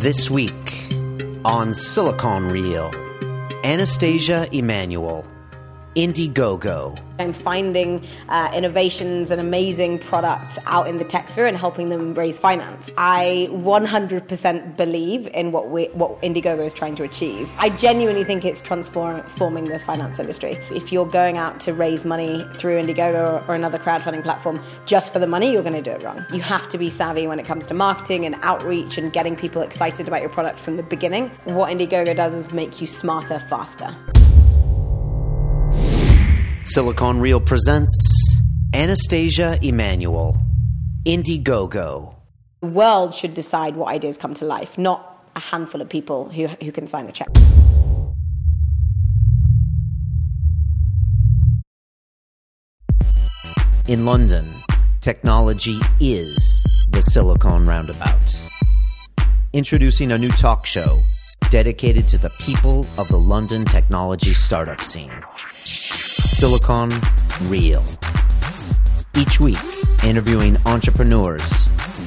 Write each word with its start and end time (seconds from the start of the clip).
This 0.00 0.30
week 0.30 0.88
on 1.44 1.74
Silicon 1.74 2.48
Reel, 2.48 2.90
Anastasia 3.64 4.48
Emmanuel, 4.50 5.26
Indiegogo, 5.96 6.96
I'm 7.18 7.32
finding 7.32 8.06
uh, 8.28 8.48
innovations 8.54 9.32
and 9.32 9.40
amazing 9.40 9.98
products 9.98 10.56
out 10.66 10.86
in 10.86 10.98
the 10.98 11.04
tech 11.04 11.28
sphere 11.28 11.46
and 11.46 11.56
helping 11.56 11.88
them 11.88 12.14
raise 12.14 12.38
finance. 12.38 12.92
I 12.96 13.48
100% 13.50 14.76
believe 14.76 15.26
in 15.34 15.50
what 15.50 15.68
we, 15.70 15.86
what 15.86 16.22
Indiegogo 16.22 16.64
is 16.64 16.72
trying 16.72 16.94
to 16.94 17.02
achieve. 17.02 17.50
I 17.58 17.70
genuinely 17.70 18.22
think 18.22 18.44
it's 18.44 18.60
transforming 18.60 19.64
the 19.64 19.80
finance 19.80 20.20
industry. 20.20 20.52
If 20.70 20.92
you're 20.92 21.06
going 21.06 21.38
out 21.38 21.58
to 21.60 21.74
raise 21.74 22.04
money 22.04 22.46
through 22.54 22.80
Indiegogo 22.80 23.42
or, 23.42 23.44
or 23.48 23.54
another 23.56 23.78
crowdfunding 23.78 24.22
platform 24.22 24.62
just 24.86 25.12
for 25.12 25.18
the 25.18 25.26
money, 25.26 25.50
you're 25.50 25.64
going 25.64 25.72
to 25.72 25.82
do 25.82 25.90
it 25.90 26.04
wrong. 26.04 26.24
You 26.32 26.40
have 26.40 26.68
to 26.68 26.78
be 26.78 26.88
savvy 26.88 27.26
when 27.26 27.40
it 27.40 27.46
comes 27.46 27.66
to 27.66 27.74
marketing 27.74 28.24
and 28.26 28.36
outreach 28.42 28.96
and 28.96 29.12
getting 29.12 29.34
people 29.34 29.60
excited 29.60 30.06
about 30.06 30.20
your 30.20 30.30
product 30.30 30.60
from 30.60 30.76
the 30.76 30.84
beginning. 30.84 31.30
What 31.44 31.70
Indiegogo 31.70 32.14
does 32.14 32.34
is 32.34 32.52
make 32.52 32.80
you 32.80 32.86
smarter 32.86 33.40
faster. 33.40 33.96
Silicon 36.72 37.18
Reel 37.18 37.40
presents 37.40 37.90
Anastasia 38.72 39.58
Emmanuel, 39.60 40.40
Indiegogo. 41.04 42.14
The 42.60 42.68
world 42.68 43.12
should 43.12 43.34
decide 43.34 43.74
what 43.74 43.88
ideas 43.88 44.16
come 44.16 44.34
to 44.34 44.44
life, 44.44 44.78
not 44.78 45.20
a 45.34 45.40
handful 45.40 45.82
of 45.82 45.88
people 45.88 46.30
who, 46.30 46.46
who 46.46 46.70
can 46.70 46.86
sign 46.86 47.08
a 47.08 47.12
check. 47.12 47.26
In 53.88 54.04
London, 54.04 54.48
technology 55.00 55.80
is 55.98 56.62
the 56.90 57.02
Silicon 57.02 57.66
Roundabout. 57.66 58.40
Introducing 59.52 60.12
a 60.12 60.18
new 60.18 60.30
talk 60.30 60.66
show 60.66 61.00
dedicated 61.50 62.06
to 62.06 62.18
the 62.18 62.30
people 62.38 62.86
of 62.96 63.08
the 63.08 63.18
London 63.18 63.64
technology 63.64 64.34
startup 64.34 64.80
scene. 64.80 65.10
Silicon 66.40 66.90
Reel. 67.50 67.84
Each 69.14 69.38
week, 69.38 69.58
interviewing 70.02 70.56
entrepreneurs, 70.64 71.42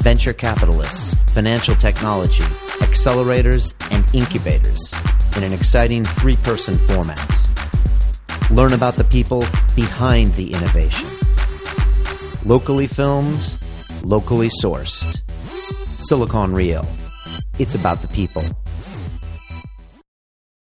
venture 0.02 0.34
capitalists, 0.34 1.14
financial 1.36 1.76
technology, 1.76 2.42
accelerators, 2.82 3.76
and 3.92 4.04
incubators 4.16 4.92
in 5.38 5.44
an 5.44 5.54
exciting 5.54 6.04
three 6.04 6.36
person 6.38 6.80
format. 6.88 7.20
Learn 8.50 8.74
about 8.74 8.96
the 8.96 9.04
people 9.04 9.46
behind 9.76 10.34
the 10.34 10.52
innovation. 10.52 11.08
Locally 12.44 12.88
filmed, 12.88 13.56
locally 14.02 14.50
sourced. 14.64 15.22
Silicon 15.98 16.54
Reel. 16.54 16.88
It's 17.60 17.76
about 17.76 18.02
the 18.02 18.08
people. 18.08 18.44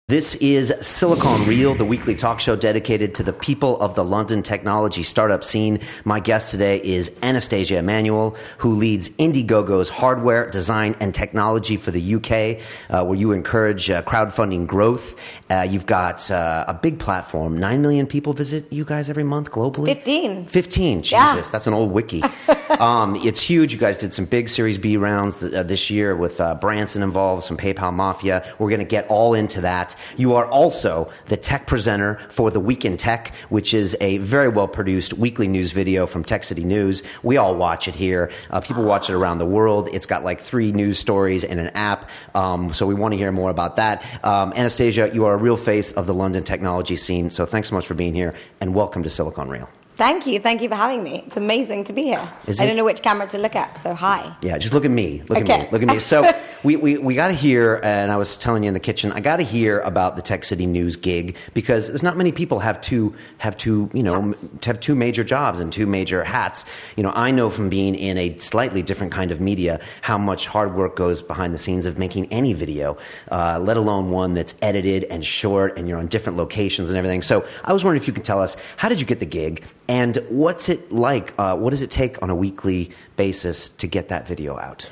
This 0.09 0.37
is 0.37 0.73
Silicon 0.81 1.45
Reel, 1.47 1.75
the 1.75 1.85
weekly 1.85 2.15
talk 2.15 2.41
show 2.41 2.57
dedicated 2.57 3.15
to 3.17 3.23
the 3.23 3.35
people 3.35 3.79
of 3.79 3.95
the 3.95 4.03
London 4.03 4.43
technology 4.43 5.03
startup 5.03 5.45
scene. 5.45 5.81
My 6.07 6.19
guest 6.19 6.51
today 6.51 6.81
is 6.83 7.11
Anastasia 7.23 7.77
Emmanuel, 7.77 8.35
who 8.57 8.73
leads 8.75 9.11
Indiegogo's 9.11 9.91
hardware, 9.91 10.49
design, 10.49 10.97
and 10.99 11.15
technology 11.15 11.77
for 11.77 11.91
the 11.91 12.15
UK, 12.15 12.63
uh, 12.89 13.05
where 13.05 13.19
you 13.19 13.33
encourage 13.33 13.91
uh, 13.91 14.01
crowdfunding 14.01 14.67
growth. 14.67 15.15
Uh, 15.51 15.67
you've 15.69 15.85
got 15.85 16.31
uh, 16.31 16.65
a 16.67 16.73
big 16.73 16.99
platform. 16.99 17.59
Nine 17.59 17.83
million 17.83 18.07
people 18.07 18.33
visit 18.33 18.65
you 18.73 18.87
guys 18.87 19.11
every 19.11 19.25
month 19.25 19.51
globally? 19.51 19.89
15. 19.89 20.47
15. 20.47 21.03
Jesus, 21.03 21.13
Yeah. 21.13 21.43
that's 21.53 21.67
an 21.67 21.75
old 21.75 21.93
wiki. 21.93 22.23
um, 22.79 23.15
it's 23.17 23.43
huge. 23.43 23.75
You 23.75 23.79
guys 23.79 23.99
did 23.99 24.15
some 24.15 24.25
big 24.25 24.49
Series 24.49 24.79
B 24.79 24.97
rounds 24.97 25.41
th- 25.41 25.53
uh, 25.53 25.65
this 25.65 25.91
year 25.91 26.17
with 26.17 26.41
uh, 26.41 26.55
Branson 26.55 27.03
involved, 27.03 27.45
some 27.45 27.59
PayPal 27.59 27.93
Mafia. 27.93 28.43
We're 28.59 28.71
going 28.71 28.79
to 28.81 28.87
get 28.87 29.07
all 29.09 29.35
into 29.35 29.61
that. 29.61 29.97
You 30.17 30.35
are 30.35 30.47
also 30.47 31.11
the 31.27 31.37
tech 31.37 31.67
presenter 31.67 32.21
for 32.31 32.51
the 32.51 32.61
Week 32.61 32.85
in 32.85 32.97
Tech, 32.97 33.33
which 33.49 33.75
is 33.75 33.97
a 34.01 34.19
very 34.19 34.49
well 34.49 34.69
produced 34.69 35.15
weekly 35.15 35.49
news 35.49 35.73
video 35.73 36.07
from 36.07 36.25
Tech 36.25 36.45
City 36.45 36.65
News. 36.65 37.03
We 37.23 37.37
all 37.37 37.55
watch 37.55 37.89
it 37.89 37.95
here. 37.95 38.31
Uh, 38.51 38.61
people 38.61 38.85
watch 38.85 39.11
it 39.11 39.15
around 39.15 39.39
the 39.39 39.47
world. 39.47 39.89
It's 39.93 40.07
got 40.07 40.25
like 40.25 40.41
three 40.41 40.73
news 40.73 40.99
stories 40.99 41.45
and 41.45 41.61
an 41.61 41.69
app. 41.69 42.11
Um, 42.35 42.73
so 42.73 42.87
we 42.87 42.95
want 42.95 43.13
to 43.13 43.19
hear 43.19 43.33
more 43.33 43.51
about 43.51 43.77
that. 43.77 44.05
Um, 44.25 44.53
Anastasia, 44.55 45.11
you 45.13 45.27
are 45.27 45.35
a 45.35 45.39
real 45.39 45.57
face 45.57 45.93
of 45.93 46.07
the 46.07 46.15
London 46.15 46.45
technology 46.45 46.97
scene. 46.97 47.31
So 47.31 47.47
thanks 47.47 47.69
so 47.69 47.75
much 47.75 47.87
for 47.87 47.95
being 47.95 48.15
here 48.15 48.35
and 48.61 48.75
welcome 48.75 49.03
to 49.03 49.11
Silicon 49.11 49.49
Reel. 49.49 49.69
Thank 49.99 50.29
you. 50.29 50.39
Thank 50.39 50.63
you 50.63 50.69
for 50.69 50.77
having 50.77 51.03
me. 51.03 51.25
It's 51.27 51.37
amazing 51.37 51.83
to 51.85 51.93
be 51.93 52.05
here. 52.05 52.33
Is 52.47 52.61
I 52.61 52.65
it? 52.65 52.67
don't 52.69 52.77
know 52.77 52.85
which 52.85 53.03
camera 53.03 53.27
to 53.31 53.39
look 53.39 53.57
at, 53.57 53.83
so 53.83 53.95
hi. 53.95 54.33
Yeah, 54.43 54.57
just 54.57 54.73
look 54.73 54.85
at 54.85 54.93
me. 54.93 55.25
Look 55.29 55.39
at 55.41 55.49
me. 55.49 55.69
Look 55.73 55.83
at 55.83 55.89
me. 55.89 55.99
So 55.99 56.33
we, 56.63 56.77
we, 56.77 56.99
we 56.99 57.17
got 57.17 57.29
to 57.29 57.35
hear, 57.35 57.81
and 57.83 58.13
I 58.13 58.17
was 58.17 58.37
telling 58.37 58.63
you 58.63 58.69
in 58.69 58.75
the 58.75 58.81
kitchen, 58.81 59.11
I 59.11 59.19
got 59.19 59.39
to 59.39 59.43
hear 59.43 59.81
about 59.81 60.15
the 60.15 60.23
Tech 60.23 60.45
City 60.45 60.67
News 60.67 60.95
gig 60.95 61.37
because 61.53 61.89
there's 61.89 62.05
not 62.05 62.17
many 62.17 62.31
people 62.31 62.61
have 62.61 62.81
two 62.81 63.13
have 63.39 63.57
two 63.57 63.91
you 63.93 64.05
know 64.05 64.15
m- 64.15 64.35
have 64.63 64.79
two 64.79 64.95
major 64.95 65.25
jobs 65.25 65.59
and 65.59 65.73
two 65.73 65.85
major 65.85 66.23
hats. 66.23 66.65
You 66.95 67.03
know, 67.03 67.11
I 67.17 67.33
know 67.33 67.51
from 67.51 67.69
being 67.69 67.97
in 67.97 68.19
a 68.19 68.39
slightly 68.39 68.83
different 68.83 69.13
kind 69.13 69.33
of 69.33 69.41
media 69.41 69.81
how 70.03 70.17
much 70.17 70.47
hard 70.47 70.77
work 70.77 70.95
goes 70.95 71.23
behind 71.23 71.53
the 71.55 71.59
scenes 71.59 71.87
of 71.87 71.99
making 71.99 72.33
any 72.33 72.53
video, 72.53 72.99
uh, 73.33 73.59
let 73.61 73.77
alone 73.77 74.11
one 74.11 74.35
that's 74.35 74.55
edited 74.63 75.03
and 75.11 75.27
short 75.27 75.77
and 75.77 75.89
you're 75.89 75.99
on 75.99 76.07
different 76.07 76.39
locations 76.39 76.89
and 76.89 76.97
everything. 76.97 77.21
So 77.21 77.45
I 77.65 77.73
was 77.73 77.83
wondering 77.83 78.01
if 78.01 78.07
you 78.07 78.13
could 78.13 78.23
tell 78.25 78.41
us 78.41 78.57
how 78.77 78.89
did 78.89 79.01
you 79.01 79.07
get 79.07 79.19
the 79.19 79.27
gig 79.27 79.65
and 79.89 80.17
what's 80.29 80.69
it 80.69 80.93
like? 80.93 81.35
Uh, 81.39 81.57
what 81.57 81.71
does 81.71 81.83
it 81.83 81.91
take 81.91 82.23
on 82.23 82.31
a 82.31 82.35
weekly 82.35 82.91
basis 83.17 83.71
to 83.71 83.87
get 83.87 84.09
that 84.09 84.29
video 84.29 84.59
out? 84.59 84.89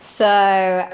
So, 0.00 0.24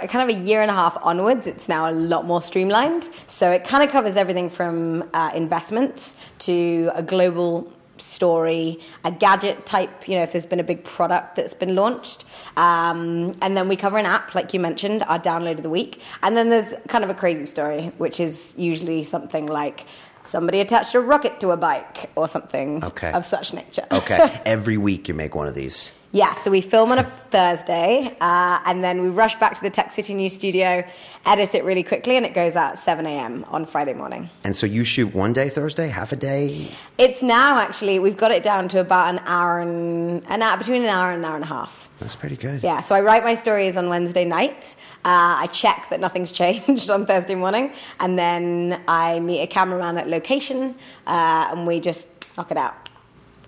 kind 0.08 0.30
of 0.30 0.36
a 0.36 0.38
year 0.40 0.60
and 0.60 0.70
a 0.70 0.74
half 0.74 0.98
onwards, 1.00 1.46
it's 1.46 1.66
now 1.66 1.90
a 1.90 1.92
lot 1.92 2.26
more 2.26 2.42
streamlined. 2.42 3.08
So, 3.26 3.50
it 3.50 3.64
kind 3.64 3.82
of 3.82 3.90
covers 3.90 4.16
everything 4.16 4.50
from 4.50 5.08
uh, 5.14 5.30
investments 5.34 6.14
to 6.40 6.90
a 6.94 7.02
global 7.02 7.72
story, 8.00 8.80
a 9.04 9.10
gadget 9.10 9.66
type, 9.66 10.08
you 10.08 10.16
know, 10.16 10.22
if 10.22 10.32
there's 10.32 10.46
been 10.46 10.60
a 10.60 10.64
big 10.64 10.84
product 10.84 11.36
that's 11.36 11.54
been 11.54 11.74
launched. 11.74 12.24
Um, 12.56 13.36
and 13.42 13.56
then 13.56 13.68
we 13.68 13.76
cover 13.76 13.98
an 13.98 14.06
app, 14.06 14.34
like 14.34 14.52
you 14.54 14.60
mentioned, 14.60 15.02
our 15.04 15.18
download 15.18 15.58
of 15.58 15.62
the 15.62 15.70
week. 15.70 16.00
And 16.22 16.36
then 16.36 16.50
there's 16.50 16.74
kind 16.88 17.04
of 17.04 17.10
a 17.10 17.14
crazy 17.14 17.46
story, 17.46 17.92
which 17.98 18.20
is 18.20 18.54
usually 18.56 19.02
something 19.04 19.46
like 19.46 19.86
somebody 20.24 20.60
attached 20.60 20.94
a 20.94 21.00
rocket 21.00 21.40
to 21.40 21.50
a 21.50 21.56
bike 21.56 22.10
or 22.14 22.28
something 22.28 22.84
Okay. 22.84 23.10
of 23.12 23.24
such 23.24 23.52
nature. 23.54 23.86
Okay, 23.90 24.40
every 24.46 24.76
week 24.76 25.08
you 25.08 25.14
make 25.14 25.34
one 25.34 25.46
of 25.48 25.54
these. 25.54 25.90
Yeah, 26.10 26.34
so 26.36 26.50
we 26.50 26.62
film 26.62 26.90
on 26.90 26.98
a 26.98 27.04
Thursday, 27.04 28.16
uh, 28.22 28.60
and 28.64 28.82
then 28.82 29.02
we 29.02 29.08
rush 29.10 29.38
back 29.38 29.54
to 29.56 29.60
the 29.60 29.68
Tech 29.68 29.92
City 29.92 30.14
News 30.14 30.32
studio, 30.32 30.82
edit 31.26 31.54
it 31.54 31.64
really 31.64 31.82
quickly, 31.82 32.16
and 32.16 32.24
it 32.24 32.32
goes 32.32 32.56
out 32.56 32.72
at 32.72 32.78
7 32.78 33.04
a.m. 33.04 33.44
on 33.48 33.66
Friday 33.66 33.92
morning. 33.92 34.30
And 34.42 34.56
so 34.56 34.64
you 34.64 34.84
shoot 34.84 35.14
one 35.14 35.34
day 35.34 35.50
Thursday, 35.50 35.88
half 35.88 36.10
a 36.12 36.16
day. 36.16 36.68
It's 36.96 37.22
now 37.22 37.58
actually 37.58 37.98
we've 37.98 38.16
got 38.16 38.30
it 38.30 38.42
down 38.42 38.68
to 38.68 38.80
about 38.80 39.14
an 39.14 39.20
hour 39.26 39.60
and 39.60 40.24
an 40.28 40.40
hour 40.40 40.56
between 40.56 40.82
an 40.82 40.88
hour 40.88 41.10
and 41.10 41.22
an 41.22 41.24
hour 41.26 41.34
and 41.34 41.44
a 41.44 41.48
half. 41.48 41.90
That's 42.00 42.16
pretty 42.16 42.36
good. 42.36 42.62
Yeah, 42.62 42.80
so 42.80 42.94
I 42.94 43.02
write 43.02 43.22
my 43.22 43.34
stories 43.34 43.76
on 43.76 43.90
Wednesday 43.90 44.24
night. 44.24 44.76
Uh, 45.04 45.44
I 45.44 45.48
check 45.52 45.88
that 45.90 46.00
nothing's 46.00 46.32
changed 46.40 46.88
on 46.88 47.04
Thursday 47.04 47.34
morning, 47.34 47.74
and 48.00 48.18
then 48.18 48.80
I 48.88 49.20
meet 49.20 49.42
a 49.42 49.46
cameraman 49.46 49.98
at 49.98 50.08
location, 50.08 50.74
uh, 51.06 51.48
and 51.50 51.66
we 51.66 51.80
just 51.80 52.08
knock 52.38 52.50
it 52.50 52.56
out. 52.56 52.88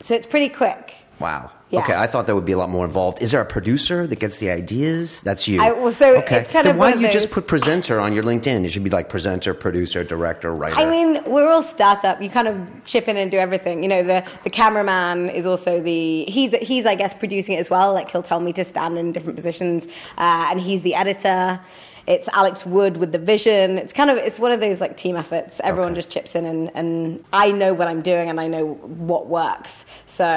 So 0.03 0.15
it's 0.15 0.27
pretty 0.27 0.51
quick. 0.51 0.95
Wow. 1.21 1.51
Yeah. 1.69 1.81
Okay, 1.81 1.95
I 1.95 2.09
thought 2.09 2.27
there 2.27 2.35
would 2.35 2.47
be 2.47 2.53
a 2.53 2.59
lot 2.59 2.69
more 2.69 2.85
involved. 2.85 3.23
Is 3.23 3.31
there 3.31 3.41
a 3.41 3.45
producer 3.45 4.05
that 4.05 4.19
gets 4.19 4.39
the 4.39 4.51
ideas? 4.51 5.21
That's 5.21 5.47
you. 5.47 5.61
I- 5.61 5.71
well, 5.71 5.93
so 5.93 6.17
okay. 6.17 6.39
it's 6.39 6.51
kind 6.51 6.67
then 6.67 6.75
of 6.75 6.81
why 6.81 6.91
don't 6.91 7.01
you 7.01 7.13
just 7.13 7.31
put 7.31 7.47
presenter 7.47 8.01
on 8.01 8.13
your 8.13 8.25
LinkedIn? 8.25 8.65
It 8.65 8.71
should 8.71 8.83
be 8.83 8.91
like 8.91 9.09
presenter, 9.09 9.55
producer, 9.55 10.03
director, 10.03 10.53
writer. 10.53 10.77
I 10.77 10.91
mean, 10.91 11.23
we're 11.27 11.49
all 11.49 11.63
startup. 11.63 12.21
You 12.21 12.29
kind 12.29 12.49
of 12.49 12.57
chip 12.87 13.07
in 13.07 13.17
and 13.17 13.31
do 13.31 13.39
everything. 13.39 13.85
You 13.85 13.89
know, 13.89 14.03
the 14.03 14.25
the 14.43 14.51
cameraman 14.51 15.29
is 15.29 15.47
also 15.47 15.81
the 15.81 16.25
he's 16.25 16.53
he's 16.57 16.87
I 16.87 16.97
guess 16.97 17.15
producing 17.15 17.55
it 17.55 17.61
as 17.61 17.71
well. 17.71 17.93
Like 17.93 18.11
he'll 18.11 18.25
tell 18.25 18.41
me 18.41 18.53
to 18.55 18.65
stand 18.65 18.99
in 18.99 19.13
different 19.13 19.37
positions, 19.37 19.87
uh, 20.19 20.49
and 20.51 20.61
he's 20.61 20.83
the 20.83 20.95
editor. 20.95 21.61
It's 22.11 22.29
Alex 22.33 22.67
Wood 22.67 22.97
with 22.97 23.13
the 23.13 23.19
vision. 23.19 23.79
It's 23.79 23.93
kind 23.93 24.11
of 24.11 24.17
it's 24.17 24.41
one 24.41 24.51
of 24.51 24.59
those 24.61 24.81
like 24.81 24.97
team 24.97 25.15
efforts. 25.17 25.61
Everyone 25.63 25.93
Okay. 25.93 26.01
just 26.01 26.11
chips 26.11 26.35
in, 26.35 26.45
and, 26.45 26.71
and 26.75 27.25
I 27.33 27.53
know 27.53 27.73
what 27.73 27.87
I'm 27.87 28.03
doing, 28.03 28.29
and 28.29 28.41
I 28.41 28.49
know 28.49 28.65
what 29.11 29.29
works. 29.29 29.85
So 30.07 30.29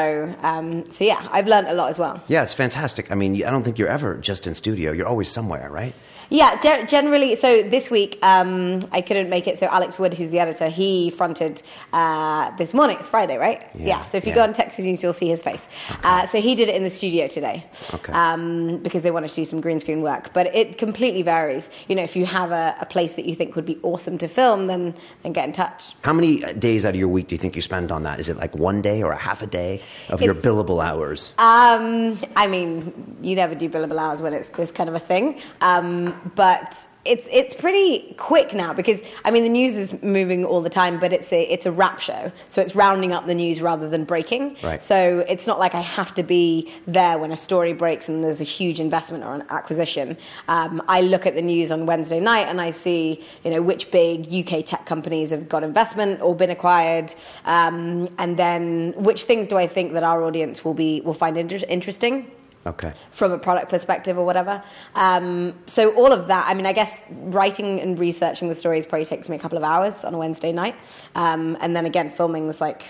um, 0.43 0.89
so 0.91 1.03
yeah, 1.03 1.27
I've 1.31 1.47
learned 1.47 1.67
a 1.67 1.73
lot 1.73 1.89
as 1.89 1.97
well. 1.97 2.21
yeah, 2.27 2.43
it's 2.43 2.53
fantastic. 2.53 3.11
I 3.11 3.15
mean, 3.15 3.35
I 3.43 3.49
don't 3.49 3.63
think 3.63 3.79
you're 3.79 3.87
ever 3.99 4.15
just 4.17 4.45
in 4.45 4.53
studio. 4.53 4.91
You're 4.91 5.07
always 5.07 5.29
somewhere, 5.31 5.67
right? 5.71 5.95
Yeah, 6.33 6.59
de- 6.61 6.87
generally. 6.87 7.35
So 7.35 7.61
this 7.61 7.91
week, 7.91 8.17
um, 8.23 8.79
I 8.91 9.01
couldn't 9.01 9.29
make 9.29 9.47
it. 9.47 9.59
So 9.59 9.67
Alex 9.67 9.99
Wood, 9.99 10.15
who's 10.15 10.31
the 10.31 10.39
editor, 10.39 10.67
he 10.67 11.11
fronted 11.11 11.61
uh, 11.93 12.49
this 12.57 12.73
morning. 12.73 12.97
It's 12.99 13.07
Friday, 13.07 13.37
right? 13.37 13.61
Yeah, 13.75 14.03
so 14.05 14.17
if 14.17 14.25
you 14.25 14.29
yeah. 14.29 14.35
go 14.37 14.43
on 14.43 14.53
Tech 14.53 14.71
City 14.71 14.89
News, 14.89 15.03
you'll 15.03 15.13
see 15.13 15.27
his 15.27 15.43
face. 15.43 15.61
Uh, 16.03 16.25
so 16.25 16.41
he 16.41 16.55
did 16.55 16.69
it 16.69 16.75
in 16.75 16.83
the 16.83 16.89
studio 16.89 17.27
today, 17.27 17.63
Okay. 17.93 18.11
um, 18.13 18.77
because 18.79 19.03
they 19.03 19.11
wanted 19.11 19.29
to 19.29 19.35
do 19.35 19.45
some 19.45 19.61
green 19.61 19.79
screen 19.79 20.01
work. 20.01 20.33
But 20.33 20.47
it 20.55 20.79
completely 20.79 21.21
varies. 21.21 21.69
You 21.87 21.95
know, 21.95 22.03
if 22.03 22.15
you 22.15 22.25
have 22.25 22.49
a, 22.49 22.75
a 22.81 22.87
place 22.87 23.13
that 23.13 23.25
you 23.25 23.35
think 23.35 23.55
would 23.55 23.67
be 23.67 23.77
awesome 23.83 24.17
to 24.17 24.27
film, 24.27 24.65
then 24.65 24.95
then 25.21 25.33
get 25.33 25.45
in 25.45 25.53
touch. 25.53 25.93
How 26.03 26.13
many 26.13 26.39
days 26.53 26.83
out 26.83 26.95
of 26.95 26.99
your 26.99 27.09
week 27.09 27.27
do 27.27 27.35
you 27.35 27.39
think 27.39 27.55
you 27.55 27.61
spend 27.61 27.91
on 27.91 28.01
that? 28.03 28.19
Is 28.19 28.27
it 28.27 28.37
like 28.37 28.55
one 28.55 28.81
day 28.81 29.03
or 29.03 29.11
a 29.11 29.17
half 29.17 29.43
a 29.43 29.47
day 29.47 29.81
of 30.09 30.19
your 30.19 30.33
billable 30.33 30.83
hours? 30.83 31.31
Um, 31.37 32.19
I 32.35 32.47
mean, 32.47 32.91
you 33.21 33.35
never 33.35 33.53
do 33.53 33.69
billable 33.69 33.99
hours 33.99 34.19
when 34.23 34.33
it's 34.33 34.49
this 34.49 34.71
kind 34.71 34.89
of 34.89 34.95
a 34.95 34.99
thing, 34.99 35.39
um, 35.61 36.22
but 36.35 36.77
it's 37.05 37.27
it's 37.31 37.53
pretty 37.53 38.13
quick 38.17 38.53
now 38.53 38.71
because 38.73 39.01
I 39.25 39.31
mean 39.31 39.43
the 39.43 39.49
news 39.49 39.75
is 39.75 40.01
moving 40.01 40.45
all 40.45 40.61
the 40.61 40.69
time, 40.69 40.99
but 40.99 41.11
it's 41.11 41.33
a 41.33 41.43
it's 41.43 41.65
a 41.65 41.71
wrap 41.71 41.99
show, 41.99 42.31
so 42.47 42.61
it's 42.61 42.75
rounding 42.75 43.11
up 43.11 43.27
the 43.27 43.35
news 43.35 43.61
rather 43.61 43.89
than 43.89 44.05
breaking. 44.05 44.55
Right. 44.63 44.81
So 44.81 45.25
it's 45.27 45.45
not 45.45 45.59
like 45.59 45.75
I 45.75 45.81
have 45.81 46.13
to 46.15 46.23
be 46.23 46.71
there 46.87 47.17
when 47.17 47.31
a 47.31 47.37
story 47.37 47.73
breaks 47.73 48.07
and 48.07 48.23
there's 48.23 48.39
a 48.39 48.45
huge 48.45 48.79
investment 48.79 49.23
or 49.23 49.33
an 49.33 49.43
acquisition. 49.49 50.17
Um, 50.47 50.81
I 50.87 51.01
look 51.01 51.25
at 51.25 51.35
the 51.35 51.41
news 51.41 51.71
on 51.71 51.85
Wednesday 51.85 52.19
night 52.19 52.47
and 52.47 52.61
I 52.61 52.71
see 52.71 53.21
you 53.43 53.51
know 53.51 53.61
which 53.61 53.91
big 53.91 54.33
UK 54.33 54.65
tech 54.65 54.85
companies 54.85 55.31
have 55.31 55.49
got 55.49 55.63
investment 55.63 56.21
or 56.21 56.33
been 56.35 56.51
acquired, 56.51 57.13
um, 57.45 58.09
and 58.17 58.37
then 58.37 58.93
which 58.95 59.23
things 59.23 59.47
do 59.47 59.57
I 59.57 59.67
think 59.67 59.91
that 59.93 60.03
our 60.03 60.23
audience 60.23 60.63
will 60.63 60.73
be 60.73 61.01
will 61.01 61.13
find 61.13 61.37
inter- 61.37 61.65
interesting 61.67 62.31
Okay. 62.65 62.93
from 63.11 63.31
a 63.33 63.37
product 63.37 63.69
perspective 63.69 64.17
or 64.17 64.25
whatever. 64.25 64.63
Um, 64.95 65.53
so 65.67 65.93
all 65.95 66.13
of 66.13 66.27
that, 66.27 66.45
I 66.47 66.53
mean, 66.53 66.65
I 66.65 66.73
guess 66.73 66.97
writing 67.09 67.81
and 67.81 67.99
researching 67.99 68.47
the 68.47 68.55
stories 68.55 68.85
probably 68.85 69.05
takes 69.05 69.27
me 69.29 69.35
a 69.35 69.39
couple 69.39 69.57
of 69.57 69.63
hours 69.63 70.03
on 70.05 70.13
a 70.13 70.17
Wednesday 70.17 70.51
night, 70.51 70.75
um, 71.15 71.57
and 71.59 71.75
then 71.75 71.85
again, 71.85 72.09
filming 72.09 72.47
is 72.47 72.61
like 72.61 72.83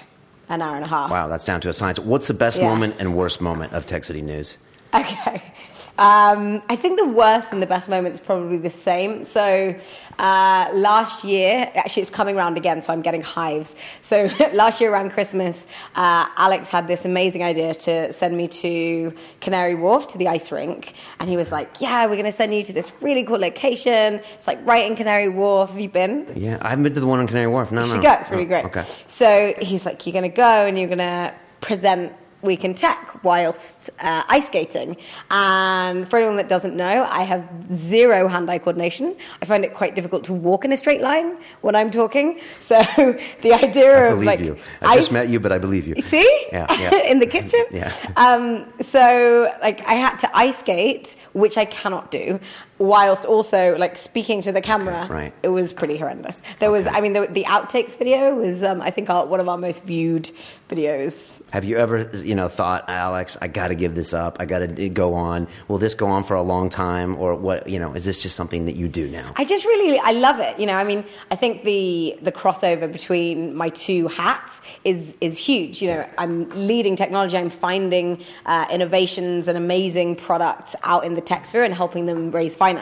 an 0.50 0.62
hour 0.62 0.76
and 0.76 0.86
a 0.86 0.88
half. 0.88 1.10
Wow, 1.10 1.28
that's 1.28 1.44
down 1.44 1.60
to 1.62 1.70
a 1.70 1.74
science. 1.74 1.98
What's 2.00 2.28
the 2.28 2.34
best 2.34 2.60
Yeah. 2.60 2.68
moment 2.70 2.96
and 3.00 3.16
worst 3.16 3.42
moment 3.42 3.74
of 3.74 3.86
Tech 3.86 4.04
City 4.06 4.22
News? 4.22 4.58
Okay. 4.94 5.42
Um, 6.00 6.64
I 6.70 6.76
think 6.76 6.98
the 6.98 7.08
worst 7.08 7.52
and 7.52 7.62
the 7.62 7.68
best 7.68 7.88
moment's 7.88 8.20
probably 8.20 8.58
the 8.58 8.72
same. 8.72 9.26
So 9.26 9.76
uh, 10.18 10.70
last 10.74 11.24
year, 11.24 11.72
actually, 11.76 12.02
it's 12.02 12.10
coming 12.10 12.36
around 12.36 12.58
again, 12.58 12.82
so 12.82 12.92
I'm 12.92 13.04
getting 13.04 13.22
hives. 13.22 13.76
So 14.02 14.28
last 14.54 14.82
year 14.82 14.92
around 14.92 15.12
Christmas, 15.12 15.68
uh, 15.96 16.26
Alex 16.38 16.68
had 16.70 16.88
this 16.88 17.06
amazing 17.06 17.44
idea 17.44 17.76
to 17.76 18.12
send 18.12 18.36
me 18.36 18.48
to 18.48 19.14
Canary 19.42 19.76
Wharf 19.76 20.08
to 20.10 20.18
the 20.18 20.28
ice 20.28 20.52
rink, 20.52 20.94
and 21.20 21.30
he 21.30 21.38
was 21.38 21.52
like, 21.52 21.80
"Yeah, 21.80 22.06
we're 22.06 22.16
going 22.16 22.26
to 22.26 22.32
send 22.32 22.56
you 22.56 22.64
to 22.64 22.74
this 22.74 22.92
really 23.02 23.24
cool 23.24 23.38
location. 23.40 24.20
It's 24.34 24.48
like 24.48 24.66
right 24.66 24.90
in 24.90 24.96
Canary 24.96 25.30
Wharf. 25.30 25.70
Have 25.70 25.80
you 25.80 25.90
been?" 25.90 26.26
Yeah, 26.36 26.58
I 26.62 26.70
haven't 26.70 26.86
been 26.86 26.94
to 26.96 27.02
the 27.02 27.08
one 27.08 27.20
on 27.20 27.28
Canary 27.28 27.48
Wharf. 27.48 27.72
No, 27.72 27.82
You 27.82 27.88
no. 27.88 27.94
should 27.94 28.02
go. 28.04 28.14
It's 28.14 28.32
really 28.32 28.46
Oh, 28.46 28.48
great. 28.48 28.66
Okay. 28.66 28.84
So 29.08 29.54
he's 29.62 29.86
like, 29.86 30.06
you're 30.08 30.14
going 30.14 30.24
to 30.30 30.36
go 30.36 30.66
and 30.66 30.78
you're 30.80 30.88
going 30.88 30.98
to 30.98 31.34
present 31.62 32.14
Week 32.44 32.64
in 32.66 32.76
Tech 32.76 33.24
whilst 33.24 33.90
uh, 34.00 34.24
ice 34.28 34.48
skating. 34.48 34.98
And 35.32 36.10
for 36.10 36.18
anyone 36.18 36.36
that 36.36 36.50
doesn't 36.50 36.76
know, 36.76 37.08
I 37.10 37.24
have 37.24 37.48
zero 37.74 38.28
hand-eye 38.28 38.60
coordination. 38.60 39.16
I 39.42 39.46
find 39.46 39.64
it 39.64 39.74
quite 39.74 39.96
difficult 39.96 40.24
to 40.26 40.34
walk 40.34 40.66
in 40.66 40.72
a 40.74 40.78
straight 40.78 41.02
line 41.02 41.38
when 41.62 41.76
I'm 41.76 41.92
talking. 41.92 42.40
So 42.60 42.82
the 43.42 43.54
idea 43.54 43.94
I 43.94 44.08
of 44.08 44.14
believe 44.14 44.26
like 44.26 44.40
you. 44.40 44.58
I 44.82 44.96
just 44.96 45.12
met 45.12 45.28
you, 45.30 45.40
but 45.40 45.52
I 45.52 45.58
believe 45.58 45.86
you. 45.86 45.96
See? 46.02 46.48
Yeah, 46.52 46.66
yeah. 46.80 47.12
in 47.12 47.20
the 47.20 47.28
kitchen? 47.28 47.64
Yeah. 47.72 47.92
Um, 48.16 48.72
so, 48.82 49.52
like, 49.62 49.86
I 49.88 49.94
had 49.94 50.18
to 50.18 50.38
ice 50.38 50.60
skate, 50.60 51.16
which 51.34 51.58
I 51.58 51.66
cannot 51.66 52.12
do, 52.12 52.40
whilst 52.84 53.26
also, 53.26 53.78
like, 53.78 53.96
speaking 53.98 54.42
to 54.42 54.52
the 54.52 54.62
camera. 54.62 55.08
Right. 55.10 55.34
It 55.42 55.50
was 55.50 55.72
pretty 55.72 55.98
horrendous. 55.98 56.42
There 56.60 56.72
was, 56.72 56.86
I 56.88 57.00
mean, 57.00 57.14
the, 57.14 57.28
the 57.28 57.46
outtakes 57.46 57.98
video 57.98 58.36
was, 58.36 58.62
um, 58.62 58.82
I 58.82 58.92
think, 58.92 59.10
our, 59.10 59.26
one 59.26 59.40
of 59.40 59.48
our 59.48 59.58
most 59.58 59.84
viewed 59.84 60.30
videos. 60.70 61.42
Have 61.52 61.64
you 61.64 61.78
ever, 61.78 62.10
you 62.18 62.36
know, 62.36 62.50
thought, 62.50 62.90
Alex, 62.90 63.38
I 63.42 63.48
got 63.48 63.70
to 63.70 63.76
give 63.76 63.96
this 63.96 64.14
up. 64.14 64.38
I 64.40 64.46
got 64.46 64.60
to 64.60 64.90
go 64.90 65.14
on. 65.14 65.48
Will 65.68 65.78
this 65.78 65.94
go 65.94 66.08
on 66.08 66.24
for 66.24 66.36
a 66.36 66.42
long 66.42 66.70
time, 66.70 67.16
or 67.18 67.36
what? 67.36 67.70
You 67.70 67.80
know, 67.80 67.94
is 67.94 68.04
this 68.04 68.22
just 68.22 68.36
something 68.36 68.66
that 68.66 68.76
you 68.76 68.88
do 68.88 69.08
now? 69.08 69.32
I 69.36 69.46
just 69.46 69.64
really, 69.66 70.00
I 70.00 70.12
love 70.12 70.40
it. 70.40 70.60
You 70.60 70.66
know, 70.66 70.74
I 70.74 70.84
mean, 70.84 71.06
I 71.32 71.36
think 71.36 71.64
the 71.64 72.18
the 72.22 72.32
crossover 72.32 72.92
between 72.92 73.56
my 73.56 73.70
two 73.70 74.08
hats 74.08 74.62
is 74.84 75.16
is 75.22 75.38
huge. 75.38 75.82
You 75.82 75.90
know, 75.90 76.10
I'm 76.18 76.50
leading 76.50 76.96
technology. 76.96 77.38
I'm 77.38 77.50
finding 77.50 78.24
uh, 78.46 78.66
innovations 78.72 79.48
and 79.48 79.58
amazing 79.58 80.16
products 80.16 80.76
out 80.84 81.06
in 81.06 81.14
the 81.14 81.22
tech 81.22 81.46
sphere 81.46 81.64
and 81.64 81.74
helping 81.74 82.08
them 82.08 82.32
raise 82.32 82.56
finance. 82.56 82.73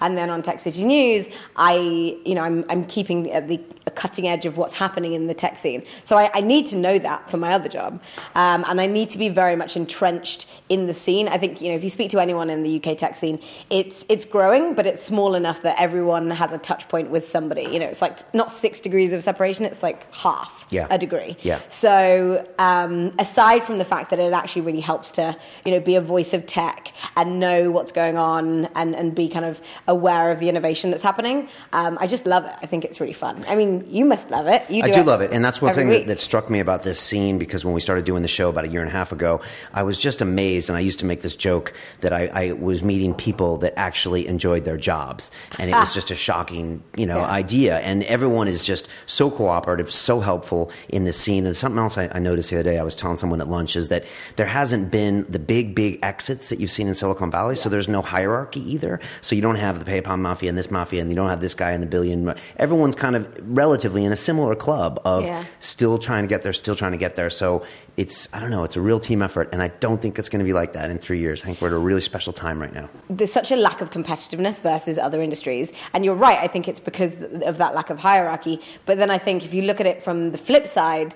And 0.00 0.16
then 0.16 0.30
on 0.30 0.42
Tech 0.42 0.60
City 0.60 0.84
News, 0.84 1.28
I, 1.56 1.76
you 2.24 2.34
know, 2.34 2.42
I'm 2.42 2.64
I'm 2.68 2.84
keeping 2.86 3.30
at 3.32 3.48
the 3.48 3.58
cutting 3.94 4.28
edge 4.28 4.44
of 4.46 4.56
what's 4.56 4.74
happening 4.74 5.14
in 5.14 5.26
the 5.26 5.34
tech 5.34 5.56
scene. 5.58 5.82
So 6.04 6.16
I, 6.18 6.30
I 6.34 6.40
need 6.40 6.66
to 6.66 6.76
know 6.76 6.98
that 6.98 7.30
for 7.30 7.36
my 7.38 7.52
other 7.52 7.68
job, 7.68 8.00
um, 8.34 8.64
and 8.68 8.80
I 8.80 8.86
need 8.86 9.10
to 9.10 9.18
be 9.18 9.28
very 9.28 9.56
much 9.56 9.76
entrenched 9.76 10.46
in 10.68 10.86
the 10.86 10.94
scene. 10.94 11.26
I 11.28 11.38
think 11.38 11.60
you 11.60 11.68
know 11.70 11.74
if 11.74 11.82
you 11.84 11.90
speak 11.90 12.10
to 12.10 12.20
anyone 12.20 12.50
in 12.50 12.62
the 12.62 12.76
UK 12.82 12.96
tech 12.98 13.16
scene, 13.16 13.38
it's 13.70 14.04
it's 14.08 14.24
growing, 14.24 14.74
but 14.74 14.86
it's 14.86 15.04
small 15.04 15.34
enough 15.34 15.62
that 15.62 15.80
everyone 15.80 16.30
has 16.30 16.52
a 16.52 16.58
touch 16.58 16.88
point 16.88 17.10
with 17.10 17.26
somebody. 17.28 17.62
You 17.62 17.78
know, 17.78 17.86
it's 17.86 18.02
like 18.02 18.32
not 18.34 18.50
six 18.50 18.80
degrees 18.80 19.12
of 19.12 19.22
separation; 19.22 19.64
it's 19.64 19.82
like 19.82 20.12
half 20.14 20.66
Yeah. 20.70 20.86
a 20.90 20.98
degree. 20.98 21.36
Yeah. 21.42 21.60
So 21.68 22.46
um, 22.58 23.12
aside 23.18 23.64
from 23.64 23.78
the 23.78 23.84
fact 23.84 24.10
that 24.10 24.18
it 24.18 24.32
actually 24.32 24.62
really 24.62 24.80
helps 24.80 25.10
to 25.12 25.36
you 25.64 25.72
know 25.72 25.80
be 25.80 25.94
a 25.94 26.00
voice 26.00 26.34
of 26.34 26.44
tech 26.46 26.92
and 27.16 27.40
know 27.40 27.70
what's 27.70 27.92
going 27.92 28.16
on 28.16 28.66
and 28.74 28.94
and 28.94 29.14
be 29.18 29.28
kind 29.28 29.44
of 29.44 29.60
aware 29.88 30.30
of 30.30 30.38
the 30.38 30.48
innovation 30.48 30.90
that's 30.90 31.02
happening, 31.02 31.48
um, 31.72 31.98
I 32.00 32.06
just 32.06 32.24
love 32.24 32.44
it. 32.44 32.54
I 32.62 32.66
think 32.66 32.84
it's 32.84 33.00
really 33.00 33.12
fun. 33.26 33.44
I 33.48 33.54
mean, 33.60 33.84
you 33.90 34.04
must 34.04 34.30
love 34.30 34.46
it. 34.46 34.62
You 34.70 34.82
I 34.84 34.86
do 34.86 34.94
do 34.94 35.00
it 35.00 35.06
love 35.06 35.20
it, 35.20 35.32
and 35.32 35.44
that's 35.44 35.60
one 35.60 35.74
thing 35.74 35.88
that, 35.88 36.06
that 36.06 36.20
struck 36.20 36.48
me 36.48 36.60
about 36.60 36.82
this 36.84 36.98
scene 37.00 37.36
because 37.38 37.64
when 37.64 37.74
we 37.74 37.80
started 37.80 38.04
doing 38.04 38.22
the 38.22 38.28
show 38.38 38.48
about 38.48 38.64
a 38.64 38.68
year 38.68 38.80
and 38.80 38.88
a 38.88 38.92
half 38.92 39.10
ago, 39.12 39.40
I 39.74 39.82
was 39.82 40.00
just 40.00 40.20
amazed, 40.20 40.68
and 40.70 40.76
I 40.76 40.80
used 40.80 41.00
to 41.00 41.04
make 41.04 41.20
this 41.22 41.34
joke 41.36 41.72
that 42.00 42.12
I, 42.12 42.22
I 42.42 42.52
was 42.52 42.80
meeting 42.82 43.12
people 43.12 43.58
that 43.58 43.74
actually 43.76 44.26
enjoyed 44.28 44.64
their 44.64 44.76
jobs, 44.76 45.30
and 45.58 45.68
it 45.70 45.74
was 45.74 45.92
just 45.98 46.10
a 46.12 46.14
shocking, 46.14 46.82
you 46.96 47.06
know, 47.06 47.18
Yeah. 47.18 47.26
idea. 47.42 47.78
And 47.80 48.04
everyone 48.04 48.46
is 48.48 48.64
just 48.64 48.86
so 49.06 49.30
cooperative, 49.30 49.92
so 49.92 50.20
helpful 50.20 50.70
in 50.88 51.04
this 51.04 51.18
scene. 51.18 51.44
And 51.46 51.56
something 51.56 51.78
else 51.78 51.98
I, 51.98 52.08
I 52.12 52.20
noticed 52.20 52.50
the 52.50 52.56
other 52.60 52.70
day, 52.70 52.78
I 52.78 52.84
was 52.84 52.94
telling 52.94 53.16
someone 53.16 53.40
at 53.40 53.48
lunch, 53.48 53.74
is 53.74 53.88
that 53.88 54.04
there 54.36 54.46
hasn't 54.46 54.90
been 54.92 55.26
the 55.28 55.38
big, 55.40 55.74
big 55.74 55.98
exits 56.02 56.48
that 56.50 56.60
you've 56.60 56.70
seen 56.70 56.86
in 56.86 56.94
Silicon 56.94 57.30
Valley. 57.30 57.56
So 57.56 57.68
there's 57.68 57.88
no 57.88 58.02
hierarchy 58.02 58.60
either. 58.72 59.00
So 59.20 59.34
you 59.34 59.42
don't 59.42 59.56
have 59.56 59.84
the 59.84 59.90
PayPal 59.90 60.18
mafia 60.18 60.48
and 60.48 60.58
this 60.58 60.70
mafia, 60.70 61.00
and 61.00 61.10
you 61.10 61.16
don't 61.16 61.28
have 61.28 61.40
this 61.40 61.54
guy 61.54 61.72
in 61.72 61.80
the 61.80 61.86
billion. 61.86 62.34
Everyone's 62.56 62.94
kind 62.94 63.16
of 63.16 63.28
relatively 63.42 64.04
in 64.04 64.12
a 64.12 64.16
similar 64.16 64.54
club 64.54 65.00
of 65.04 65.24
Yeah. 65.24 65.44
still 65.60 65.98
trying 65.98 66.24
to 66.24 66.28
get 66.28 66.42
there, 66.42 66.52
still 66.52 66.74
trying 66.74 66.92
to 66.92 66.98
get 66.98 67.16
there. 67.16 67.30
So 67.30 67.64
it's, 67.96 68.28
I 68.32 68.38
don't 68.38 68.50
know, 68.50 68.62
it's 68.62 68.76
a 68.76 68.80
real 68.80 69.00
team 69.00 69.22
effort. 69.22 69.48
And 69.52 69.60
I 69.60 69.68
don't 69.80 70.00
think 70.00 70.18
it's 70.18 70.28
going 70.28 70.38
to 70.38 70.44
be 70.44 70.52
like 70.52 70.72
that 70.74 70.90
in 70.90 70.98
three 70.98 71.18
years. 71.18 71.42
I 71.42 71.46
think 71.46 71.60
we're 71.60 71.68
at 71.68 71.74
a 71.74 71.78
really 71.78 72.00
special 72.00 72.32
time 72.32 72.60
right 72.60 72.72
now. 72.72 72.88
there's 73.10 73.32
such 73.32 73.50
a 73.50 73.56
lack 73.56 73.80
of 73.80 73.90
competitiveness 73.90 74.60
versus 74.60 74.98
other 74.98 75.20
industries. 75.20 75.72
And 75.92 76.04
you're 76.04 76.14
right, 76.14 76.38
I 76.38 76.46
think 76.46 76.68
it's 76.68 76.78
because 76.80 77.12
of 77.42 77.58
that 77.58 77.74
lack 77.74 77.90
of 77.90 77.98
hierarchy. 77.98 78.60
But 78.86 78.98
then 78.98 79.10
I 79.10 79.18
think 79.18 79.44
if 79.44 79.52
you 79.52 79.62
look 79.62 79.80
at 79.80 79.86
it 79.86 80.04
from 80.04 80.30
the 80.30 80.38
flip 80.38 80.68
side, 80.68 81.14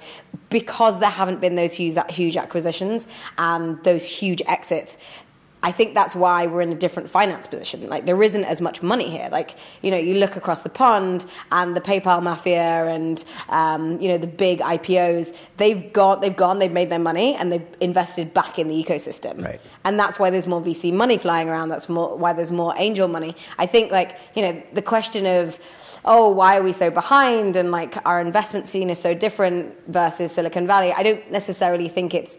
because 0.50 0.98
there 0.98 1.10
haven't 1.10 1.40
been 1.40 1.54
those 1.54 1.72
huge, 1.72 1.96
huge 2.10 2.36
acquisitions 2.36 3.06
and 3.38 3.82
those 3.84 4.04
huge 4.04 4.42
exits, 4.46 4.98
I 5.64 5.70
think 5.70 5.94
that's 5.94 6.14
why 6.14 6.46
we're 6.46 6.62
in 6.62 6.72
a 6.72 6.76
different 6.76 7.08
finance 7.08 7.46
position. 7.46 7.88
Like 7.88 8.04
there 8.04 8.20
isn't 8.22 8.44
as 8.44 8.60
much 8.60 8.82
money 8.82 9.08
here. 9.10 9.28
Like 9.30 9.56
you 9.82 9.90
know, 9.90 9.96
you 9.96 10.14
look 10.14 10.36
across 10.36 10.62
the 10.62 10.68
pond 10.68 11.24
and 11.52 11.76
the 11.76 11.80
PayPal 11.80 12.22
mafia 12.22 12.86
and 12.86 13.24
um, 13.48 14.00
you 14.00 14.08
know 14.08 14.18
the 14.18 14.26
big 14.26 14.58
IPOs. 14.58 15.34
They've 15.58 15.92
got, 15.92 16.20
they've 16.20 16.34
gone, 16.34 16.58
they've 16.58 16.72
made 16.72 16.90
their 16.90 16.98
money, 16.98 17.34
and 17.34 17.52
they've 17.52 17.66
invested 17.80 18.34
back 18.34 18.58
in 18.58 18.68
the 18.68 18.84
ecosystem. 18.84 19.44
Right. 19.44 19.60
And 19.84 19.98
that's 19.98 20.18
why 20.18 20.30
there's 20.30 20.46
more 20.48 20.60
VC 20.60 20.92
money 20.92 21.16
flying 21.18 21.48
around. 21.48 21.68
That's 21.68 21.88
more 21.88 22.16
why 22.16 22.32
there's 22.32 22.50
more 22.50 22.74
angel 22.76 23.06
money. 23.06 23.36
I 23.58 23.66
think 23.66 23.92
like 23.92 24.18
you 24.34 24.42
know 24.42 24.62
the 24.72 24.82
question 24.82 25.26
of 25.26 25.58
oh 26.04 26.28
why 26.28 26.56
are 26.56 26.62
we 26.62 26.72
so 26.72 26.90
behind 26.90 27.54
and 27.54 27.70
like 27.70 27.96
our 28.04 28.20
investment 28.20 28.68
scene 28.68 28.90
is 28.90 28.98
so 28.98 29.14
different 29.14 29.74
versus 29.88 30.32
Silicon 30.32 30.66
Valley. 30.66 30.92
I 30.92 31.02
don't 31.04 31.30
necessarily 31.30 31.88
think 31.88 32.14
it's 32.14 32.36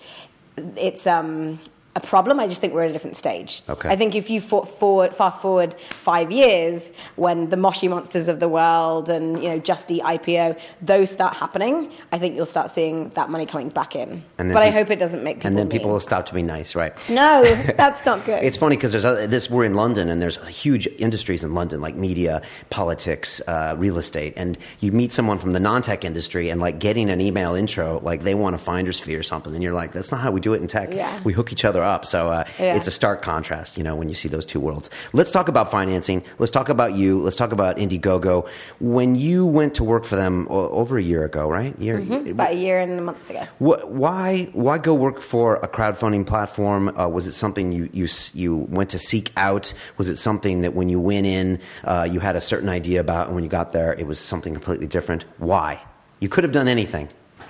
it's 0.75 1.07
um 1.07 1.59
a 1.95 1.99
problem. 1.99 2.39
I 2.39 2.47
just 2.47 2.59
think 2.59 2.73
we're 2.73 2.83
at 2.83 2.89
a 2.89 2.93
different 2.93 3.15
stage. 3.15 3.61
Okay. 3.69 3.87
I 3.87 3.95
think 3.95 4.15
if 4.15 4.29
you 4.29 4.41
for, 4.41 4.65
forward, 4.65 5.15
fast 5.15 5.41
forward 5.41 5.75
five 5.91 6.31
years, 6.31 6.91
when 7.17 7.49
the 7.49 7.57
Moshi 7.57 7.87
monsters 7.87 8.27
of 8.27 8.39
the 8.39 8.49
world 8.49 9.09
and 9.09 9.41
you 9.41 9.49
know 9.49 9.59
Just 9.59 9.91
Eat 9.91 10.01
IPO, 10.01 10.59
those 10.81 11.11
start 11.11 11.35
happening, 11.35 11.91
I 12.11 12.17
think 12.17 12.35
you'll 12.35 12.47
start 12.47 12.71
seeing 12.71 13.09
that 13.09 13.29
money 13.29 13.45
coming 13.45 13.69
back 13.69 13.95
in. 13.95 14.23
And 14.39 14.49
then 14.49 14.53
but 14.53 14.63
I 14.63 14.71
hope 14.71 14.89
it 14.89 14.97
doesn't 14.97 15.23
make 15.23 15.37
people. 15.37 15.49
and 15.49 15.57
then 15.57 15.69
people 15.69 15.91
will 15.91 15.99
stop 15.99 16.25
to 16.27 16.33
be 16.33 16.41
nice, 16.41 16.73
right? 16.73 16.93
No, 17.09 17.43
that's 17.77 18.03
not 18.05 18.25
good. 18.25 18.43
It's 18.43 18.57
funny 18.57 18.75
because 18.75 18.91
there's 18.91 19.05
other, 19.05 19.27
this. 19.27 19.49
We're 19.49 19.65
in 19.65 19.75
London, 19.75 20.09
and 20.09 20.19
there's 20.19 20.37
huge 20.47 20.87
industries 20.97 21.43
in 21.43 21.53
London, 21.53 21.79
like 21.79 21.95
media, 21.95 22.41
politics, 22.71 23.39
uh, 23.47 23.75
real 23.77 23.99
estate. 23.99 24.33
And 24.35 24.57
you 24.79 24.91
meet 24.91 25.11
someone 25.11 25.37
from 25.37 25.53
the 25.53 25.59
non-tech 25.59 26.03
industry, 26.03 26.49
and 26.49 26.59
like 26.59 26.79
getting 26.79 27.11
an 27.11 27.21
email 27.21 27.53
intro, 27.53 27.99
like 27.99 28.23
they 28.23 28.33
want 28.33 28.55
a 28.55 28.59
finder's 28.59 28.99
fee 28.99 29.15
or 29.15 29.23
something, 29.23 29.53
and 29.53 29.61
you're 29.61 29.73
like, 29.73 29.91
that's 29.91 30.11
not 30.11 30.21
how 30.21 30.31
we 30.31 30.41
do 30.41 30.53
it 30.53 30.61
in 30.61 30.67
tech. 30.67 30.91
Yeah. 30.91 31.21
We 31.23 31.33
hook 31.33 31.51
each 31.51 31.63
other 31.63 31.82
are 31.83 31.95
up. 31.95 32.05
So 32.05 32.29
uh, 32.31 32.43
Yeah. 32.59 32.75
it's 32.75 32.87
a 32.87 32.91
stark 32.91 33.21
contrast, 33.21 33.77
you 33.77 33.83
know, 33.83 33.95
when 33.95 34.09
you 34.09 34.15
see 34.15 34.27
those 34.29 34.45
two 34.45 34.59
worlds. 34.59 34.89
Let's 35.13 35.31
talk 35.31 35.47
about 35.47 35.69
financing. 35.71 36.23
Let's 36.39 36.51
talk 36.51 36.69
about 36.69 36.93
you. 36.95 37.21
Let's 37.21 37.35
talk 37.35 37.51
about 37.51 37.77
Indiegogo. 37.77 38.47
When 38.79 39.15
you 39.15 39.45
went 39.45 39.75
to 39.75 39.83
work 39.83 40.05
for 40.05 40.15
them 40.15 40.47
over 40.49 40.97
a 40.97 41.01
year 41.03 41.23
ago, 41.25 41.49
right? 41.49 41.77
Year, 41.79 41.99
About 42.31 42.51
a 42.51 42.55
year 42.55 42.79
and 42.79 42.99
a 42.99 43.01
month 43.01 43.29
ago. 43.29 43.43
Wh- 43.59 43.83
Why 43.91 44.49
why 44.53 44.77
go 44.77 44.93
work 44.93 45.21
for 45.21 45.55
a 45.57 45.67
crowdfunding 45.67 46.25
platform? 46.25 46.89
Uh, 46.97 47.07
was 47.07 47.27
it 47.27 47.33
something 47.33 47.71
you, 47.71 47.89
you 47.93 48.07
you 48.33 48.55
went 48.69 48.89
to 48.91 48.97
seek 48.99 49.31
out? 49.37 49.73
Was 49.97 50.09
it 50.09 50.17
something 50.17 50.61
that 50.61 50.73
when 50.73 50.89
you 50.89 50.99
went 50.99 51.25
in, 51.27 51.59
uh, 51.83 52.07
you 52.09 52.19
had 52.19 52.35
a 52.35 52.41
certain 52.41 52.69
idea 52.69 52.99
about, 52.99 53.27
and 53.27 53.35
when 53.35 53.43
you 53.43 53.49
got 53.49 53.73
there, 53.73 53.93
it 53.93 54.07
was 54.07 54.19
something 54.19 54.53
completely 54.53 54.87
different? 54.87 55.25
Why? 55.37 55.79
You 56.19 56.29
could 56.29 56.43
have 56.43 56.53
done 56.53 56.67
anything. 56.67 57.09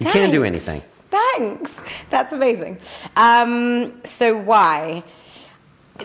You 0.00 0.06
can't 0.10 0.32
do 0.32 0.42
anything. 0.42 0.82
Thanks. 1.14 1.72
That's 2.10 2.32
amazing. 2.32 2.78
Um, 3.16 4.00
so 4.04 4.36
why? 4.36 5.04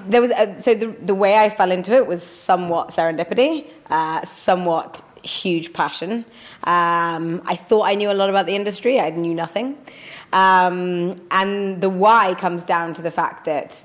There 0.08 0.22
was 0.22 0.30
a, 0.30 0.56
so 0.62 0.76
the 0.76 0.88
the 1.12 1.16
way 1.16 1.36
I 1.36 1.50
fell 1.50 1.72
into 1.72 1.94
it 1.96 2.06
was 2.06 2.22
somewhat 2.22 2.90
serendipity, 2.90 3.66
uh, 3.90 4.24
somewhat 4.24 5.02
huge 5.24 5.74
passion. 5.74 6.26
Um, 6.64 7.42
I 7.46 7.56
thought 7.56 7.86
I 7.92 7.96
knew 7.96 8.12
a 8.12 8.18
lot 8.22 8.30
about 8.30 8.46
the 8.46 8.56
industry. 8.56 9.00
I 9.00 9.10
knew 9.10 9.34
nothing, 9.34 9.78
um, 10.32 11.20
and 11.32 11.82
the 11.82 11.90
why 11.90 12.36
comes 12.36 12.64
down 12.64 12.94
to 12.96 13.02
the 13.02 13.12
fact 13.12 13.46
that. 13.46 13.84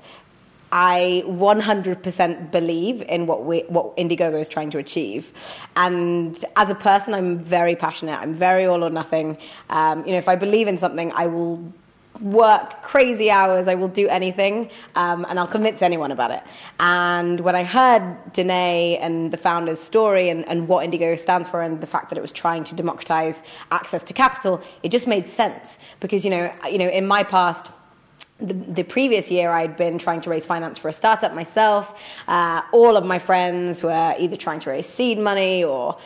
I 0.71 1.23
100% 1.25 2.51
believe 2.51 3.01
in 3.03 3.27
what 3.27 3.45
we, 3.45 3.61
what 3.67 3.95
Indiegogo 3.97 4.39
is 4.39 4.47
trying 4.47 4.71
to 4.71 4.77
achieve, 4.77 5.31
and 5.75 6.43
as 6.55 6.69
a 6.69 6.75
person, 6.75 7.13
I'm 7.13 7.39
very 7.39 7.75
passionate. 7.75 8.19
I'm 8.19 8.33
very 8.33 8.65
all 8.65 8.83
or 8.83 8.89
nothing. 8.89 9.37
Um, 9.69 10.05
you 10.05 10.11
know, 10.11 10.17
if 10.17 10.27
I 10.27 10.35
believe 10.35 10.67
in 10.67 10.77
something, 10.77 11.11
I 11.13 11.27
will 11.27 11.63
work 12.21 12.81
crazy 12.81 13.29
hours. 13.29 13.67
I 13.67 13.75
will 13.75 13.87
do 13.87 14.07
anything, 14.07 14.69
um, 14.95 15.25
and 15.29 15.39
I'll 15.39 15.47
convince 15.47 15.81
anyone 15.81 16.11
about 16.11 16.31
it. 16.31 16.43
And 16.79 17.39
when 17.41 17.55
I 17.55 17.63
heard 17.63 18.33
Danae 18.33 18.97
and 18.97 19.31
the 19.31 19.37
founder's 19.37 19.79
story 19.79 20.29
and, 20.29 20.47
and 20.47 20.67
what 20.67 20.87
Indiegogo 20.87 21.19
stands 21.19 21.47
for, 21.47 21.61
and 21.61 21.81
the 21.81 21.87
fact 21.87 22.09
that 22.09 22.17
it 22.17 22.21
was 22.21 22.31
trying 22.31 22.63
to 22.65 22.75
democratize 22.75 23.43
access 23.71 24.03
to 24.03 24.13
capital, 24.13 24.61
it 24.83 24.89
just 24.89 25.07
made 25.07 25.29
sense 25.29 25.77
because 25.99 26.23
you 26.23 26.31
know, 26.31 26.53
you 26.69 26.77
know, 26.77 26.89
in 26.89 27.05
my 27.05 27.23
past 27.23 27.71
the, 28.39 28.83
previous 28.83 29.31
year, 29.31 29.49
I'd 29.49 29.77
been 29.77 29.97
trying 29.97 30.21
to 30.21 30.29
raise 30.29 30.45
finance 30.45 30.77
for 30.77 30.89
a 30.89 30.93
startup 30.93 31.33
myself. 31.33 31.99
Uh, 32.27 32.61
all 32.73 32.97
of 32.97 33.05
my 33.05 33.19
friends 33.19 33.81
were 33.81 34.15
either 34.19 34.35
trying 34.35 34.59
to 34.61 34.69
raise 34.71 34.87
seed 34.87 35.17
money 35.17 35.63
or 35.63 35.97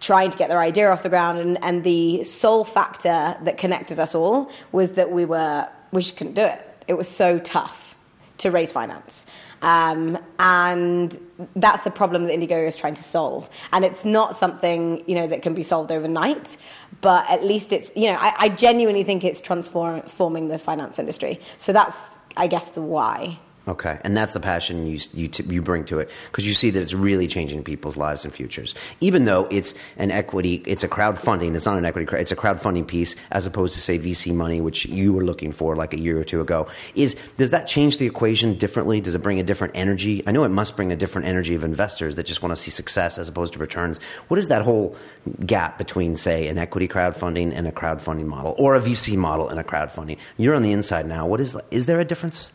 trying 0.00 0.30
to 0.30 0.38
get 0.38 0.48
their 0.48 0.60
idea 0.60 0.90
off 0.90 1.02
the 1.02 1.08
ground. 1.08 1.38
And, 1.38 1.58
and 1.64 1.84
the 1.84 2.24
sole 2.24 2.64
factor 2.64 3.36
that 3.42 3.56
connected 3.56 3.98
us 3.98 4.14
all 4.14 4.50
was 4.72 4.92
that 4.92 5.10
we 5.10 5.24
were 5.24 5.68
we 5.90 6.02
just 6.02 6.16
couldn't 6.16 6.34
do 6.34 6.42
it. 6.42 6.60
It 6.86 6.94
was 6.94 7.08
so 7.08 7.38
tough 7.38 7.96
to 8.38 8.50
raise 8.50 8.70
finance. 8.70 9.26
Um, 9.62 10.18
and 10.38 11.18
that's 11.56 11.84
the 11.84 11.90
problem 11.90 12.24
that 12.24 12.32
Indiegogo 12.38 12.66
is 12.66 12.76
trying 12.76 12.94
to 12.94 13.02
solve. 13.02 13.48
And 13.72 13.84
it's 13.84 14.04
not 14.04 14.36
something, 14.36 15.04
you 15.06 15.14
know, 15.14 15.26
that 15.26 15.42
can 15.42 15.54
be 15.54 15.62
solved 15.62 15.90
overnight, 15.90 16.56
but 17.00 17.28
at 17.30 17.44
least 17.44 17.72
it's, 17.72 17.90
you 17.96 18.06
know, 18.06 18.18
I, 18.20 18.34
I 18.38 18.48
genuinely 18.48 19.04
think 19.04 19.24
it's 19.24 19.40
transforming 19.40 20.48
the 20.48 20.58
finance 20.58 20.98
industry. 20.98 21.40
So 21.58 21.72
that's, 21.72 21.96
I 22.36 22.46
guess, 22.46 22.66
the 22.70 22.82
why. 22.82 23.38
Okay, 23.68 23.98
and 24.02 24.16
that's 24.16 24.32
the 24.32 24.40
passion 24.40 24.86
you 24.86 24.98
you, 25.12 25.28
t- 25.28 25.44
you 25.44 25.60
bring 25.60 25.84
to 25.84 25.98
it 25.98 26.10
because 26.30 26.46
you 26.46 26.54
see 26.54 26.70
that 26.70 26.80
it's 26.80 26.94
really 26.94 27.28
changing 27.28 27.62
people's 27.62 27.98
lives 27.98 28.24
and 28.24 28.32
futures. 28.32 28.74
Even 29.02 29.26
though 29.26 29.46
it's 29.50 29.74
an 29.98 30.10
equity, 30.10 30.62
it's 30.66 30.82
a 30.82 30.88
crowdfunding. 30.88 31.54
It's 31.54 31.66
not 31.66 31.76
an 31.76 31.84
equity. 31.84 32.10
It's 32.16 32.32
a 32.32 32.36
crowdfunding 32.36 32.86
piece 32.86 33.14
as 33.30 33.44
opposed 33.44 33.74
to 33.74 33.80
say 33.80 33.98
VC 33.98 34.34
money, 34.34 34.62
which 34.62 34.86
you 34.86 35.12
were 35.12 35.22
looking 35.22 35.52
for 35.52 35.76
like 35.76 35.92
a 35.92 36.00
year 36.00 36.18
or 36.18 36.24
two 36.24 36.40
ago. 36.40 36.66
Is 36.94 37.14
does 37.36 37.50
that 37.50 37.68
change 37.68 37.98
the 37.98 38.06
equation 38.06 38.56
differently? 38.56 39.02
Does 39.02 39.14
it 39.14 39.22
bring 39.22 39.38
a 39.38 39.42
different 39.42 39.74
energy? 39.76 40.22
I 40.26 40.32
know 40.32 40.44
it 40.44 40.48
must 40.48 40.74
bring 40.74 40.90
a 40.90 40.96
different 40.96 41.28
energy 41.28 41.54
of 41.54 41.62
investors 41.62 42.16
that 42.16 42.24
just 42.24 42.40
want 42.40 42.56
to 42.56 42.56
see 42.56 42.70
success 42.70 43.18
as 43.18 43.28
opposed 43.28 43.52
to 43.52 43.58
returns. 43.58 44.00
What 44.28 44.40
is 44.40 44.48
that 44.48 44.62
whole 44.62 44.96
gap 45.44 45.76
between 45.76 46.16
say 46.16 46.48
an 46.48 46.56
equity 46.56 46.88
crowdfunding 46.88 47.52
and 47.54 47.68
a 47.68 47.72
crowdfunding 47.72 48.26
model, 48.26 48.54
or 48.56 48.76
a 48.76 48.80
VC 48.80 49.14
model 49.14 49.50
and 49.50 49.60
a 49.60 49.64
crowdfunding? 49.64 50.16
You're 50.38 50.54
on 50.54 50.62
the 50.62 50.72
inside 50.72 51.06
now. 51.06 51.26
What 51.26 51.42
is 51.42 51.54
is 51.70 51.84
there 51.84 52.00
a 52.00 52.04
difference? 52.06 52.50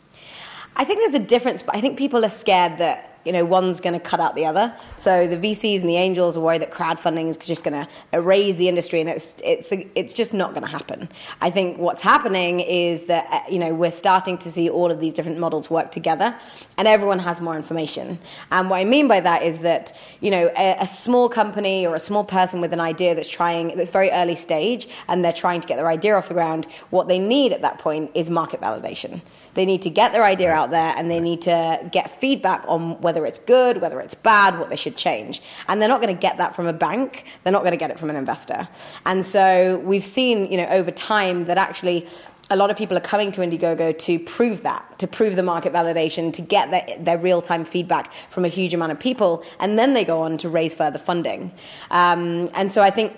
I 0.76 0.84
think 0.84 1.00
there's 1.00 1.22
a 1.22 1.26
difference, 1.26 1.62
but 1.62 1.76
I 1.76 1.80
think 1.80 1.98
people 1.98 2.24
are 2.24 2.30
scared 2.30 2.78
that 2.78 3.13
you 3.24 3.32
know 3.32 3.44
one's 3.44 3.80
going 3.80 3.94
to 3.94 4.00
cut 4.00 4.20
out 4.20 4.34
the 4.34 4.44
other. 4.44 4.74
So 4.96 5.26
the 5.26 5.36
VCs 5.36 5.80
and 5.80 5.88
the 5.88 5.96
angels 5.96 6.36
are 6.36 6.40
worried 6.40 6.62
that 6.62 6.70
crowdfunding 6.70 7.28
is 7.28 7.36
just 7.36 7.64
going 7.64 7.74
to 7.74 7.88
erase 8.12 8.56
the 8.56 8.68
industry, 8.68 9.00
and 9.00 9.08
it's 9.08 9.28
it's 9.42 9.72
it's 9.94 10.12
just 10.12 10.34
not 10.34 10.50
going 10.50 10.64
to 10.64 10.70
happen. 10.70 11.08
I 11.40 11.50
think 11.50 11.78
what's 11.78 12.02
happening 12.02 12.60
is 12.60 13.04
that 13.04 13.26
uh, 13.30 13.40
you 13.50 13.58
know 13.58 13.74
we're 13.74 13.90
starting 13.90 14.38
to 14.38 14.50
see 14.50 14.68
all 14.68 14.90
of 14.90 15.00
these 15.00 15.12
different 15.12 15.38
models 15.38 15.70
work 15.70 15.90
together, 15.90 16.36
and 16.76 16.88
everyone 16.88 17.18
has 17.18 17.40
more 17.40 17.56
information. 17.56 18.18
And 18.50 18.70
what 18.70 18.76
I 18.76 18.84
mean 18.84 19.08
by 19.08 19.20
that 19.20 19.42
is 19.42 19.58
that 19.60 19.96
you 20.20 20.30
know 20.30 20.50
a, 20.56 20.76
a 20.80 20.86
small 20.86 21.28
company 21.28 21.86
or 21.86 21.94
a 21.94 22.00
small 22.00 22.24
person 22.24 22.60
with 22.60 22.72
an 22.72 22.80
idea 22.80 23.14
that's 23.14 23.28
trying 23.28 23.76
that's 23.76 23.90
very 23.90 24.10
early 24.10 24.36
stage, 24.36 24.88
and 25.08 25.24
they're 25.24 25.32
trying 25.32 25.60
to 25.60 25.68
get 25.68 25.76
their 25.76 25.88
idea 25.88 26.16
off 26.16 26.28
the 26.28 26.34
ground. 26.34 26.66
What 26.90 27.08
they 27.08 27.18
need 27.18 27.52
at 27.52 27.62
that 27.62 27.78
point 27.78 28.10
is 28.14 28.30
market 28.30 28.60
validation. 28.60 29.20
They 29.54 29.64
need 29.64 29.82
to 29.82 29.90
get 29.90 30.12
their 30.12 30.24
idea 30.24 30.50
out 30.50 30.70
there 30.70 30.92
and 30.96 31.10
they 31.10 31.20
need 31.20 31.42
to 31.42 31.88
get 31.92 32.20
feedback 32.20 32.64
on 32.66 33.00
whether 33.00 33.13
it's 33.26 33.38
good, 33.38 33.80
whether 33.82 34.00
it's 34.00 34.14
bad, 34.14 34.58
what 34.58 34.70
they 34.70 34.76
should 34.76 34.96
change. 34.96 35.42
And 35.68 35.80
they're 35.80 35.88
not 35.88 36.00
going 36.00 36.14
to 36.14 36.20
get 36.20 36.38
that 36.38 36.56
from 36.56 36.66
a 36.66 36.72
bank. 36.72 37.26
They're 37.42 37.52
not 37.52 37.62
going 37.62 37.72
to 37.72 37.78
get 37.84 37.90
it 37.90 37.98
from 37.98 38.08
an 38.08 38.16
investor. 38.16 38.66
And 39.04 39.24
so 39.24 39.82
we've 39.84 40.04
seen, 40.04 40.50
you 40.50 40.56
know, 40.56 40.68
over 40.68 40.90
time 40.90 41.44
that 41.44 41.58
actually 41.58 42.08
a 42.50 42.56
lot 42.56 42.70
of 42.70 42.76
people 42.76 42.96
are 42.96 43.00
coming 43.00 43.32
to 43.32 43.40
Indiegogo 43.40 43.98
to 43.98 44.18
prove 44.18 44.62
that, 44.62 44.98
to 44.98 45.06
prove 45.06 45.36
the 45.36 45.42
market 45.42 45.72
validation, 45.72 46.32
to 46.34 46.42
get 46.42 46.70
their, 46.70 46.96
their 46.98 47.18
real 47.18 47.40
time 47.40 47.64
feedback 47.64 48.12
from 48.30 48.44
a 48.44 48.48
huge 48.48 48.74
amount 48.74 48.92
of 48.92 49.00
people. 49.00 49.44
And 49.60 49.78
then 49.78 49.94
they 49.94 50.04
go 50.04 50.22
on 50.22 50.38
to 50.38 50.48
raise 50.48 50.74
further 50.74 50.98
funding. 50.98 51.52
Um, 51.90 52.50
and 52.54 52.70
so 52.70 52.82
I 52.82 52.90
think 52.90 53.16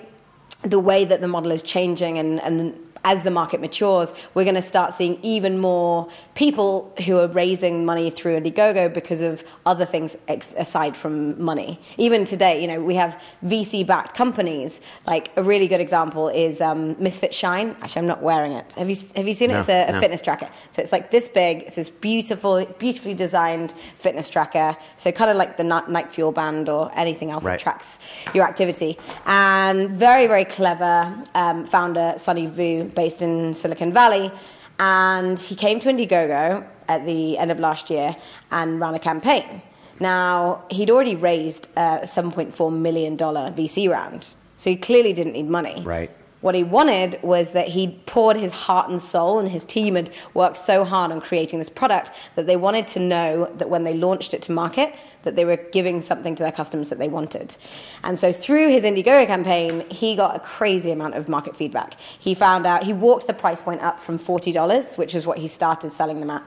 the 0.62 0.78
way 0.78 1.04
that 1.04 1.20
the 1.20 1.28
model 1.28 1.50
is 1.52 1.62
changing 1.62 2.18
and, 2.18 2.40
and 2.42 2.85
as 3.06 3.22
the 3.22 3.30
market 3.30 3.60
matures, 3.60 4.12
we're 4.34 4.42
going 4.42 4.56
to 4.56 4.60
start 4.74 4.92
seeing 4.92 5.16
even 5.22 5.60
more 5.60 6.08
people 6.34 6.92
who 7.06 7.16
are 7.18 7.28
raising 7.28 7.84
money 7.84 8.10
through 8.10 8.38
Indiegogo 8.40 8.92
because 8.92 9.20
of 9.22 9.44
other 9.64 9.84
things 9.86 10.16
ex- 10.26 10.52
aside 10.58 10.96
from 10.96 11.40
money. 11.40 11.78
Even 11.98 12.24
today, 12.24 12.60
you 12.60 12.66
know, 12.66 12.82
we 12.82 12.96
have 12.96 13.12
VC-backed 13.44 14.16
companies. 14.16 14.80
Like 15.06 15.30
a 15.36 15.42
really 15.44 15.68
good 15.68 15.80
example 15.80 16.28
is 16.28 16.60
um, 16.60 16.96
Misfit 16.98 17.32
Shine. 17.32 17.76
Actually, 17.80 18.00
I'm 18.00 18.06
not 18.08 18.22
wearing 18.22 18.52
it. 18.52 18.74
Have 18.74 18.90
you 18.90 18.96
have 19.14 19.28
you 19.28 19.34
seen 19.34 19.50
it? 19.50 19.54
No, 19.54 19.60
it's 19.60 19.68
a, 19.68 19.86
a 19.86 19.92
no. 19.92 20.00
fitness 20.00 20.20
tracker. 20.20 20.48
So 20.72 20.82
it's 20.82 20.90
like 20.90 21.12
this 21.12 21.28
big. 21.28 21.62
It's 21.62 21.76
this 21.76 21.90
beautiful, 21.90 22.64
beautifully 22.80 23.14
designed 23.14 23.72
fitness 23.98 24.28
tracker. 24.28 24.76
So 24.96 25.12
kind 25.12 25.30
of 25.30 25.36
like 25.36 25.56
the 25.56 25.62
Nike 25.64 26.08
Fuel 26.10 26.32
Band 26.32 26.68
or 26.68 26.90
anything 26.96 27.30
else 27.30 27.44
Right. 27.44 27.52
that 27.52 27.62
tracks 27.62 28.00
your 28.34 28.44
activity. 28.44 28.98
And 29.26 29.90
very, 29.90 30.26
very 30.26 30.44
clever 30.44 31.14
um, 31.36 31.66
founder, 31.66 32.14
Sonny 32.18 32.46
Vu, 32.46 32.84
based 32.96 33.22
in 33.22 33.54
Silicon 33.54 33.92
Valley. 33.92 34.32
And 34.80 35.38
he 35.38 35.54
came 35.54 35.78
to 35.80 35.88
Indiegogo 35.88 36.66
at 36.88 37.06
the 37.06 37.38
end 37.38 37.50
of 37.52 37.60
last 37.60 37.88
year 37.90 38.16
and 38.50 38.80
ran 38.80 38.94
a 38.94 38.98
campaign. 38.98 39.62
Now, 40.00 40.64
he'd 40.70 40.90
already 40.90 41.16
raised 41.16 41.68
uh, 41.76 42.00
a 42.02 42.06
$7.4 42.06 42.76
million 42.76 43.16
VC 43.16 43.88
round. 43.88 44.28
So 44.56 44.70
he 44.70 44.76
clearly 44.76 45.12
didn't 45.12 45.34
need 45.34 45.48
money. 45.48 45.82
Right. 45.82 46.10
What 46.42 46.54
he 46.54 46.62
wanted 46.62 47.18
was 47.22 47.50
that 47.50 47.68
he'd 47.68 48.04
poured 48.06 48.36
his 48.36 48.52
heart 48.52 48.90
and 48.90 49.00
soul, 49.00 49.38
and 49.38 49.48
his 49.48 49.64
team 49.64 49.94
had 49.94 50.10
worked 50.34 50.58
so 50.58 50.84
hard 50.84 51.10
on 51.10 51.20
creating 51.20 51.58
this 51.58 51.70
product 51.70 52.12
that 52.34 52.46
they 52.46 52.56
wanted 52.56 52.86
to 52.88 53.00
know 53.00 53.50
that 53.56 53.70
when 53.70 53.84
they 53.84 53.94
launched 53.94 54.34
it 54.34 54.42
to 54.42 54.52
market, 54.52 54.94
that 55.22 55.34
they 55.34 55.44
were 55.44 55.56
giving 55.56 56.00
something 56.00 56.34
to 56.34 56.42
their 56.42 56.52
customers 56.52 56.88
that 56.90 56.98
they 56.98 57.08
wanted. 57.08 57.56
And 58.04 58.18
so 58.18 58.32
through 58.32 58.68
his 58.68 58.84
Indiegogo 58.84 59.26
campaign, 59.26 59.88
he 59.90 60.14
got 60.14 60.36
a 60.36 60.40
crazy 60.40 60.90
amount 60.90 61.14
of 61.14 61.28
market 61.28 61.56
feedback. 61.56 61.98
He 62.18 62.34
found 62.34 62.66
out 62.66 62.84
he 62.84 62.92
walked 62.92 63.26
the 63.26 63.34
price 63.34 63.62
point 63.62 63.82
up 63.82 63.98
from 63.98 64.18
forty 64.18 64.52
dollars, 64.52 64.96
which 64.96 65.14
is 65.14 65.26
what 65.26 65.38
he 65.38 65.48
started 65.48 65.90
selling 65.90 66.20
them 66.20 66.30
at 66.30 66.44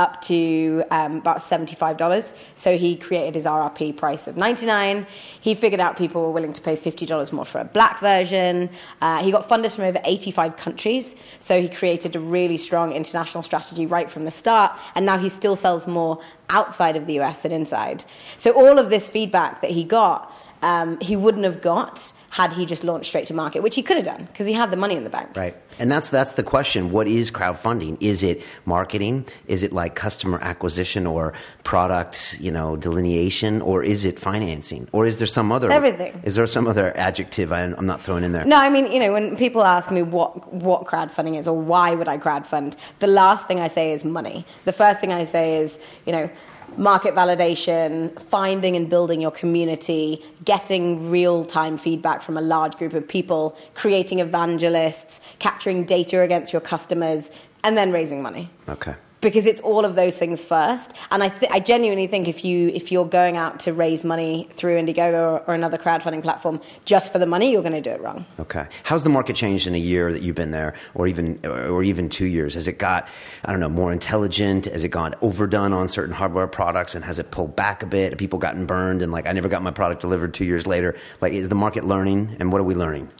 up 0.00 0.22
to 0.22 0.82
um, 0.90 1.16
about 1.16 1.38
$75. 1.38 2.32
So 2.54 2.78
he 2.78 2.96
created 2.96 3.34
his 3.34 3.44
RRP 3.44 3.96
price 3.98 4.26
of 4.26 4.36
99 4.36 5.06
He 5.42 5.54
figured 5.54 5.80
out 5.80 5.98
people 5.98 6.22
were 6.22 6.30
willing 6.30 6.54
to 6.54 6.62
pay 6.62 6.74
$50 6.74 7.32
more 7.32 7.44
for 7.44 7.60
a 7.60 7.64
black 7.64 8.00
version. 8.00 8.70
Uh, 9.02 9.22
he 9.22 9.30
got 9.30 9.46
funders 9.46 9.72
from 9.72 9.84
over 9.84 10.00
85 10.04 10.56
countries. 10.56 11.14
So 11.38 11.60
he 11.60 11.68
created 11.68 12.16
a 12.16 12.20
really 12.20 12.56
strong 12.56 12.92
international 12.92 13.42
strategy 13.42 13.86
right 13.86 14.10
from 14.10 14.24
the 14.24 14.30
start. 14.30 14.78
And 14.94 15.04
now 15.04 15.18
he 15.18 15.28
still 15.28 15.54
sells 15.54 15.86
more 15.86 16.18
outside 16.48 16.96
of 16.96 17.06
the 17.06 17.20
US 17.20 17.42
than 17.42 17.52
inside. 17.52 18.04
So 18.38 18.52
all 18.52 18.78
of 18.78 18.88
this 18.88 19.06
feedback 19.08 19.60
that 19.60 19.70
he 19.70 19.84
got 19.84 20.32
um, 20.62 20.98
he 21.00 21.16
wouldn't 21.16 21.44
have 21.44 21.60
got 21.60 22.12
had 22.30 22.52
he 22.52 22.64
just 22.64 22.84
launched 22.84 23.08
straight 23.08 23.26
to 23.26 23.34
market, 23.34 23.60
which 23.60 23.74
he 23.74 23.82
could 23.82 23.96
have 23.96 24.06
done 24.06 24.24
because 24.26 24.46
he 24.46 24.52
had 24.52 24.70
the 24.70 24.76
money 24.76 24.94
in 24.94 25.04
the 25.04 25.10
bank. 25.10 25.36
Right. 25.36 25.56
And 25.80 25.90
that's 25.90 26.10
that's 26.10 26.34
the 26.34 26.42
question. 26.42 26.90
What 26.90 27.08
is 27.08 27.30
crowdfunding? 27.30 27.96
Is 28.00 28.22
it 28.22 28.42
marketing? 28.66 29.26
Is 29.46 29.62
it 29.62 29.72
like 29.72 29.94
customer 29.94 30.38
acquisition 30.40 31.06
or 31.06 31.32
product, 31.64 32.36
you 32.38 32.52
know, 32.52 32.76
delineation, 32.76 33.62
or 33.62 33.82
is 33.82 34.04
it 34.04 34.20
financing, 34.20 34.88
or 34.92 35.06
is 35.06 35.18
there 35.18 35.26
some 35.26 35.50
other? 35.50 35.68
It's 35.68 35.74
everything. 35.74 36.20
Is 36.22 36.34
there 36.34 36.46
some 36.46 36.66
other 36.66 36.94
adjective 36.96 37.52
I, 37.52 37.62
I'm 37.62 37.86
not 37.86 38.02
throwing 38.02 38.24
in 38.24 38.32
there? 38.32 38.44
No, 38.44 38.56
I 38.56 38.68
mean, 38.68 38.92
you 38.92 39.00
know, 39.00 39.12
when 39.12 39.36
people 39.36 39.64
ask 39.64 39.90
me 39.90 40.02
what 40.02 40.52
what 40.52 40.84
crowdfunding 40.84 41.38
is 41.38 41.48
or 41.48 41.56
why 41.58 41.94
would 41.94 42.08
I 42.08 42.18
crowdfund, 42.18 42.76
the 42.98 43.06
last 43.06 43.48
thing 43.48 43.58
I 43.58 43.68
say 43.68 43.92
is 43.92 44.04
money. 44.04 44.44
The 44.66 44.72
first 44.72 45.00
thing 45.00 45.12
I 45.12 45.24
say 45.24 45.56
is, 45.56 45.78
you 46.04 46.12
know, 46.12 46.30
market 46.76 47.14
validation, 47.14 48.18
finding 48.22 48.76
and 48.76 48.88
building 48.88 49.20
your 49.20 49.30
community, 49.30 50.22
getting 50.44 51.10
real 51.10 51.44
time 51.44 51.76
feedback 51.76 52.22
from 52.22 52.36
a 52.36 52.40
large 52.40 52.76
group 52.76 52.94
of 52.94 53.06
people, 53.06 53.56
creating 53.74 54.20
evangelists, 54.20 55.20
capturing 55.38 55.84
data 55.84 56.20
against 56.20 56.52
your 56.52 56.60
customers, 56.60 57.30
and 57.64 57.76
then 57.76 57.92
raising 57.92 58.22
money. 58.22 58.50
Okay 58.68 58.94
because 59.20 59.46
it's 59.46 59.60
all 59.60 59.84
of 59.84 59.94
those 59.94 60.16
things 60.16 60.42
first. 60.42 60.92
And 61.10 61.22
I, 61.22 61.28
th- 61.28 61.50
I 61.52 61.60
genuinely 61.60 62.06
think 62.06 62.28
if 62.28 62.44
you 62.44 62.68
if 62.68 62.90
you're 62.90 63.06
going 63.06 63.36
out 63.36 63.60
to 63.60 63.72
raise 63.72 64.04
money 64.04 64.48
through 64.54 64.76
Indiegogo 64.80 65.14
or, 65.14 65.38
or 65.46 65.54
another 65.54 65.78
crowdfunding 65.78 66.22
platform 66.22 66.60
just 66.84 67.12
for 67.12 67.18
the 67.18 67.26
money, 67.26 67.50
you're 67.50 67.62
going 67.62 67.72
to 67.72 67.80
do 67.80 67.90
it 67.90 68.00
wrong. 68.00 68.24
Okay. 68.38 68.66
How's 68.82 69.04
the 69.04 69.10
market 69.10 69.36
changed 69.36 69.66
in 69.66 69.74
a 69.74 69.78
year 69.78 70.12
that 70.12 70.22
you've 70.22 70.36
been 70.36 70.50
there, 70.50 70.74
or 70.94 71.06
even 71.06 71.44
or 71.44 71.82
even 71.82 72.08
two 72.08 72.26
years? 72.26 72.54
Has 72.54 72.66
it 72.66 72.78
got 72.78 73.08
I 73.44 73.50
don't 73.50 73.60
know 73.60 73.68
more 73.68 73.92
intelligent? 73.92 74.66
Has 74.66 74.84
it 74.84 74.88
gone 74.88 75.14
overdone 75.20 75.72
on 75.72 75.88
certain 75.88 76.14
hardware 76.14 76.46
products, 76.46 76.94
and 76.94 77.04
has 77.04 77.18
it 77.18 77.30
pulled 77.30 77.56
back 77.56 77.82
a 77.82 77.86
bit? 77.86 78.12
Have 78.12 78.18
people 78.18 78.38
gotten 78.38 78.66
burned 78.66 79.02
and 79.02 79.12
like 79.12 79.26
I 79.26 79.32
never 79.32 79.48
got 79.48 79.62
my 79.62 79.70
product 79.70 80.00
delivered 80.00 80.34
two 80.34 80.44
years 80.44 80.66
later? 80.66 80.96
Like 81.20 81.32
is 81.32 81.48
the 81.48 81.54
market 81.54 81.84
learning, 81.84 82.36
and 82.40 82.52
what 82.52 82.60
are 82.60 82.64
we 82.64 82.74
learning? 82.74 83.10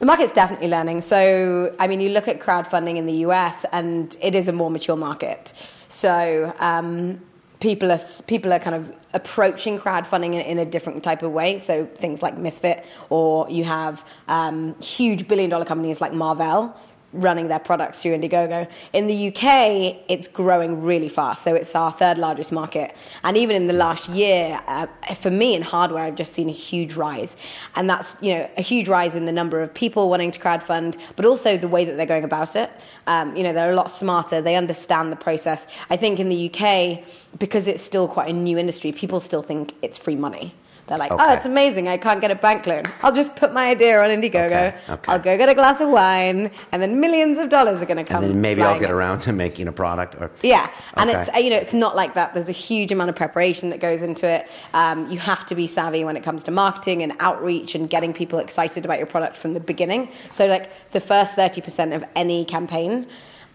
The 0.00 0.06
market's 0.06 0.32
definitely 0.32 0.68
learning. 0.68 1.02
So, 1.02 1.74
I 1.78 1.86
mean, 1.86 2.00
you 2.00 2.10
look 2.10 2.26
at 2.26 2.40
crowdfunding 2.40 2.96
in 2.96 3.06
the 3.06 3.24
US, 3.28 3.64
and 3.72 4.16
it 4.20 4.34
is 4.34 4.48
a 4.48 4.52
more 4.52 4.70
mature 4.70 4.96
market. 4.96 5.52
So, 5.88 6.52
um, 6.58 7.20
people 7.60 7.92
are 7.92 8.00
people 8.26 8.52
are 8.52 8.58
kind 8.58 8.74
of 8.74 8.92
approaching 9.12 9.78
crowdfunding 9.78 10.34
in, 10.34 10.40
in, 10.40 10.58
a 10.58 10.64
different 10.64 11.04
type 11.04 11.22
of 11.22 11.30
way. 11.30 11.60
So, 11.60 11.86
things 11.86 12.22
like 12.22 12.36
Misfit, 12.36 12.84
or 13.08 13.48
you 13.48 13.64
have 13.64 14.04
um, 14.26 14.74
huge 14.80 15.28
billion 15.28 15.48
dollar 15.48 15.64
companies 15.64 16.00
like 16.00 16.12
Marvell 16.12 16.76
running 17.14 17.48
their 17.48 17.58
products 17.58 18.02
through 18.02 18.18
Indiegogo. 18.18 18.68
In 18.92 19.06
the 19.06 19.28
UK, 19.28 19.96
it's 20.08 20.28
growing 20.28 20.82
really 20.82 21.08
fast. 21.08 21.44
So 21.44 21.54
it's 21.54 21.74
our 21.74 21.92
third 21.92 22.18
largest 22.18 22.52
market. 22.52 22.96
And 23.22 23.36
even 23.36 23.56
in 23.56 23.66
the 23.66 23.72
last 23.72 24.08
year, 24.08 24.60
uh, 24.66 24.86
for 25.14 25.30
me 25.30 25.54
in 25.54 25.62
hardware, 25.62 26.02
I've 26.02 26.16
just 26.16 26.34
seen 26.34 26.48
a 26.48 26.52
huge 26.52 26.94
rise. 26.94 27.36
And 27.76 27.88
that's, 27.88 28.16
you 28.20 28.34
know, 28.34 28.50
a 28.56 28.62
huge 28.62 28.88
rise 28.88 29.14
in 29.14 29.24
the 29.24 29.32
number 29.32 29.62
of 29.62 29.72
people 29.72 30.10
wanting 30.10 30.32
to 30.32 30.40
crowdfund, 30.40 30.98
but 31.16 31.24
also 31.24 31.56
the 31.56 31.68
way 31.68 31.84
that 31.84 31.96
they're 31.96 32.06
going 32.06 32.24
about 32.24 32.56
it. 32.56 32.70
Um, 33.06 33.34
you 33.36 33.42
know, 33.42 33.52
they're 33.52 33.72
a 33.72 33.76
lot 33.76 33.90
smarter. 33.90 34.40
They 34.40 34.56
understand 34.56 35.12
the 35.12 35.16
process. 35.16 35.66
I 35.90 35.96
think 35.96 36.18
in 36.18 36.28
the 36.28 36.50
UK, 36.50 37.04
because 37.38 37.66
it's 37.66 37.82
still 37.82 38.08
quite 38.08 38.28
a 38.28 38.32
new 38.32 38.58
industry, 38.58 38.92
people 38.92 39.20
still 39.20 39.42
think 39.42 39.74
it's 39.82 39.98
free 39.98 40.16
money. 40.16 40.54
They're 40.86 40.98
like, 40.98 41.10
oh, 41.10 41.14
okay. 41.14 41.24
oh, 41.26 41.32
it's 41.32 41.46
amazing. 41.46 41.88
I 41.88 41.96
can't 41.96 42.20
get 42.20 42.30
a 42.30 42.34
bank 42.34 42.66
loan. 42.66 42.84
I'll 43.02 43.12
just 43.12 43.34
put 43.36 43.54
my 43.54 43.68
idea 43.68 44.02
on 44.02 44.10
Indiegogo. 44.10 44.44
Okay. 44.44 44.76
Okay. 44.88 45.12
I'll 45.12 45.18
go 45.18 45.36
get 45.38 45.48
a 45.48 45.54
glass 45.54 45.80
of 45.80 45.88
wine, 45.88 46.50
and 46.72 46.82
then 46.82 47.00
millions 47.00 47.38
of 47.38 47.48
dollars 47.48 47.80
are 47.80 47.86
going 47.86 47.96
to 47.96 48.04
come. 48.04 48.22
And 48.22 48.34
then 48.34 48.40
maybe 48.40 48.60
I'll 48.62 48.78
get 48.78 48.90
around 48.90 49.20
to 49.20 49.32
making 49.32 49.66
a 49.66 49.72
product. 49.72 50.14
Or 50.20 50.30
yeah, 50.42 50.70
and 50.94 51.08
it's 51.10 51.30
you 51.36 51.50
know 51.50 51.56
it's 51.56 51.72
not 51.72 51.96
like 51.96 52.14
that. 52.14 52.34
There's 52.34 52.50
a 52.50 52.52
huge 52.52 52.92
amount 52.92 53.10
of 53.10 53.16
preparation 53.16 53.70
that 53.70 53.80
goes 53.80 54.02
into 54.02 54.28
it. 54.28 54.50
Um, 54.74 55.10
you 55.10 55.18
have 55.18 55.46
to 55.46 55.54
be 55.54 55.66
savvy 55.66 56.04
when 56.04 56.16
it 56.16 56.22
comes 56.22 56.42
to 56.44 56.50
marketing 56.50 57.02
and 57.02 57.14
outreach 57.20 57.74
and 57.74 57.88
getting 57.88 58.12
people 58.12 58.38
excited 58.38 58.84
about 58.84 58.98
your 58.98 59.06
product 59.06 59.36
from 59.36 59.54
the 59.54 59.60
beginning. 59.60 60.10
So 60.30 60.46
like 60.46 60.70
the 60.92 61.00
first 61.00 61.32
thirty 61.32 61.62
percent 61.62 61.94
of 61.94 62.04
any 62.14 62.44
campaign 62.44 63.06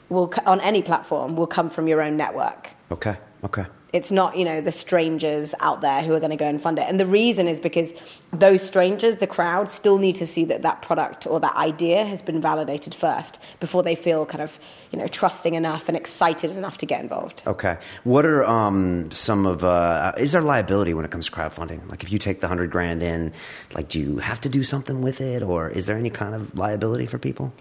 will 0.09 0.33
on 0.45 0.59
any 0.61 0.81
platform 0.81 1.35
will 1.35 1.47
come 1.47 1.69
from 1.69 1.87
your 1.87 2.01
own 2.01 2.17
network. 2.17 2.69
Okay. 2.91 3.17
Okay. 3.43 3.65
It's 3.91 4.11
not, 4.11 4.37
you 4.37 4.45
know, 4.45 4.61
the 4.61 4.71
strangers 4.71 5.55
out 5.59 5.81
there 5.81 6.03
who 6.03 6.13
are 6.13 6.19
going 6.19 6.29
to 6.29 6.37
go 6.37 6.47
and 6.47 6.61
fund 6.61 6.77
it. 6.77 6.85
And 6.87 6.99
the 6.99 7.07
reason 7.07 7.47
is 7.47 7.59
because 7.59 7.93
those 8.31 8.61
strangers, 8.61 9.17
the 9.17 9.27
crowd, 9.27 9.71
still 9.71 9.97
need 9.97 10.15
to 10.17 10.27
see 10.27 10.45
that 10.45 10.61
that 10.61 10.81
product 10.81 11.25
or 11.25 11.39
that 11.39 11.55
idea 11.55 12.05
has 12.05 12.21
been 12.21 12.39
validated 12.39 12.93
first 12.93 13.39
before 13.59 13.81
they 13.81 13.95
feel 13.95 14.25
kind 14.25 14.43
of, 14.43 14.59
you 14.91 14.99
know, 14.99 15.07
trusting 15.07 15.55
enough 15.55 15.87
and 15.87 15.97
excited 15.97 16.51
enough 16.51 16.77
to 16.77 16.85
get 16.85 17.01
involved. 17.01 17.43
Okay. 17.47 17.77
What 18.03 18.25
are 18.25 18.45
um, 18.45 19.09
some 19.11 19.45
of, 19.47 19.63
uh, 19.63 20.13
is 20.17 20.33
there 20.33 20.41
liability 20.41 20.93
when 20.93 21.05
it 21.05 21.11
comes 21.11 21.25
to 21.25 21.31
crowdfunding? 21.31 21.89
Like 21.89 22.03
if 22.03 22.11
you 22.11 22.19
take 22.19 22.41
the 22.41 22.47
hundred 22.47 22.69
grand 22.69 23.01
in, 23.01 23.33
like 23.73 23.89
do 23.89 23.99
you 23.99 24.17
have 24.19 24.39
to 24.41 24.49
do 24.49 24.63
something 24.63 25.01
with 25.01 25.19
it 25.19 25.41
or 25.41 25.69
is 25.69 25.87
there 25.87 25.97
any 25.97 26.11
kind 26.11 26.35
of 26.35 26.55
liability 26.55 27.07
for 27.07 27.17
people? 27.17 27.53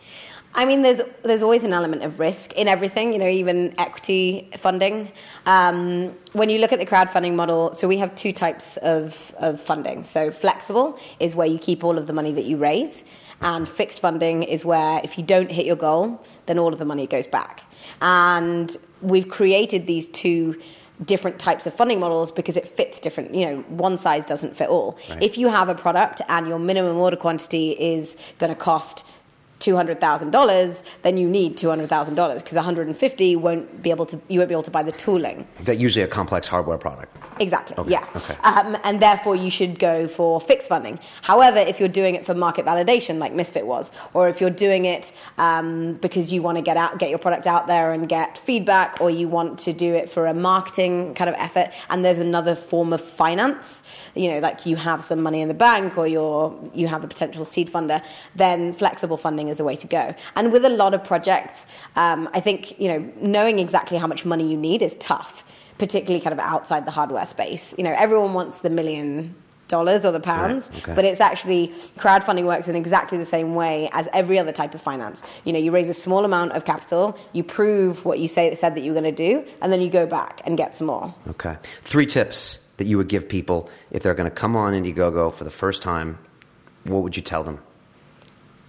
I 0.55 0.65
mean, 0.65 0.83
there's 0.83 1.01
there's 1.23 1.43
always 1.43 1.63
an 1.63 1.73
element 1.73 2.03
of 2.03 2.19
risk 2.19 2.53
in 2.55 2.69
everything. 2.69 3.13
You 3.13 3.19
know, 3.19 3.29
even 3.29 3.75
equity 3.79 4.51
funding. 4.57 5.13
Um, 5.47 6.15
when 6.33 6.51
you 6.51 6.59
look 6.59 6.73
at 6.73 6.79
the 6.79 6.87
crowdfunding 6.87 7.35
model, 7.35 7.73
so 7.75 7.87
we 7.87 7.99
have 7.99 8.15
two 8.15 8.33
types 8.33 8.77
of 8.79 9.35
of 9.39 9.61
funding. 9.61 10.05
So 10.05 10.31
flexible 10.31 10.99
is 11.21 11.35
where 11.35 11.47
you 11.47 11.59
keep 11.59 11.85
all 11.85 11.99
of 11.99 12.07
the 12.07 12.13
money 12.13 12.33
that 12.33 12.45
you 12.45 12.57
raise, 12.57 13.05
and 13.41 13.69
fixed 13.69 14.01
funding 14.01 14.43
is 14.43 14.65
where 14.65 15.01
if 15.05 15.19
you 15.19 15.25
don't 15.25 15.51
hit 15.51 15.67
your 15.67 15.77
goal, 15.77 16.25
then 16.47 16.59
all 16.59 16.73
of 16.73 16.79
the 16.79 16.85
money 16.85 17.07
goes 17.07 17.27
back. 17.27 17.63
And 18.01 18.77
we've 19.01 19.29
created 19.29 19.87
these 19.87 20.09
two 20.09 20.61
different 21.05 21.39
types 21.39 21.67
of 21.67 21.75
funding 21.75 22.01
models 22.01 22.33
because 22.33 22.57
it 22.57 22.67
fits 22.67 22.99
different 22.99 23.33
you 23.33 23.47
know 23.47 23.59
one 23.69 23.97
size 23.97 24.25
doesn't 24.25 24.57
fit 24.57 24.69
all 24.69 24.99
right. 25.09 25.23
if 25.23 25.39
you 25.39 25.47
have 25.47 25.69
a 25.69 25.75
product 25.75 26.21
and 26.29 26.49
your 26.49 26.59
minimum 26.59 26.97
order 26.97 27.17
quantity 27.17 27.71
is 27.71 28.17
going 28.39 28.53
to 28.53 28.59
cost 28.59 29.05
$200,000, 29.61 30.83
then 31.03 31.17
you 31.17 31.29
need 31.29 31.57
$200,000 31.57 32.35
because 32.37 32.55
150 32.55 33.37
won't 33.37 33.83
be 33.83 33.91
able 33.91 34.07
to, 34.07 34.21
you 34.29 34.39
won't 34.39 34.49
be 34.49 34.55
able 34.55 34.63
to 34.63 34.71
buy 34.71 34.83
the 34.83 34.93
tooling. 34.93 35.47
That 35.65 35.79
usually 35.79 36.05
a 36.05 36.09
complex 36.09 36.47
hardware 36.47 36.79
product. 36.79 37.17
Exactly, 37.41 37.77
okay. 37.79 37.91
yeah. 37.91 38.07
Okay. 38.17 38.37
Um, 38.43 38.77
and 38.85 39.01
therefore 39.01 39.37
you 39.37 39.51
should 39.51 39.79
go 39.79 40.09
for 40.09 40.41
fixed 40.41 40.69
funding. 40.69 40.99
However, 41.23 41.59
if 41.59 41.79
you're 41.79 41.89
doing 41.89 42.15
it 42.15 42.27
for 42.27 42.35
market 42.35 42.65
validation 42.65 43.19
like 43.19 43.33
Misfit 43.33 43.67
was, 43.67 43.93
or 44.15 44.29
if 44.29 44.41
you're 44.41 44.51
doing 44.51 44.85
it 44.85 45.13
um, 45.39 45.95
because 45.95 46.33
you 46.33 46.43
want 46.43 46.59
to 46.59 46.63
get 46.63 46.77
out, 46.77 46.99
get 46.99 47.11
your 47.11 47.19
product 47.19 47.47
out 47.47 47.67
there 47.67 47.93
and 47.93 48.09
get 48.09 48.39
feedback, 48.39 49.01
or 49.01 49.11
you 49.11 49.29
want 49.29 49.59
to 49.61 49.73
do 49.73 49.95
it 49.95 50.09
for 50.11 50.27
a 50.27 50.35
marketing 50.35 51.15
kind 51.15 51.29
of 51.29 51.37
effort, 51.37 51.71
and 51.91 52.05
there's 52.05 52.19
another 52.19 52.55
form 52.55 52.93
of 52.93 53.01
finance, 53.01 53.83
you 54.15 54.31
know, 54.31 54.39
like 54.41 54.67
you 54.67 54.77
have 54.77 55.03
some 55.03 55.23
money 55.23 55.41
in 55.41 55.49
the 55.49 55.55
bank 55.55 55.97
or 55.97 56.07
you're, 56.07 56.57
you 56.75 56.87
have 56.87 57.05
a 57.05 57.09
potential 57.09 57.45
seed 57.45 57.71
funder, 57.71 58.03
then 58.35 58.73
flexible 58.75 59.17
funding 59.17 59.48
is 59.49 59.59
the 59.59 59.65
way 59.65 59.77
to 59.77 59.87
go. 59.87 60.15
And 60.37 60.53
with 60.53 60.65
a 60.65 60.69
lot 60.69 60.95
of 60.95 61.03
projects, 61.05 61.67
um, 61.97 62.29
I 62.33 62.41
think 62.41 62.79
you 62.81 62.89
know 62.89 63.13
knowing 63.21 63.59
exactly 63.59 63.99
how 63.99 64.07
much 64.07 64.25
money 64.25 64.49
you 64.51 64.57
need 64.57 64.83
is 64.83 64.95
tough, 65.01 65.45
particularly 65.79 66.21
kind 66.21 66.33
of 66.33 66.41
outside 66.41 66.87
the 66.87 66.91
hardware 66.91 67.27
space. 67.27 67.75
You 67.79 67.85
know, 67.85 67.95
everyone 67.97 68.35
wants 68.35 68.59
the 68.59 68.71
million 68.71 69.35
dollars 69.69 70.05
or 70.05 70.11
the 70.13 70.21
pounds, 70.21 70.71
right, 70.71 70.83
okay. 70.83 70.95
but 70.95 71.05
it's 71.05 71.21
actually 71.21 71.73
crowdfunding 71.99 72.45
works 72.45 72.69
in 72.69 72.75
exactly 72.75 73.19
the 73.19 73.25
same 73.25 73.55
way 73.55 73.89
as 73.93 74.09
every 74.13 74.39
other 74.39 74.53
type 74.53 74.75
of 74.75 74.81
finance. 74.81 75.23
You 75.45 75.53
know, 75.53 75.59
you 75.59 75.71
raise 75.71 75.89
a 75.89 75.95
small 75.95 76.25
amount 76.25 76.53
of 76.53 76.65
capital, 76.65 77.17
you 77.33 77.45
prove 77.45 78.05
what 78.05 78.19
you 78.19 78.29
say 78.29 78.55
said 78.55 78.75
that 78.75 78.81
you're 78.81 78.95
going 78.95 79.05
to 79.05 79.13
do, 79.13 79.45
and 79.61 79.73
then 79.73 79.81
you 79.81 79.91
go 79.91 80.07
back 80.07 80.41
and 80.45 80.57
get 80.57 80.75
some 80.75 80.89
more. 80.89 81.15
Okay, 81.29 81.57
three 81.85 82.07
tips 82.07 82.59
that 82.79 82.87
you 82.87 82.97
would 82.97 83.09
give 83.09 83.29
people 83.29 83.69
if 83.91 84.03
they're 84.03 84.15
going 84.15 84.29
to 84.29 84.35
come 84.35 84.57
on 84.57 84.73
Indiegogo 84.73 85.33
for 85.35 85.45
the 85.45 85.51
first 85.51 85.83
time. 85.83 86.19
What 86.85 87.03
would 87.03 87.17
you 87.17 87.23
tell 87.23 87.45
them? 87.45 87.61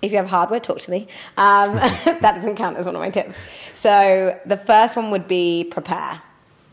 If 0.02 0.12
you 0.12 0.18
have 0.18 0.28
hardware, 0.28 0.60
talk 0.60 0.80
to 0.82 0.92
me. 0.92 1.08
Um, 1.38 1.76
that 1.76 2.36
doesn't 2.36 2.56
count 2.56 2.78
as 2.78 2.86
one 2.86 2.96
of 2.96 3.02
my 3.02 3.10
tips. 3.10 3.38
So 3.74 4.40
the 4.46 4.58
first 4.58 4.96
one 4.96 5.12
would 5.12 5.28
be 5.28 5.66
prepare. 5.66 6.22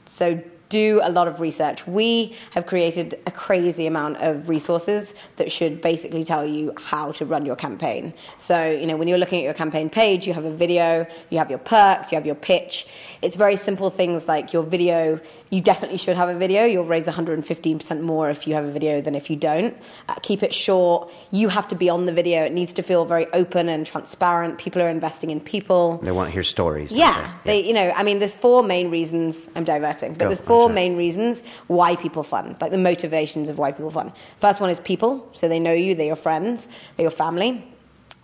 So 0.05 0.41
do 0.69 1.01
a 1.03 1.11
lot 1.11 1.29
of 1.29 1.41
research. 1.41 1.87
We 1.87 2.37
have 2.53 2.67
created 2.67 3.19
a 3.27 3.31
crazy 3.31 3.87
amount 3.87 4.19
of 4.19 4.49
resources 4.49 5.15
that 5.37 5.53
should 5.53 5.81
basically 5.81 6.25
tell 6.25 6.45
you 6.45 6.73
how 6.77 7.13
to 7.13 7.25
run 7.25 7.47
your 7.47 7.57
campaign. 7.57 8.13
So, 8.39 8.71
you 8.71 8.87
know, 8.87 8.97
when 8.97 9.09
you're 9.09 9.19
looking 9.19 9.39
at 9.41 9.45
your 9.45 9.55
campaign 9.55 9.89
page, 9.91 10.27
you 10.27 10.35
have 10.35 10.45
a 10.45 10.51
video, 10.51 11.07
you 11.31 11.39
have 11.39 11.51
your 11.51 11.59
perks, 11.59 12.11
you 12.11 12.17
have 12.17 12.27
your 12.27 12.35
pitch. 12.35 12.87
It's 13.23 13.37
very 13.37 13.57
simple 13.57 13.91
things 13.91 14.27
like 14.27 14.53
your 14.53 14.63
video. 14.63 15.21
You 15.51 15.61
definitely 15.61 15.99
should 15.99 16.17
have 16.17 16.29
a 16.29 16.37
video. 16.37 16.65
You'll 16.65 16.85
raise 16.85 17.07
115% 17.07 18.01
more 18.01 18.31
if 18.31 18.47
you 18.47 18.55
have 18.55 18.65
a 18.65 18.71
video 18.71 19.01
than 19.01 19.15
if 19.15 19.31
you 19.31 19.37
don't. 19.37 19.77
Uh, 20.09 20.15
keep 20.23 20.43
it 20.43 20.53
short. 20.53 21.11
You 21.31 21.49
have 21.49 21.69
to 21.69 21.75
be 21.75 21.89
on 21.89 22.07
the 22.07 22.13
video. 22.13 22.45
It 22.45 22.53
needs 22.53 22.73
to 22.75 22.83
feel 22.83 23.05
very 23.05 23.27
open 23.33 23.69
and 23.69 23.87
transparent. 23.87 24.59
People 24.59 24.83
are 24.83 24.89
investing 24.89 25.31
in 25.31 25.41
people. 25.41 25.99
They 26.03 26.13
want 26.13 26.29
to 26.29 26.33
hear 26.33 26.43
stories. 26.43 26.93
Yeah, 26.93 27.33
they? 27.45 27.63
they, 27.63 27.69
you 27.69 27.75
know, 27.75 27.93
I 27.95 28.03
mean, 28.03 28.19
there's 28.19 28.35
four 28.35 28.63
main 28.63 28.91
reasons. 28.91 29.49
I'm 29.55 29.65
diverting, 29.65 30.13
but 30.13 30.21
Go. 30.21 30.27
there's 30.29 30.41
four 30.57 30.67
four 30.67 30.75
main 30.75 30.97
reasons 30.97 31.43
why 31.67 31.97
people 31.97 32.23
fund, 32.23 32.57
like 32.61 32.71
the 32.71 32.79
motivations 32.79 33.49
of 33.49 33.59
why 33.59 33.73
people 33.73 33.91
fund. 33.91 34.13
First 34.41 34.61
one 34.61 34.71
is 34.71 34.81
people, 34.81 35.29
so 35.33 35.49
they 35.49 35.61
know 35.61 35.73
you, 35.73 35.95
they're 35.95 36.07
your 36.07 36.17
friends, 36.17 36.69
they're 36.97 37.05
your 37.05 37.11
family. 37.11 37.65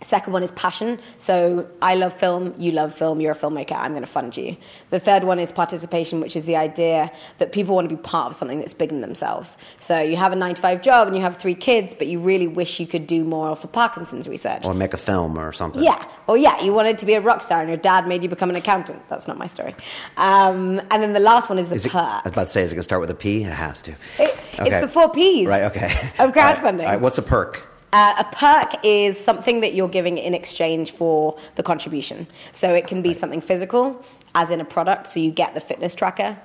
Second 0.03 0.33
one 0.33 0.43
is 0.43 0.51
passion. 0.51 0.99
So 1.17 1.67
I 1.81 1.95
love 1.95 2.13
film, 2.13 2.53
you 2.57 2.71
love 2.71 2.93
film, 2.93 3.21
you're 3.21 3.31
a 3.31 3.35
filmmaker, 3.35 3.73
I'm 3.75 3.91
going 3.91 4.01
to 4.03 4.07
fund 4.07 4.35
you. 4.37 4.55
The 4.89 4.99
third 4.99 5.23
one 5.23 5.39
is 5.39 5.51
participation, 5.51 6.19
which 6.19 6.35
is 6.35 6.45
the 6.45 6.55
idea 6.55 7.11
that 7.39 7.51
people 7.51 7.73
want 7.75 7.89
to 7.89 7.95
be 7.95 8.01
part 8.01 8.29
of 8.31 8.35
something 8.35 8.59
that's 8.59 8.73
bigger 8.73 8.91
than 8.93 9.01
themselves. 9.01 9.57
So 9.79 9.99
you 9.99 10.15
have 10.17 10.31
a 10.31 10.35
nine 10.35 10.55
to 10.55 10.61
five 10.61 10.81
job 10.81 11.07
and 11.07 11.15
you 11.15 11.21
have 11.21 11.37
three 11.37 11.55
kids, 11.55 11.93
but 11.93 12.07
you 12.07 12.19
really 12.19 12.47
wish 12.47 12.79
you 12.79 12.87
could 12.87 13.07
do 13.07 13.23
more 13.23 13.55
for 13.55 13.67
Parkinson's 13.67 14.27
research. 14.27 14.65
Or 14.65 14.73
make 14.73 14.93
a 14.93 14.97
film 14.97 15.37
or 15.39 15.51
something. 15.53 15.81
Yeah. 15.81 16.05
Or 16.27 16.37
yeah, 16.37 16.61
you 16.61 16.73
wanted 16.73 16.97
to 16.99 17.05
be 17.05 17.13
a 17.13 17.21
rock 17.21 17.41
star 17.41 17.59
and 17.61 17.69
your 17.69 17.77
dad 17.77 18.07
made 18.07 18.23
you 18.23 18.29
become 18.29 18.49
an 18.49 18.55
accountant. 18.55 19.01
That's 19.09 19.27
not 19.27 19.37
my 19.37 19.47
story. 19.47 19.75
Um, 20.17 20.81
and 20.91 21.01
then 21.01 21.13
the 21.13 21.19
last 21.19 21.49
one 21.49 21.59
is 21.59 21.69
the 21.69 21.75
Is 21.75 21.85
it, 21.85 21.91
perk. 21.91 22.01
I 22.01 22.21
was 22.25 22.33
about 22.33 22.43
to 22.47 22.53
say, 22.53 22.61
is 22.63 22.71
it 22.71 22.75
going 22.75 22.79
to 22.79 22.83
start 22.83 23.01
with 23.01 23.09
a 23.09 23.15
P? 23.15 23.43
It 23.43 23.51
has 23.53 23.81
to. 23.83 23.95
It- 24.19 24.35
Okay. 24.59 24.69
It's 24.71 24.85
the 24.85 24.91
four 24.93 25.09
Ps 25.09 25.47
Right, 25.47 25.63
okay. 25.63 25.85
of 26.19 26.19
All 26.19 26.27
right, 26.27 26.55
crowdfunding. 26.55 26.81
all 26.81 26.85
right, 26.91 27.01
what's 27.01 27.17
a 27.17 27.23
perk? 27.23 27.65
Uh, 27.93 28.15
a 28.17 28.23
perk 28.35 28.73
is 28.83 29.19
something 29.19 29.61
that 29.61 29.75
you're 29.75 29.87
giving 29.87 30.17
in 30.17 30.33
exchange 30.33 30.91
for 30.91 31.37
the 31.55 31.63
contribution. 31.63 32.25
So 32.51 32.73
it 32.73 32.87
can 32.87 33.03
be 33.03 33.13
something 33.13 33.39
physical, 33.39 34.03
as 34.33 34.49
in 34.49 34.59
a 34.59 34.65
product. 34.65 35.11
So 35.11 35.19
you 35.19 35.29
get 35.29 35.53
the 35.53 35.61
fitness 35.61 35.93
tracker, 35.93 36.35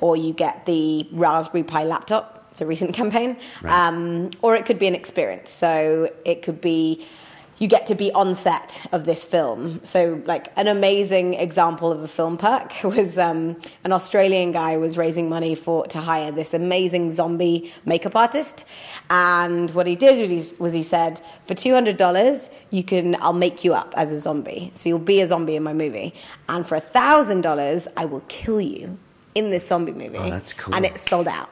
or 0.00 0.16
you 0.16 0.32
get 0.32 0.66
the 0.66 1.08
Raspberry 1.12 1.62
Pi 1.62 1.84
laptop. 1.84 2.48
It's 2.50 2.60
a 2.60 2.66
recent 2.66 2.94
campaign. 3.00 3.36
Right. 3.62 3.72
Um, 3.72 4.30
or 4.42 4.56
it 4.56 4.66
could 4.66 4.80
be 4.80 4.88
an 4.88 4.96
experience. 4.96 5.52
So 5.52 6.10
it 6.24 6.42
could 6.42 6.60
be 6.60 7.06
you 7.58 7.68
get 7.68 7.86
to 7.88 7.94
be 7.94 8.12
on 8.12 8.34
set 8.34 8.86
of 8.92 9.04
this 9.04 9.24
film. 9.24 9.80
So, 9.82 10.22
like 10.26 10.52
an 10.56 10.68
amazing 10.68 11.34
example 11.34 11.90
of 11.90 12.02
a 12.02 12.08
film 12.08 12.38
perk 12.38 12.72
was 12.84 13.18
um, 13.18 13.60
an 13.84 13.92
Australian 13.92 14.52
guy 14.52 14.76
was 14.76 14.96
raising 14.96 15.28
money 15.28 15.54
for 15.54 15.86
to 15.88 15.98
hire 15.98 16.30
this 16.30 16.54
amazing 16.54 17.12
zombie 17.12 17.72
makeup 17.84 18.16
artist, 18.16 18.64
and 19.10 19.70
what 19.72 19.86
he 19.86 19.96
did 19.96 20.20
was 20.20 20.30
he, 20.30 20.56
was 20.58 20.72
he 20.72 20.82
said, 20.82 21.20
for 21.46 21.54
two 21.54 21.72
hundred 21.72 21.96
dollars, 21.96 22.50
you 22.70 22.82
can 22.82 23.16
I'll 23.22 23.32
make 23.32 23.64
you 23.64 23.74
up 23.74 23.92
as 23.96 24.12
a 24.12 24.18
zombie, 24.18 24.70
so 24.74 24.88
you'll 24.88 24.98
be 24.98 25.20
a 25.20 25.26
zombie 25.26 25.56
in 25.56 25.62
my 25.62 25.74
movie, 25.74 26.14
and 26.48 26.66
for 26.66 26.78
thousand 26.80 27.42
dollars, 27.42 27.88
I 27.96 28.04
will 28.04 28.22
kill 28.28 28.60
you 28.60 28.98
in 29.34 29.50
this 29.50 29.66
zombie 29.66 29.92
movie. 29.92 30.18
Oh, 30.18 30.30
that's 30.30 30.52
cool. 30.52 30.74
And 30.74 30.84
it 30.84 30.98
sold 30.98 31.28
out. 31.28 31.50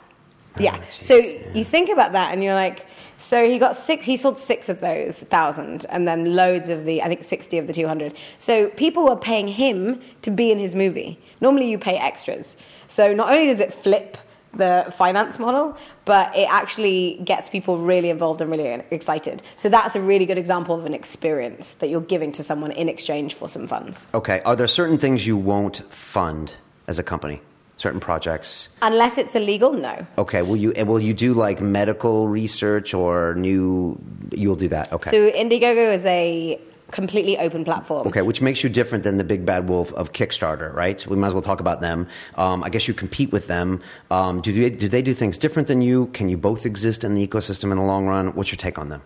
Yeah. 0.59 0.77
Oh, 0.77 0.81
jeez, 0.81 1.03
so 1.03 1.16
yeah. 1.16 1.53
you 1.55 1.64
think 1.64 1.90
about 1.90 2.12
that 2.12 2.33
and 2.33 2.42
you're 2.42 2.55
like, 2.55 2.87
so 3.19 3.49
he 3.49 3.59
got 3.59 3.77
six, 3.77 4.05
he 4.05 4.16
sold 4.16 4.38
six 4.38 4.69
of 4.69 4.81
those 4.81 5.21
thousand 5.21 5.87
and 5.88 6.07
then 6.07 6.35
loads 6.35 6.69
of 6.69 6.85
the, 6.85 7.03
I 7.03 7.09
think 7.09 7.25
60 7.25 7.59
of 7.59 7.66
the 7.66 7.73
200. 7.73 8.14
So 8.38 8.69
people 8.71 9.05
were 9.05 9.16
paying 9.16 9.49
him 9.49 10.01
to 10.23 10.31
be 10.31 10.51
in 10.51 10.59
his 10.59 10.75
movie. 10.75 11.19
Normally 11.40 11.71
you 11.71 11.79
pay 11.79 11.97
extras. 11.97 12.57
So 12.88 13.12
not 13.14 13.31
only 13.31 13.47
does 13.47 13.61
it 13.61 13.73
flip 13.73 14.19
the 14.57 14.92
finance 14.97 15.38
model, 15.38 15.77
but 16.05 16.35
it 16.35 16.49
actually 16.51 17.21
gets 17.25 17.49
people 17.49 17.79
really 17.79 18.11
involved 18.11 18.40
and 18.40 18.51
really 18.51 18.83
excited. 18.90 19.42
So 19.55 19.69
that's 19.69 19.97
a 19.97 20.01
really 20.01 20.27
good 20.27 20.38
example 20.38 20.75
of 20.79 20.87
an 20.87 20.95
experience 20.95 21.75
that 21.75 21.88
you're 21.88 22.01
giving 22.01 22.33
to 22.33 22.42
someone 22.42 22.73
in 22.73 22.88
exchange 22.88 23.35
for 23.35 23.49
some 23.49 23.66
funds. 23.66 24.07
Okay. 24.14 24.40
Are 24.45 24.57
there 24.57 24.66
certain 24.66 24.99
things 24.99 25.27
you 25.27 25.37
won't 25.37 25.90
fund 25.92 26.55
as 26.87 26.99
a 26.99 27.03
company? 27.03 27.40
Certain 27.78 28.00
projects? 28.00 28.68
Unless 28.80 29.18
it's 29.18 29.34
illegal, 29.34 29.72
no. 29.72 30.06
Okay. 30.16 30.40
Will 30.42 30.56
you 30.56 30.72
will 30.86 31.00
you 31.00 31.12
do 31.12 31.34
like 31.34 31.60
medical 31.60 32.26
research 32.26 32.94
or 32.94 33.34
new? 33.34 34.00
You'll 34.32 34.56
do 34.56 34.68
that. 34.68 34.92
Okay. 34.92 35.10
So 35.10 35.30
Indiegogo 35.30 35.92
is 35.92 36.04
a 36.06 36.58
completely 36.90 37.36
open 37.38 37.64
platform. 37.64 38.06
Okay, 38.06 38.22
which 38.22 38.40
makes 38.40 38.62
you 38.62 38.70
different 38.70 39.04
than 39.04 39.16
the 39.16 39.24
big 39.24 39.44
bad 39.44 39.68
wolf 39.68 39.92
of 39.94 40.12
Kickstarter, 40.12 40.72
right? 40.72 41.04
We 41.06 41.16
might 41.16 41.28
as 41.28 41.34
well 41.34 41.42
talk 41.42 41.60
about 41.60 41.80
them. 41.80 42.06
Um, 42.36 42.62
I 42.64 42.70
guess 42.70 42.86
you 42.88 42.94
compete 42.94 43.32
with 43.32 43.46
them. 43.46 43.82
Um, 44.10 44.40
do 44.40 44.52
they 44.52 44.70
do 44.70 44.88
they 44.88 45.02
do 45.02 45.14
things 45.14 45.36
different 45.38 45.68
than 45.68 45.82
you? 45.82 46.06
Can 46.08 46.28
you 46.28 46.36
both 46.36 46.64
exist 46.64 47.04
in 47.04 47.14
the 47.14 47.26
ecosystem 47.26 47.64
in 47.72 47.78
the 47.78 47.84
long 47.84 48.06
run? 48.06 48.34
What's 48.34 48.50
your 48.50 48.58
take 48.58 48.78
on 48.78 48.88
them? 48.88 49.02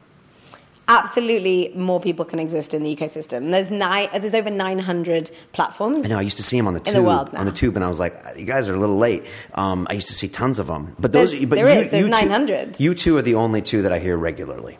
Absolutely 0.90 1.72
more 1.74 2.00
people 2.00 2.24
can 2.24 2.38
exist 2.38 2.74
in 2.74 2.82
the 2.82 2.94
ecosystem. 2.94 3.50
There's 3.50 3.70
nine, 3.70 4.08
there's 4.12 4.34
over 4.34 4.50
900 4.50 5.30
platforms. 5.52 6.04
I 6.04 6.08
know 6.08 6.18
I 6.18 6.22
used 6.22 6.36
to 6.38 6.42
see 6.42 6.56
them 6.56 6.66
on 6.66 6.74
the 6.74 6.80
tube, 6.80 6.88
In 6.88 6.94
the 6.94 7.02
world 7.02 7.30
on 7.34 7.46
the 7.46 7.52
tube, 7.52 7.76
and 7.76 7.84
I 7.84 7.88
was 7.88 8.00
like, 8.00 8.14
"You 8.36 8.44
guys 8.44 8.68
are 8.68 8.74
a 8.74 8.78
little 8.78 8.98
late." 8.98 9.24
Um, 9.54 9.86
I 9.90 9.94
used 9.94 10.08
to 10.08 10.14
see 10.14 10.28
tons 10.28 10.58
of 10.58 10.66
them, 10.66 10.94
but 10.98 11.12
those, 11.12 11.30
There's- 11.30 11.46
but 11.46 11.56
there 11.56 11.72
you, 11.72 11.80
is, 11.82 11.90
there's 11.90 12.04
you 12.04 12.10
900. 12.10 12.74
Two, 12.74 12.84
you 12.84 12.94
two 12.94 13.16
are 13.16 13.22
the 13.22 13.34
only 13.36 13.62
two 13.62 13.82
that 13.82 13.92
I 13.92 13.98
hear 13.98 14.16
regularly. 14.16 14.78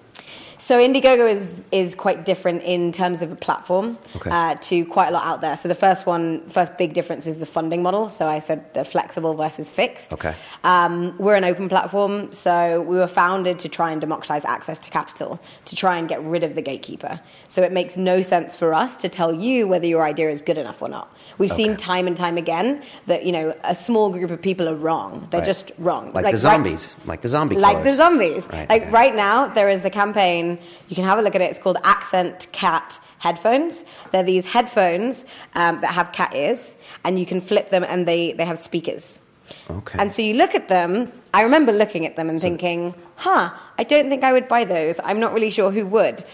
So 0.71 0.79
Indiegogo 0.79 1.29
is 1.29 1.45
is 1.73 1.97
quite 1.97 2.25
different 2.25 2.63
in 2.63 2.93
terms 2.93 3.23
of 3.23 3.33
a 3.33 3.35
platform 3.35 3.99
Okay. 4.15 4.31
uh, 4.31 4.55
to 4.69 4.85
quite 4.87 5.09
a 5.09 5.11
lot 5.11 5.25
out 5.27 5.41
there. 5.41 5.57
So 5.57 5.67
the 5.67 5.75
first 5.75 6.07
one, 6.07 6.49
first 6.49 6.79
big 6.79 6.93
difference 6.95 7.27
is 7.27 7.41
the 7.41 7.47
funding 7.57 7.83
model. 7.83 8.09
So 8.09 8.29
I 8.29 8.39
said 8.39 8.73
the 8.75 8.85
flexible 8.85 9.35
versus 9.35 9.69
fixed. 9.69 10.13
Okay. 10.13 10.33
Um, 10.63 11.17
we're 11.19 11.35
an 11.35 11.43
open 11.43 11.69
platform, 11.69 12.33
so 12.33 12.83
we 12.83 12.97
were 12.99 13.09
founded 13.09 13.59
to 13.65 13.69
try 13.69 13.91
and 13.91 14.01
democratize 14.01 14.45
access 14.45 14.79
to 14.81 14.91
capital, 14.91 15.41
to 15.65 15.75
try 15.75 15.97
and 15.99 16.09
get 16.09 16.23
rid 16.23 16.45
of 16.45 16.55
the 16.55 16.63
gatekeeper. 16.63 17.21
So 17.49 17.63
it 17.65 17.73
makes 17.73 17.97
no 17.97 18.23
sense 18.23 18.55
for 18.55 18.73
us 18.73 18.97
to 18.99 19.09
tell 19.09 19.35
you 19.35 19.67
whether 19.67 19.89
your 19.89 20.05
idea 20.05 20.31
is 20.31 20.41
good 20.41 20.59
enough 20.59 20.81
or 20.83 20.89
not. 20.89 21.13
We've 21.39 21.51
seen 21.51 21.77
time 21.77 22.07
and 22.07 22.17
time 22.17 22.37
again 22.37 22.85
that 23.09 23.27
you 23.27 23.33
know 23.33 23.57
a 23.65 23.75
small 23.75 24.09
group 24.11 24.31
of 24.31 24.41
people 24.41 24.69
are 24.69 24.77
wrong. 24.77 25.27
They're 25.33 25.41
Right. 25.41 25.47
just 25.55 25.73
wrong. 25.79 26.13
Like, 26.13 26.27
the 26.27 26.31
right- 26.31 26.39
zombies, 26.39 26.95
like 27.07 27.23
the 27.23 27.29
zombie, 27.37 27.57
like 27.57 27.83
the 27.83 27.95
zombies. 27.95 28.47
Right, 28.53 28.69
like 28.71 28.83
okay. 28.83 28.91
right 28.93 29.17
now, 29.17 29.49
there 29.49 29.69
is 29.69 29.83
the 29.83 29.91
campaign. 29.91 30.60
You 30.89 30.97
can 30.97 31.05
have 31.05 31.19
a 31.19 31.23
look 31.23 31.35
at 31.35 31.41
it. 31.41 31.51
It's 31.51 31.59
called 31.59 31.79
Accent 31.85 32.49
Cat 32.53 32.99
headphones. 33.19 33.85
They're 34.13 34.23
these 34.23 34.45
headphones 34.45 35.25
um, 35.55 35.81
that 35.83 35.93
have 35.93 36.13
cat 36.13 36.35
ears, 36.35 36.75
and 37.05 37.19
you 37.19 37.27
can 37.27 37.41
flip 37.41 37.71
them, 37.71 37.85
and 37.85 38.07
they 38.07 38.33
they 38.33 38.45
have 38.45 38.59
speakers. 38.59 39.21
Okay. 39.69 39.99
And 39.99 40.13
so 40.13 40.23
you 40.23 40.35
look 40.35 40.55
at 40.55 40.69
them. 40.69 41.13
I 41.33 41.43
remember 41.43 41.73
looking 41.73 42.07
at 42.07 42.17
them 42.17 42.29
and 42.29 42.41
thinking, 42.41 42.95
"Huh, 43.17 43.51
I 43.79 43.85
don't 43.85 44.09
think 44.09 44.25
I 44.25 44.33
would 44.33 44.49
buy 44.49 44.65
those. 44.65 44.99
I'm 45.05 45.21
not 45.21 45.33
really 45.33 45.51
sure 45.51 45.71
who 45.71 45.87
would." 45.87 46.25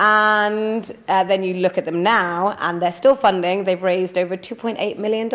And 0.00 0.90
uh, 1.08 1.24
then 1.24 1.42
you 1.42 1.54
look 1.54 1.76
at 1.76 1.84
them 1.84 2.04
now, 2.04 2.56
and 2.60 2.80
they're 2.80 2.92
still 2.92 3.16
funding. 3.16 3.64
They've 3.64 3.82
raised 3.82 4.16
over 4.16 4.36
$2.8 4.36 4.96
million 4.96 5.28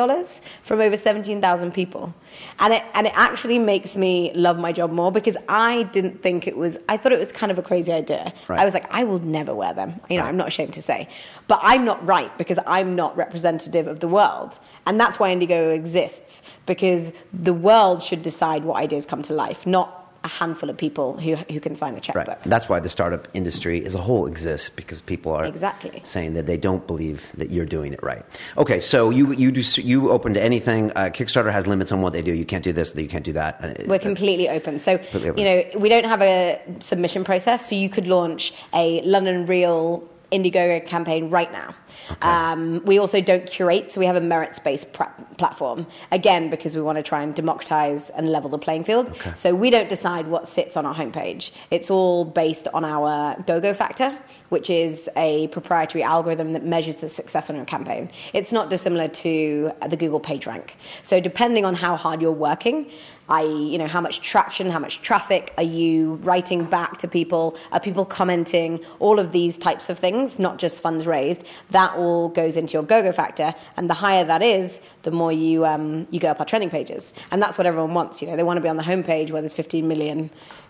from 0.63 0.79
over 0.79 0.95
17,000 0.95 1.73
people. 1.73 2.13
And 2.59 2.73
it, 2.73 2.83
and 2.93 3.05
it 3.05 3.13
actually 3.13 3.59
makes 3.59 3.97
me 3.97 4.31
love 4.33 4.57
my 4.57 4.71
job 4.71 4.91
more 4.91 5.11
because 5.11 5.35
I 5.49 5.83
didn't 5.83 6.23
think 6.23 6.47
it 6.47 6.55
was, 6.55 6.77
I 6.87 6.95
thought 6.95 7.11
it 7.11 7.19
was 7.19 7.33
kind 7.33 7.51
of 7.51 7.59
a 7.59 7.61
crazy 7.61 7.91
idea. 7.91 8.33
Right. 8.47 8.57
I 8.57 8.63
was 8.63 8.73
like, 8.73 8.85
I 8.89 9.03
will 9.03 9.19
never 9.19 9.53
wear 9.53 9.73
them. 9.73 9.99
You 10.09 10.15
know, 10.15 10.23
Right. 10.23 10.29
I'm 10.29 10.37
not 10.37 10.47
ashamed 10.47 10.73
to 10.75 10.81
say. 10.81 11.09
But 11.49 11.59
I'm 11.61 11.83
not 11.83 12.03
right 12.05 12.35
because 12.37 12.57
I'm 12.65 12.95
not 12.95 13.17
representative 13.17 13.87
of 13.87 13.99
the 13.99 14.07
world. 14.07 14.57
And 14.87 14.97
that's 14.97 15.19
why 15.19 15.35
Indiegogo 15.35 15.75
exists 15.75 16.41
because 16.65 17.11
the 17.33 17.53
world 17.53 18.01
should 18.01 18.21
decide 18.21 18.63
what 18.63 18.77
ideas 18.77 19.05
come 19.05 19.21
to 19.23 19.33
life, 19.33 19.67
not 19.67 20.02
a 20.23 20.27
handful 20.29 20.69
of 20.69 20.77
people 20.77 21.19
who, 21.19 21.35
who 21.35 21.59
can 21.59 21.75
sign 21.75 21.95
a 21.95 21.99
checkbook. 21.99 22.27
Right. 22.27 22.43
That's 22.45 22.69
why 22.69 22.79
the 22.79 22.89
startup 22.89 23.27
industry 23.33 23.85
as 23.85 23.93
a 23.93 23.97
whole 23.97 24.25
exists 24.25 24.69
because 24.69 25.01
people 25.01 25.33
are 25.33 25.45
Exactly. 25.45 25.99
saying 26.05 26.33
that 26.35 26.45
they 26.45 26.55
don't 26.57 26.87
believe 26.87 27.25
that 27.35 27.51
you're 27.51 27.65
doing 27.65 27.91
it 27.93 28.01
right. 28.01 28.23
Okay, 28.57 28.79
so 28.79 29.09
you 29.09 29.33
you 29.33 29.51
do 29.51 29.61
you 29.81 30.11
open 30.11 30.33
to 30.35 30.41
anything. 30.41 30.91
Uh, 30.95 31.09
Kickstarter 31.13 31.51
has 31.51 31.67
limits 31.67 31.91
on 31.91 32.01
what 32.01 32.13
they 32.13 32.21
do. 32.21 32.33
You 32.33 32.45
can't 32.45 32.63
do 32.63 32.71
this. 32.71 32.95
You 32.95 33.07
can't 33.09 33.25
do 33.25 33.33
that. 33.33 33.59
Uh, 33.61 33.73
We're 33.85 33.99
completely 33.99 34.47
open. 34.49 34.79
So, 34.79 34.97
Completely 34.97 35.29
open. 35.29 35.39
you 35.43 35.45
know, 35.49 35.79
we 35.79 35.89
don't 35.89 36.05
have 36.05 36.21
a 36.21 36.61
submission 36.79 37.23
process, 37.23 37.67
so 37.69 37.75
you 37.75 37.89
could 37.89 38.07
launch 38.07 38.53
a 38.73 39.01
London 39.01 39.45
Real 39.45 40.07
Indiegogo 40.33 40.85
campaign 40.87 41.29
right 41.29 41.51
now. 41.51 41.75
Um, 42.21 42.83
we 42.85 42.97
also 42.97 43.21
don't 43.21 43.45
curate, 43.45 43.91
so 43.91 43.99
we 43.99 44.05
have 44.05 44.15
a 44.15 44.21
merits 44.21 44.59
based 44.59 44.91
platform, 45.37 45.85
again, 46.11 46.49
because 46.49 46.75
we 46.75 46.81
want 46.81 46.97
to 46.97 47.03
try 47.03 47.21
and 47.21 47.33
democratize 47.35 48.09
and 48.11 48.31
level 48.31 48.49
the 48.49 48.57
playing 48.57 48.83
field. 48.83 49.15
So 49.35 49.53
we 49.53 49.69
don't 49.69 49.89
decide 49.89 50.27
what 50.27 50.47
sits 50.47 50.75
on 50.75 50.85
our 50.85 50.95
homepage. 50.95 51.51
It's 51.69 51.89
all 51.89 52.25
based 52.25 52.67
on 52.73 52.83
our 52.83 53.35
GoGo 53.45 53.73
factor, 53.73 54.17
which 54.49 54.69
is 54.69 55.09
a 55.15 55.47
proprietary 55.49 56.03
algorithm 56.03 56.53
that 56.53 56.65
measures 56.65 56.97
the 56.97 57.09
success 57.09 57.49
on 57.49 57.55
your 57.55 57.65
campaign. 57.65 58.09
It's 58.33 58.51
not 58.51 58.69
dissimilar 58.69 59.07
to 59.07 59.71
the 59.87 59.95
Google 59.95 60.19
PageRank. 60.19 60.71
So 61.03 61.19
depending 61.19 61.63
on 61.63 61.75
how 61.75 61.95
hard 61.95 62.21
you're 62.21 62.31
working, 62.31 62.91
i.e., 63.29 63.71
you 63.71 63.77
know, 63.77 63.87
how 63.87 64.01
much 64.01 64.21
traction, 64.21 64.69
how 64.69 64.79
much 64.79 65.01
traffic 65.01 65.53
are 65.57 65.63
you 65.63 66.15
writing 66.15 66.65
back 66.65 66.97
to 66.99 67.07
people? 67.07 67.57
Are 67.71 67.79
people 67.79 68.05
commenting? 68.05 68.83
All 68.99 69.19
of 69.19 69.31
these 69.31 69.57
types 69.57 69.89
of 69.89 69.99
things, 69.99 70.39
not 70.39 70.57
just 70.57 70.77
funds 70.77 71.05
raised. 71.05 71.43
That 71.71 71.95
all 71.95 72.29
goes 72.29 72.57
into 72.57 72.73
your 72.73 72.83
go-go 72.83 73.11
factor, 73.11 73.53
and 73.77 73.89
the 73.89 73.93
higher 73.93 74.23
that 74.25 74.41
is, 74.41 74.81
the 75.03 75.11
more 75.11 75.31
you 75.31 75.65
um, 75.65 76.07
you 76.11 76.19
go 76.19 76.29
up 76.29 76.39
our 76.39 76.45
trending 76.45 76.69
pages, 76.69 77.13
and 77.31 77.41
that's 77.41 77.57
what 77.57 77.67
everyone 77.67 77.93
wants. 77.93 78.21
You 78.21 78.27
know, 78.27 78.35
they 78.35 78.43
want 78.43 78.57
to 78.57 78.61
be 78.61 78.69
on 78.69 78.77
the 78.77 78.83
homepage 78.83 79.31
where 79.31 79.41
there's 79.41 79.53
15 79.53 79.87
million 79.87 80.29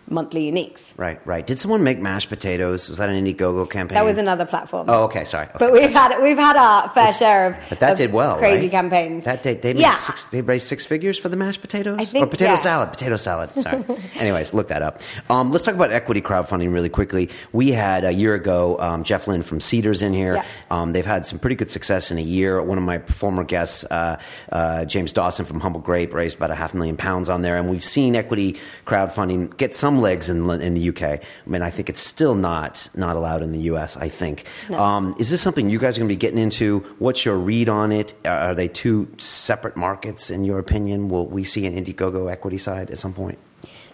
monthly 0.10 0.52
uniques. 0.52 0.94
Right, 0.98 1.26
right. 1.26 1.46
Did 1.46 1.60
someone 1.60 1.84
make 1.84 2.00
mashed 2.00 2.30
potatoes? 2.30 2.90
Was 2.90 2.98
that 2.98 3.10
an 3.10 3.24
Indiegogo 3.26 3.70
campaign? 3.70 3.96
That 3.96 4.06
was 4.06 4.18
another 4.18 4.46
platform. 4.46 4.90
Oh, 4.90 5.04
okay. 5.06 5.26
Sorry. 5.26 5.46
Okay. 5.46 5.56
But 5.60 5.74
we've 5.74 5.90
had 5.92 6.22
we've 6.22 6.38
had 6.38 6.56
our 6.56 6.90
fair 6.94 7.14
share 7.14 7.48
of, 7.48 7.56
But 7.70 7.80
that 7.80 7.92
of 7.94 7.98
did 7.98 8.14
well, 8.14 8.38
crazy 8.38 8.64
right? 8.64 8.72
campaigns. 8.72 9.26
That 9.26 9.44
they, 9.44 9.56
they 9.56 9.74
made 9.74 9.82
yeah, 9.82 9.96
six, 9.96 10.26
they 10.26 10.42
raised 10.42 10.68
six 10.68 10.86
figures 10.86 11.18
for 11.18 11.30
the 11.30 11.38
mashed 11.38 11.62
potatoes. 11.62 11.98
I 12.00 12.06
think- 12.06 12.24
or 12.24 12.28
potato 12.28 12.52
yeah. 12.52 12.56
salad. 12.58 12.90
Potato 12.92 13.18
salad. 13.18 13.50
Sorry. 13.60 13.84
Anyways, 14.16 14.54
look 14.54 14.68
that 14.68 14.82
up. 14.82 15.02
Um, 15.30 15.52
let's 15.52 15.64
talk 15.64 15.76
about 15.76 15.92
equity 15.92 16.22
crowdfunding 16.22 16.72
really 16.74 16.90
quickly. 16.90 17.30
We 17.52 17.72
had 17.72 18.04
a 18.04 18.12
year 18.12 18.36
ago 18.36 18.78
um, 18.80 19.04
Jeff 19.04 19.28
Lynn 19.28 19.44
from 19.44 19.60
Seedrs 19.60 20.02
in 20.02 20.14
here. 20.14 20.36
Yeah. 20.36 20.46
Um, 20.70 20.94
they've 20.94 21.06
had 21.06 21.26
some 21.26 21.40
pretty 21.40 21.56
good 21.56 21.70
success 21.70 22.12
in 22.12 22.18
a 22.18 22.22
year. 22.22 22.62
One 22.62 22.78
of 22.78 22.84
my 22.84 23.00
former 23.00 23.44
guests, 23.44 23.84
uh, 23.86 24.18
uh, 24.52 24.86
James 24.86 25.12
Dawson 25.14 25.46
from 25.46 25.60
Humble 25.60 25.80
Grape, 25.82 26.14
raised 26.14 26.38
about 26.38 26.52
a 26.52 26.56
half 26.56 26.74
million 26.74 26.98
pounds 26.98 27.30
on 27.30 27.42
there, 27.42 27.58
and 27.58 27.70
we've 27.70 27.84
seen 27.84 28.16
equity 28.16 28.58
crowdfunding 28.86 29.56
get 29.58 29.74
some 29.76 29.93
some 29.94 30.02
legs 30.02 30.30
in 30.30 30.50
in 30.62 30.74
the 30.74 30.90
UK. 30.90 31.04
I 31.04 31.20
mean, 31.46 31.62
I 31.62 31.70
think 31.70 31.90
it's 31.90 32.02
still 32.02 32.36
not 32.36 32.90
not 32.96 33.16
allowed 33.16 33.42
in 33.42 33.52
the 33.52 33.72
US. 33.72 33.98
I 33.98 34.10
think. 34.10 34.46
No. 34.70 34.80
Um, 34.80 35.16
is 35.20 35.30
this 35.30 35.42
something 35.42 35.70
you 35.70 35.80
guys 35.80 35.98
are 35.98 36.02
going 36.02 36.10
to 36.10 36.14
be 36.14 36.20
getting 36.20 36.40
into? 36.40 36.80
What's 37.00 37.26
your 37.26 37.38
read 37.38 37.70
on 37.70 37.92
it? 37.92 38.14
Are 38.26 38.56
they 38.56 38.68
two 38.68 39.08
separate 39.18 39.76
markets 39.76 40.30
in 40.30 40.44
your 40.44 40.60
opinion? 40.60 41.10
Will 41.10 41.28
we 41.28 41.44
see 41.44 41.66
an 41.66 41.76
Indiegogo 41.76 42.32
equity 42.32 42.58
side 42.58 42.90
at 42.92 42.98
some 42.98 43.14
point? 43.14 43.38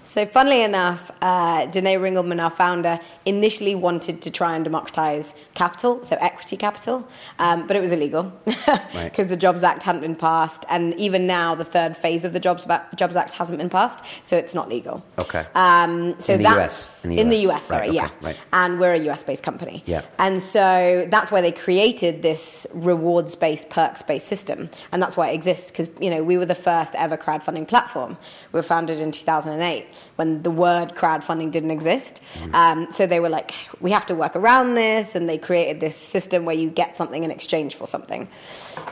So, 0.01 0.25
funnily 0.25 0.61
enough, 0.63 1.11
uh, 1.21 1.65
Danae 1.67 1.95
Ringelmann, 1.97 2.41
our 2.41 2.49
founder, 2.49 2.99
initially 3.25 3.75
wanted 3.75 4.21
to 4.23 4.31
try 4.31 4.55
and 4.55 4.63
democratize 4.63 5.35
capital, 5.53 6.03
so 6.03 6.15
equity 6.19 6.57
capital, 6.57 7.07
um, 7.37 7.67
but 7.67 7.75
it 7.75 7.79
was 7.81 7.91
illegal 7.91 8.31
because 8.45 8.79
Right. 8.95 9.13
the 9.13 9.37
Jobs 9.37 9.61
Act 9.61 9.83
hadn't 9.83 10.01
been 10.01 10.15
passed, 10.15 10.65
and 10.69 10.95
even 10.95 11.27
now 11.27 11.53
the 11.53 11.65
third 11.65 11.95
phase 11.95 12.23
of 12.25 12.33
the 12.33 12.39
Jobs, 12.39 12.65
Jobs 12.95 13.15
Act 13.15 13.33
hasn't 13.33 13.59
been 13.59 13.69
passed, 13.69 14.03
so 14.23 14.35
it's 14.35 14.55
not 14.55 14.67
legal. 14.67 15.03
Okay. 15.19 15.45
Um, 15.53 16.15
so 16.19 16.33
In 16.33 16.39
the 16.39 16.43
that's 16.43 17.05
US, 17.05 17.05
in 17.05 17.29
the 17.29 17.37
US. 17.47 17.55
US, 17.57 17.65
sorry, 17.65 17.79
Right, 17.81 17.89
okay, 17.89 17.95
yeah, 17.97 18.09
right. 18.21 18.37
and 18.53 18.79
we're 18.79 18.93
a 18.93 18.99
US-based 19.11 19.43
company. 19.43 19.83
Yeah. 19.85 20.01
And 20.17 20.41
so 20.41 21.07
that's 21.11 21.29
why 21.31 21.41
they 21.41 21.51
created 21.51 22.23
this 22.23 22.65
rewards-based, 22.73 23.69
perks-based 23.69 24.27
system, 24.27 24.69
and 24.91 25.03
that's 25.03 25.15
why 25.17 25.29
it 25.29 25.35
exists 25.35 25.69
because 25.69 25.87
you 26.01 26.09
know 26.09 26.23
we 26.23 26.37
were 26.37 26.45
the 26.47 26.55
first 26.55 26.95
ever 26.95 27.15
crowdfunding 27.17 27.67
platform. 27.67 28.17
We 28.53 28.57
were 28.57 28.63
founded 28.63 28.99
in 28.99 29.11
2008 29.11 29.85
when 30.15 30.41
the 30.43 30.51
word 30.51 30.95
crowdfunding 30.95 31.51
didn't 31.51 31.71
exist. 31.71 32.21
Um, 32.53 32.91
so 32.91 33.05
they 33.05 33.19
were 33.19 33.29
like, 33.29 33.53
we 33.79 33.91
have 33.91 34.05
to 34.07 34.15
work 34.15 34.35
around 34.35 34.75
this, 34.75 35.15
and 35.15 35.29
they 35.29 35.37
created 35.37 35.79
this 35.79 35.95
system 35.95 36.45
where 36.45 36.55
you 36.55 36.69
get 36.69 36.97
something 36.97 37.23
in 37.23 37.31
exchange 37.31 37.75
for 37.75 37.87
something. 37.87 38.27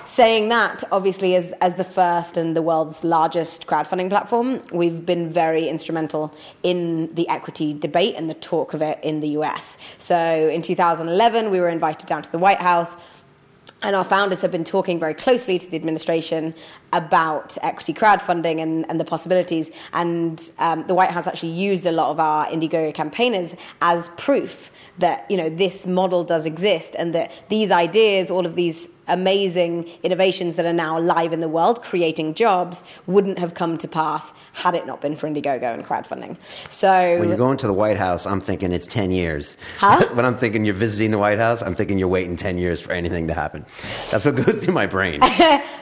Saying 0.06 0.50
that, 0.50 0.84
obviously, 0.92 1.36
as 1.36 1.52
as 1.62 1.76
the 1.76 1.84
first 1.84 2.38
and 2.38 2.56
the 2.56 2.62
world's 2.62 3.04
largest 3.04 3.68
crowdfunding 3.68 4.10
platform, 4.10 4.62
we've 4.72 5.06
been 5.06 5.32
very 5.32 5.68
instrumental 5.68 6.34
in 6.64 7.14
the 7.16 7.28
equity 7.30 7.74
debate 7.74 8.16
and 8.16 8.30
the 8.30 8.36
talk 8.36 8.74
of 8.74 8.82
it 8.82 9.00
in 9.04 9.20
the 9.20 9.30
US. 9.40 9.78
So 9.98 10.18
in 10.18 10.62
2011, 10.62 11.52
we 11.52 11.60
were 11.60 11.70
invited 11.70 12.08
down 12.08 12.24
to 12.24 12.32
the 12.32 12.38
White 12.38 12.60
House. 12.60 12.96
And 13.84 13.96
our 13.96 14.04
founders 14.04 14.42
have 14.42 14.52
been 14.52 14.64
talking 14.64 15.00
very 15.00 15.14
closely 15.14 15.60
to 15.60 15.70
the 15.70 15.76
administration 15.78 16.56
about 16.94 17.58
equity 17.62 17.94
crowdfunding 17.94 18.60
and, 18.62 18.90
and 18.90 19.00
the 19.00 19.06
possibilities. 19.06 19.72
And 19.94 20.52
um, 20.58 20.86
the 20.88 20.96
White 20.96 21.12
House 21.12 21.28
actually 21.28 21.52
used 21.52 21.86
a 21.86 21.92
lot 21.92 22.10
of 22.10 22.20
our 22.20 22.48
Indiegogo 22.48 22.94
campaigners 22.94 23.56
as 23.82 24.10
proof 24.18 24.72
that 24.98 25.30
you 25.30 25.38
know 25.38 25.48
this 25.48 25.86
model 25.86 26.24
does 26.24 26.48
exist 26.48 26.96
and 26.98 27.14
that 27.14 27.32
these 27.50 27.70
ideas, 27.70 28.32
all 28.32 28.48
of 28.48 28.56
these 28.56 28.88
amazing 29.08 29.90
innovations 30.04 30.56
that 30.56 30.66
are 30.66 30.74
now 30.74 31.00
live 31.00 31.34
in 31.34 31.40
the 31.40 31.48
world, 31.50 31.82
creating 31.84 32.34
jobs, 32.34 32.84
wouldn't 33.08 33.40
have 33.40 33.54
come 33.54 33.78
to 33.78 33.88
pass 33.88 34.32
had 34.54 34.76
it 34.76 34.86
not 34.86 35.02
been 35.02 35.16
for 35.16 35.28
Indiegogo 35.28 35.74
and 35.74 35.86
crowdfunding. 35.86 36.38
So 36.70 37.20
When 37.20 37.30
you're 37.30 37.38
going 37.38 37.58
to 37.58 37.68
the 37.68 37.74
White 37.74 37.98
House, 37.98 38.26
I'm 38.26 38.42
thinking 38.42 38.72
it's 38.72 38.88
10 38.88 39.12
years. 39.12 39.56
Huh? 39.78 40.06
when 40.14 40.26
I'm 40.26 40.38
thinking 40.38 40.66
you're 40.66 40.74
visiting 40.74 41.12
the 41.12 41.18
White 41.18 41.40
House, 41.40 41.62
I'm 41.62 41.76
thinking 41.76 41.98
you're 41.98 42.08
waiting 42.08 42.36
10 42.36 42.58
years 42.58 42.80
for 42.80 42.92
anything 42.92 43.28
to 43.28 43.34
happen. 43.34 43.66
That's 44.12 44.26
what 44.26 44.36
goes 44.36 44.58
through 44.58 44.74
my 44.74 44.86
brain. 44.86 45.20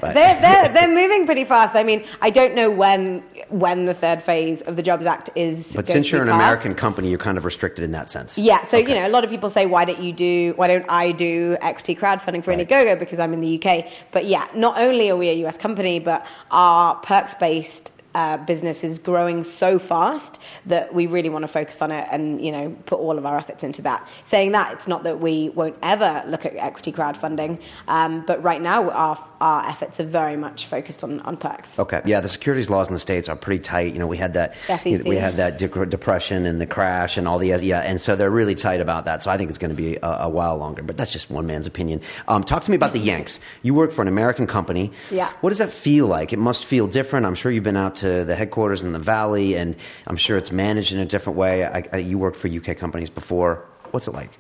They're, 0.05 0.39
they're, 0.39 0.69
they're 0.69 0.88
moving 0.93 1.25
pretty 1.25 1.45
fast. 1.45 1.75
I 1.75 1.81
mean, 1.83 2.05
I 2.21 2.29
don't 2.29 2.53
know 2.53 2.69
when 2.69 3.23
when 3.49 3.85
the 3.85 3.93
third 3.93 4.21
phase 4.23 4.61
of 4.63 4.75
the 4.75 4.83
Jobs 4.83 5.05
Act 5.05 5.29
is. 5.35 5.73
But 5.75 5.88
since 5.88 6.11
you're 6.11 6.21
an 6.21 6.27
passed. 6.27 6.35
American 6.41 6.73
company, 6.73 7.09
you're 7.09 7.17
kind 7.19 7.38
of 7.38 7.45
restricted 7.45 7.83
in 7.83 7.91
that 7.91 8.09
sense. 8.09 8.38
Yeah, 8.38 8.63
so 8.63 8.77
Okay. 8.77 8.89
you 8.89 8.99
know, 8.99 9.07
a 9.07 9.09
lot 9.09 9.23
of 9.23 9.29
people 9.29 9.49
say, 9.49 9.65
"Why 9.65 9.85
don't 9.85 10.01
you 10.01 10.11
do? 10.13 10.53
Why 10.57 10.67
don't 10.67 10.85
I 10.89 11.11
do 11.11 11.57
equity 11.61 11.95
crowdfunding 11.95 12.43
for 12.43 12.51
Right. 12.51 12.67
Indiegogo?" 12.67 12.99
Because 12.99 13.14
I'm 13.19 13.34
in 13.34 13.41
the 13.41 13.62
UK. 13.62 13.86
But 14.12 14.25
yeah, 14.25 14.47
not 14.56 14.78
only 14.78 15.10
are 15.10 15.17
we 15.17 15.30
a 15.30 15.47
US 15.47 15.58
company, 15.58 15.99
but 15.99 16.25
our 16.51 16.95
perks-based 16.95 17.91
uh, 18.15 18.38
business 18.38 18.84
is 18.84 18.97
growing 18.97 19.43
so 19.43 19.78
fast 19.78 20.41
that 20.65 20.93
we 20.93 21.06
really 21.06 21.30
want 21.30 21.43
to 21.43 21.47
focus 21.47 21.82
on 21.82 21.91
it 21.91 22.08
and 22.10 22.43
you 22.43 22.51
know 22.51 22.75
put 22.86 22.97
all 22.97 23.17
of 23.17 23.25
our 23.25 23.38
efforts 23.38 23.63
into 23.63 23.82
that. 23.82 24.08
Saying 24.23 24.54
that, 24.54 24.71
it's 24.73 24.88
not 24.88 25.04
that 25.04 25.19
we 25.19 25.49
won't 25.49 25.78
ever 25.84 26.23
look 26.25 26.45
at 26.45 26.56
equity 26.56 26.93
crowdfunding, 26.93 27.62
um, 27.89 28.23
but 28.25 28.41
right 28.41 28.62
now 28.62 28.89
our 28.89 29.23
our 29.41 29.67
efforts 29.67 29.99
are 29.99 30.06
very 30.06 30.38
much 30.38 30.65
focused 30.65 31.04
on 31.04 31.19
on 31.21 31.36
perks. 31.36 31.78
Okay. 31.78 32.01
Yeah, 32.06 32.21
the 32.21 32.30
securities 32.30 32.69
laws 32.69 32.88
in 32.88 32.93
the 32.93 32.99
states 33.01 33.28
are 33.28 33.36
pretty 33.36 33.62
tight. 33.62 33.91
You 33.93 33.99
know, 33.99 34.08
we 34.08 34.17
had 34.17 34.34
that 34.34 34.56
FEC. 34.67 35.04
we 35.04 35.17
had 35.17 35.36
that 35.36 35.58
de- 35.58 35.86
depression 35.86 36.45
and 36.45 36.62
the 36.62 36.67
crash 36.67 37.17
and 37.17 37.28
all 37.28 37.38
the 37.38 37.49
yeah, 37.49 37.82
and 37.82 37.99
so 37.99 38.15
they're 38.15 38.32
really 38.32 38.56
tight 38.56 38.80
about 38.80 39.06
that. 39.06 39.23
So 39.23 39.30
I 39.30 39.38
think 39.38 39.49
it's 39.49 39.60
going 39.60 39.69
to 39.69 39.75
be 39.75 39.97
a, 39.97 40.08
a 40.21 40.30
while 40.30 40.56
longer. 40.56 40.84
But 40.84 40.95
that's 40.95 41.12
just 41.12 41.30
one 41.30 41.45
man's 41.45 41.67
opinion. 41.67 42.01
Um, 42.30 42.43
talk 42.45 42.63
to 42.63 42.71
me 42.71 42.75
about 42.75 42.93
the 42.93 42.99
Yanks. 42.99 43.41
You 43.62 43.73
work 43.73 43.91
for 43.91 44.01
an 44.01 44.08
American 44.08 44.47
company. 44.47 44.91
Yeah. 45.12 45.32
What 45.41 45.49
does 45.49 45.60
that 45.60 45.71
feel 45.71 46.08
like? 46.08 46.32
It 46.32 46.39
must 46.39 46.65
feel 46.65 46.88
different. 46.88 47.25
I'm 47.25 47.36
sure 47.36 47.51
you've 47.51 47.63
been 47.63 47.78
out 47.78 47.95
to 48.05 48.23
the 48.23 48.35
headquarters 48.35 48.83
in 48.83 48.91
the 48.91 48.99
Valley, 48.99 49.55
and 49.55 49.75
I'm 50.07 50.17
sure 50.17 50.37
it's 50.37 50.51
managed 50.51 50.93
in 50.93 50.99
a 50.99 51.05
different 51.05 51.37
way. 51.37 51.65
I, 51.65 51.83
I, 51.91 51.97
you 51.97 52.17
worked 52.17 52.37
for 52.37 52.47
UK 52.47 52.77
companies 52.77 53.09
before. 53.09 53.65
What's 53.91 54.07
it 54.07 54.13
like? 54.13 54.31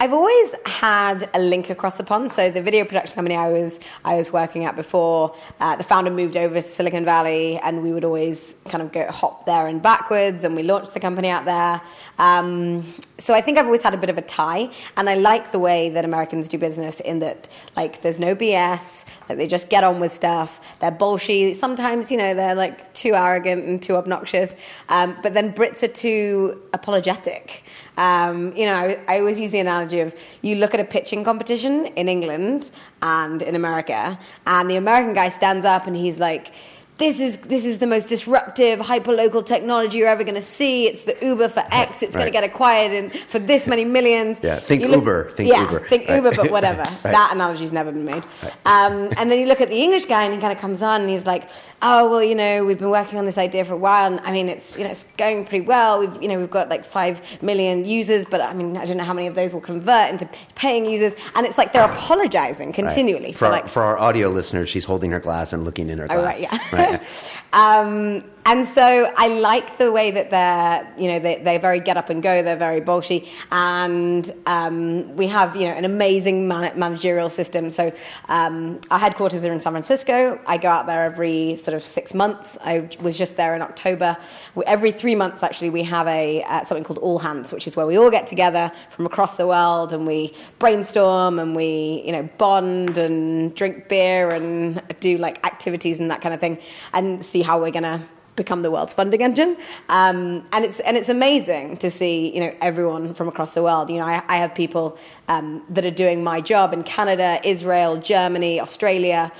I've 0.00 0.12
always 0.12 0.54
had 0.64 1.28
a 1.34 1.40
link 1.40 1.70
across 1.70 1.96
the 1.96 2.04
pond. 2.04 2.30
So 2.30 2.50
the 2.50 2.62
video 2.62 2.84
production 2.84 3.16
company 3.16 3.34
I 3.34 3.48
was 3.48 3.80
I 4.04 4.14
was 4.14 4.32
working 4.32 4.64
at 4.64 4.76
before, 4.76 5.34
uh, 5.60 5.74
the 5.74 5.82
founder 5.82 6.10
moved 6.10 6.36
over 6.36 6.60
to 6.60 6.68
Silicon 6.68 7.04
Valley, 7.04 7.58
and 7.58 7.82
we 7.82 7.92
would 7.92 8.04
always 8.04 8.54
kind 8.68 8.82
of 8.82 8.92
go 8.92 9.10
hop 9.10 9.44
there 9.44 9.66
and 9.66 9.82
backwards, 9.82 10.44
and 10.44 10.54
we 10.54 10.62
launched 10.62 10.94
the 10.94 11.00
company 11.00 11.28
out 11.28 11.44
there. 11.44 11.80
Um, 12.18 12.84
so 13.20 13.34
I 13.34 13.40
think 13.40 13.58
I've 13.58 13.66
always 13.66 13.82
had 13.82 13.94
a 13.94 13.96
bit 13.96 14.10
of 14.10 14.18
a 14.18 14.22
tie, 14.22 14.70
and 14.96 15.10
I 15.10 15.14
like 15.14 15.50
the 15.50 15.58
way 15.58 15.90
that 15.90 16.04
Americans 16.04 16.46
do 16.46 16.56
business 16.56 17.00
in 17.00 17.18
that 17.18 17.48
like 17.76 18.00
there's 18.02 18.20
no 18.20 18.36
BS, 18.36 19.04
that 19.26 19.38
they 19.38 19.48
just 19.48 19.68
get 19.68 19.82
on 19.82 19.98
with 19.98 20.12
stuff. 20.12 20.60
They're 20.80 20.92
bullshit. 20.92 21.56
Sometimes 21.56 22.10
you 22.12 22.16
know 22.16 22.34
they're 22.34 22.54
like 22.54 22.94
too 22.94 23.14
arrogant 23.14 23.64
and 23.64 23.82
too 23.82 23.96
obnoxious, 23.96 24.54
um, 24.88 25.16
but 25.22 25.34
then 25.34 25.52
Brits 25.52 25.82
are 25.82 25.88
too 25.88 26.62
apologetic. 26.72 27.64
Um, 27.96 28.54
you 28.56 28.64
know, 28.64 28.74
I, 28.74 28.98
I 29.08 29.18
always 29.18 29.40
use 29.40 29.50
the 29.50 29.58
analogy 29.58 29.98
of 30.00 30.14
you 30.42 30.54
look 30.54 30.72
at 30.72 30.78
a 30.78 30.84
pitching 30.84 31.24
competition 31.24 31.86
in 31.86 32.08
England 32.08 32.70
and 33.02 33.42
in 33.42 33.56
America, 33.56 34.18
and 34.46 34.70
the 34.70 34.76
American 34.76 35.14
guy 35.14 35.28
stands 35.28 35.66
up 35.66 35.88
and 35.88 35.96
he's 35.96 36.20
like, 36.20 36.52
this 36.98 37.20
is 37.20 37.36
this 37.38 37.64
is 37.64 37.78
the 37.78 37.86
most 37.86 38.08
disruptive 38.08 38.80
hyperlocal 38.80 39.46
technology 39.46 39.98
you're 39.98 40.08
ever 40.08 40.24
going 40.24 40.34
to 40.34 40.42
see. 40.42 40.86
It's 40.88 41.04
the 41.04 41.16
Uber 41.22 41.48
for 41.48 41.64
X. 41.70 42.02
It's 42.02 42.14
going 42.14 42.26
to 42.26 42.32
get 42.32 42.42
acquired 42.44 42.92
in, 42.92 43.10
for 43.28 43.38
this 43.38 43.66
many 43.66 43.84
millions. 43.84 44.40
Yeah, 44.42 44.58
think 44.58 44.82
look- 44.82 44.96
Uber, 44.96 45.30
think 45.32 45.48
yeah, 45.48 45.62
Uber. 45.62 45.86
think 45.88 46.08
Right. 46.08 46.16
Uber, 46.16 46.34
but 46.36 46.50
whatever. 46.56 46.82
Right. 46.82 47.02
That 47.04 47.30
analogy's 47.32 47.72
never 47.72 47.92
been 47.92 48.04
made. 48.04 48.26
Um, 48.66 49.12
and 49.16 49.30
then 49.30 49.38
you 49.38 49.46
look 49.46 49.60
at 49.60 49.68
the 49.68 49.80
English 49.80 50.06
guy, 50.06 50.24
and 50.24 50.34
he 50.34 50.40
kind 50.40 50.52
of 50.52 50.58
comes 50.58 50.82
on, 50.82 51.02
and 51.02 51.10
he's 51.10 51.24
like, 51.24 51.48
"Oh, 51.82 52.10
well, 52.10 52.22
you 52.22 52.34
know, 52.34 52.64
we've 52.64 52.78
been 52.78 52.90
working 52.90 53.18
on 53.18 53.24
this 53.26 53.38
idea 53.38 53.64
for 53.64 53.74
a 53.74 53.76
while, 53.78 54.06
and 54.10 54.20
I 54.20 54.32
mean, 54.32 54.48
it's 54.48 54.76
you 54.76 54.84
know, 54.84 54.90
it's 54.90 55.04
going 55.16 55.44
pretty 55.44 55.64
well. 55.64 56.00
We've 56.00 56.22
you 56.22 56.28
know, 56.28 56.38
we've 56.38 56.50
got 56.50 56.68
like 56.68 56.84
five 56.84 57.22
million 57.42 57.84
users, 57.84 58.24
but 58.26 58.40
I 58.40 58.52
mean, 58.52 58.76
I 58.76 58.84
don't 58.86 58.96
know 58.96 59.04
how 59.04 59.14
many 59.14 59.28
of 59.28 59.34
those 59.36 59.54
will 59.54 59.60
convert 59.60 60.10
into 60.10 60.28
paying 60.56 60.84
users. 60.84 61.14
And 61.36 61.46
it's 61.46 61.56
like 61.58 61.72
they're 61.72 61.84
apologizing 61.88 62.68
Right. 62.68 62.74
continually 62.74 63.32
For, 63.32 63.38
for 63.40 63.44
our, 63.46 63.52
like 63.52 63.68
for 63.68 63.82
our 63.82 63.98
audio 63.98 64.28
listeners, 64.30 64.68
she's 64.68 64.84
holding 64.84 65.10
her 65.12 65.20
glass 65.20 65.52
and 65.52 65.62
looking 65.64 65.88
in 65.90 65.98
her 65.98 66.06
glass. 66.08 66.18
Oh, 66.18 66.24
right, 66.24 66.40
yeah. 66.40 66.58
Right. 66.88 67.02
um, 67.52 68.24
and 68.48 68.66
so 68.66 69.12
I 69.14 69.28
like 69.28 69.76
the 69.76 69.92
way 69.92 70.10
that 70.10 70.30
they're, 70.30 70.90
you 70.96 71.12
know, 71.12 71.18
they, 71.18 71.36
they're 71.44 71.58
very 71.58 71.80
get 71.80 71.98
up 71.98 72.08
and 72.08 72.22
go. 72.22 72.42
They're 72.42 72.56
very 72.56 72.80
bolshy, 72.80 73.28
and 73.52 74.32
um, 74.46 75.14
we 75.16 75.26
have, 75.26 75.54
you 75.54 75.66
know, 75.66 75.72
an 75.72 75.84
amazing 75.84 76.48
man- 76.48 76.78
managerial 76.78 77.28
system. 77.28 77.68
So 77.68 77.92
um, 78.30 78.80
our 78.90 78.98
headquarters 78.98 79.44
are 79.44 79.52
in 79.52 79.60
San 79.60 79.74
Francisco. 79.74 80.40
I 80.46 80.56
go 80.56 80.68
out 80.68 80.86
there 80.86 81.04
every 81.04 81.56
sort 81.56 81.74
of 81.74 81.84
six 81.84 82.14
months. 82.14 82.56
I 82.62 82.88
was 83.02 83.18
just 83.18 83.36
there 83.36 83.54
in 83.54 83.60
October. 83.60 84.16
We, 84.54 84.64
every 84.64 84.92
three 84.92 85.14
months, 85.14 85.42
actually, 85.42 85.68
we 85.68 85.82
have 85.82 86.06
a 86.06 86.42
uh, 86.44 86.64
something 86.64 86.84
called 86.84 87.00
All 87.00 87.18
Hands, 87.18 87.52
which 87.52 87.66
is 87.66 87.76
where 87.76 87.86
we 87.86 87.98
all 87.98 88.10
get 88.10 88.26
together 88.26 88.72
from 88.88 89.04
across 89.04 89.36
the 89.36 89.46
world 89.46 89.92
and 89.92 90.06
we 90.06 90.32
brainstorm 90.58 91.38
and 91.38 91.54
we, 91.54 92.02
you 92.02 92.12
know, 92.12 92.26
bond 92.38 92.96
and 92.96 93.54
drink 93.54 93.88
beer 93.88 94.30
and 94.30 94.80
do 95.00 95.18
like 95.18 95.44
activities 95.46 96.00
and 96.00 96.10
that 96.10 96.22
kind 96.22 96.34
of 96.34 96.40
thing, 96.40 96.58
and 96.94 97.22
see 97.22 97.37
how 97.42 97.60
we're 97.60 97.70
gonna 97.70 98.06
become 98.38 98.62
the 98.62 98.70
world's 98.70 98.94
funding 98.94 99.22
engine. 99.22 99.56
Um, 99.90 100.46
and 100.52 100.64
it's 100.64 100.80
and 100.80 100.96
it's 100.96 101.10
amazing 101.10 101.76
to 101.78 101.90
see 101.90 102.34
you 102.34 102.40
know 102.40 102.54
everyone 102.62 103.12
from 103.12 103.28
across 103.28 103.52
the 103.52 103.62
world. 103.62 103.90
You 103.90 103.98
know, 103.98 104.06
I, 104.06 104.22
I 104.28 104.36
have 104.36 104.54
people 104.54 104.96
um, 105.28 105.62
that 105.68 105.84
are 105.84 105.96
doing 106.04 106.24
my 106.24 106.40
job 106.40 106.72
in 106.72 106.82
Canada, 106.84 107.40
Israel, 107.44 107.98
Germany, 107.98 108.60
Australia. 108.60 109.30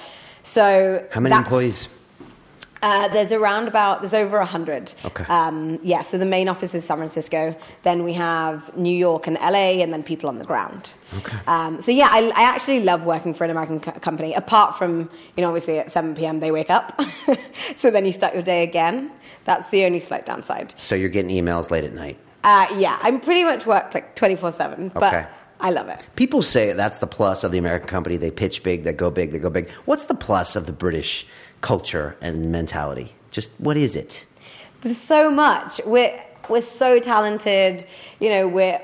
So 0.43 1.07
How 1.11 1.21
many 1.21 1.35
employees? 1.35 1.89
Uh, 2.83 3.09
there's 3.09 3.33
around 3.33 3.69
about 3.69 4.01
there's 4.01 4.15
over 4.15 4.39
a 4.39 4.47
hundred. 4.47 4.93
Okay. 5.05 5.25
Um, 5.25 5.79
yeah. 5.83 6.03
So 6.03 6.19
the 6.19 6.25
main 6.27 6.49
office 6.49 6.75
is 6.75 6.85
San 6.85 6.97
Francisco. 6.99 7.57
Then 7.83 8.05
we 8.05 8.13
have 8.15 8.77
New 8.77 8.97
York 8.97 9.27
and 9.27 9.37
LA, 9.41 9.83
and 9.83 9.93
then 9.93 10.03
people 10.03 10.29
on 10.29 10.39
the 10.39 10.45
ground. 10.45 10.93
Okay. 11.19 11.37
Um, 11.47 11.81
so 11.81 11.91
yeah, 11.91 12.09
I, 12.11 12.29
I 12.29 12.43
actually 12.43 12.81
love 12.81 13.05
working 13.05 13.35
for 13.35 13.45
an 13.45 13.51
American 13.51 13.81
co- 13.81 13.93
company. 13.93 14.35
Apart 14.35 14.77
from 14.77 15.11
you 15.37 15.43
know, 15.43 15.49
obviously 15.49 15.79
at 15.79 15.91
7 15.91 16.15
p.m. 16.15 16.41
they 16.41 16.51
wake 16.51 16.71
up, 16.71 17.01
so 17.77 17.91
then 17.91 18.05
you 18.07 18.13
start 18.13 18.35
your 18.35 18.43
day 18.43 18.63
again. 18.63 19.11
That's 19.45 19.69
the 19.71 19.85
only 19.85 20.01
slight 20.01 20.27
downside. 20.27 20.75
So 20.79 20.95
you're 20.95 21.09
getting 21.09 21.31
emails 21.31 21.71
late 21.71 21.85
at 21.85 21.95
night. 21.95 22.19
Uh, 22.45 22.67
yeah, 22.77 22.99
I'm 23.03 23.21
pretty 23.21 23.45
much 23.45 23.67
work 23.67 23.93
like 23.95 24.15
24 24.15 24.53
seven, 24.53 24.89
but 24.91 25.15
Okay. 25.15 25.27
I 25.61 25.71
love 25.71 25.89
it. 25.89 25.99
People 26.15 26.41
say 26.43 26.73
that's 26.73 26.99
the 26.99 27.07
plus 27.09 27.43
of 27.43 27.51
the 27.51 27.59
American 27.59 27.89
company. 27.89 28.17
They 28.17 28.31
pitch 28.31 28.63
big, 28.63 28.85
they 28.85 28.93
go 28.93 29.11
big, 29.11 29.33
they 29.33 29.41
go 29.41 29.51
big. 29.51 29.69
What's 29.87 30.05
the 30.05 30.15
plus 30.15 30.55
of 30.55 30.67
the 30.67 30.73
British 30.73 31.27
culture 31.61 32.17
and 32.21 32.51
mentality? 32.53 33.15
Just 33.31 33.51
what 33.59 33.77
is 33.77 33.97
it? 33.97 34.25
There's 34.81 34.97
so 34.97 35.31
much. 35.31 35.81
We're 35.85 36.23
we're 36.49 36.63
so 36.63 36.99
talented. 36.99 37.85
You 38.21 38.31
know, 38.31 38.49
we're 38.49 38.81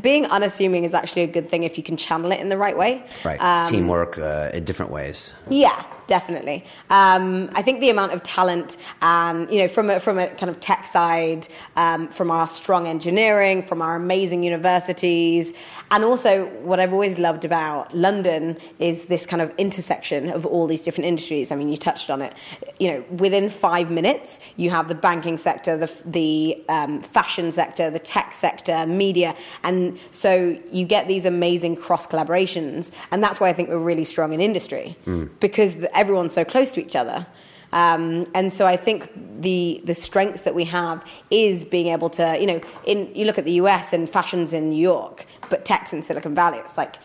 being 0.00 0.26
unassuming 0.26 0.84
is 0.84 0.94
actually 0.94 1.22
a 1.22 1.26
good 1.26 1.48
thing 1.48 1.62
if 1.62 1.76
you 1.76 1.84
can 1.84 1.96
channel 1.96 2.32
it 2.32 2.40
in 2.40 2.48
the 2.48 2.56
right 2.56 2.76
way. 2.76 3.04
Right. 3.24 3.40
Um, 3.40 3.68
Teamwork 3.68 4.18
uh, 4.18 4.50
in 4.52 4.64
different 4.64 4.90
ways. 4.92 5.32
Yeah, 5.48 5.84
definitely. 6.10 6.64
Um, 6.90 7.50
I 7.54 7.62
think 7.62 7.78
the 7.80 7.88
amount 7.88 8.12
of 8.12 8.24
talent, 8.24 8.76
um, 9.00 9.48
you 9.48 9.58
know, 9.58 9.68
from 9.68 9.88
a, 9.88 10.00
from 10.00 10.18
a 10.18 10.26
kind 10.26 10.50
of 10.50 10.58
tech 10.58 10.88
side, 10.88 11.46
um, 11.76 12.08
from 12.08 12.32
our 12.32 12.48
strong 12.48 12.88
engineering, 12.88 13.64
from 13.64 13.80
our 13.80 13.94
amazing 13.94 14.42
universities, 14.42 15.52
and 15.92 16.02
also 16.02 16.46
what 16.62 16.80
I've 16.80 16.92
always 16.92 17.16
loved 17.16 17.44
about 17.44 17.94
London 17.94 18.58
is 18.80 19.04
this 19.04 19.24
kind 19.24 19.40
of 19.40 19.52
intersection 19.56 20.30
of 20.30 20.44
all 20.44 20.66
these 20.66 20.82
different 20.82 21.06
industries. 21.06 21.52
I 21.52 21.54
mean, 21.54 21.68
you 21.68 21.76
touched 21.76 22.10
on 22.10 22.22
it. 22.22 22.34
You 22.80 22.90
know, 22.90 23.04
within 23.12 23.48
five 23.48 23.88
minutes, 23.88 24.40
you 24.56 24.68
have 24.70 24.88
the 24.88 24.96
banking 24.96 25.38
sector, 25.38 25.76
the 25.76 25.90
the 26.04 26.60
um, 26.68 27.02
fashion 27.02 27.52
sector, 27.52 27.88
the 27.88 28.00
tech 28.00 28.32
sector, 28.32 28.84
media, 28.84 29.36
and 29.62 29.96
so 30.10 30.58
you 30.72 30.84
get 30.86 31.06
these 31.06 31.24
amazing 31.24 31.76
cross 31.76 32.04
collaborations, 32.08 32.90
and 33.12 33.22
that's 33.22 33.38
why 33.38 33.48
I 33.48 33.52
think 33.52 33.68
we're 33.68 33.78
really 33.78 34.04
strong 34.04 34.32
in 34.32 34.40
industry 34.40 34.96
mm. 35.06 35.30
because. 35.38 35.76
The, 35.76 35.99
everyone's 36.00 36.32
so 36.32 36.44
close 36.44 36.70
to 36.72 36.80
each 36.80 36.96
other. 36.96 37.26
Um, 37.72 38.26
and 38.34 38.52
so 38.52 38.66
I 38.66 38.76
think 38.76 39.10
the 39.40 39.80
the 39.84 39.94
strength 39.94 40.42
that 40.44 40.54
we 40.54 40.64
have 40.64 41.04
is 41.30 41.64
being 41.64 41.88
able 41.96 42.10
to, 42.10 42.36
you 42.40 42.46
know, 42.46 42.60
in 42.84 42.98
you 43.14 43.24
look 43.26 43.38
at 43.38 43.44
the 43.44 43.56
US 43.64 43.92
and 43.92 44.10
fashions 44.10 44.52
in 44.52 44.70
New 44.70 44.82
York, 44.94 45.26
but 45.50 45.64
tech's 45.64 45.92
in 45.92 46.02
Silicon 46.02 46.34
Valley. 46.34 46.58
It's 46.58 46.76
like 46.76 46.96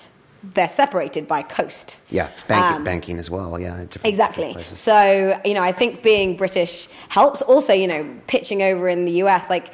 they're 0.55 0.69
separated 0.69 1.27
by 1.27 1.41
coast. 1.43 1.99
Yeah, 2.09 2.29
banking, 2.47 2.77
um, 2.77 2.83
banking 2.83 3.19
as 3.19 3.29
well. 3.29 3.59
Yeah, 3.59 3.85
exactly. 4.03 4.57
So 4.73 5.39
you 5.45 5.53
know, 5.53 5.61
I 5.61 5.71
think 5.71 6.01
being 6.01 6.35
British 6.35 6.87
helps. 7.09 7.41
Also, 7.43 7.73
you 7.73 7.87
know, 7.87 8.01
pitching 8.25 8.63
over 8.63 8.89
in 8.89 9.05
the 9.05 9.23
US, 9.23 9.49
like 9.49 9.67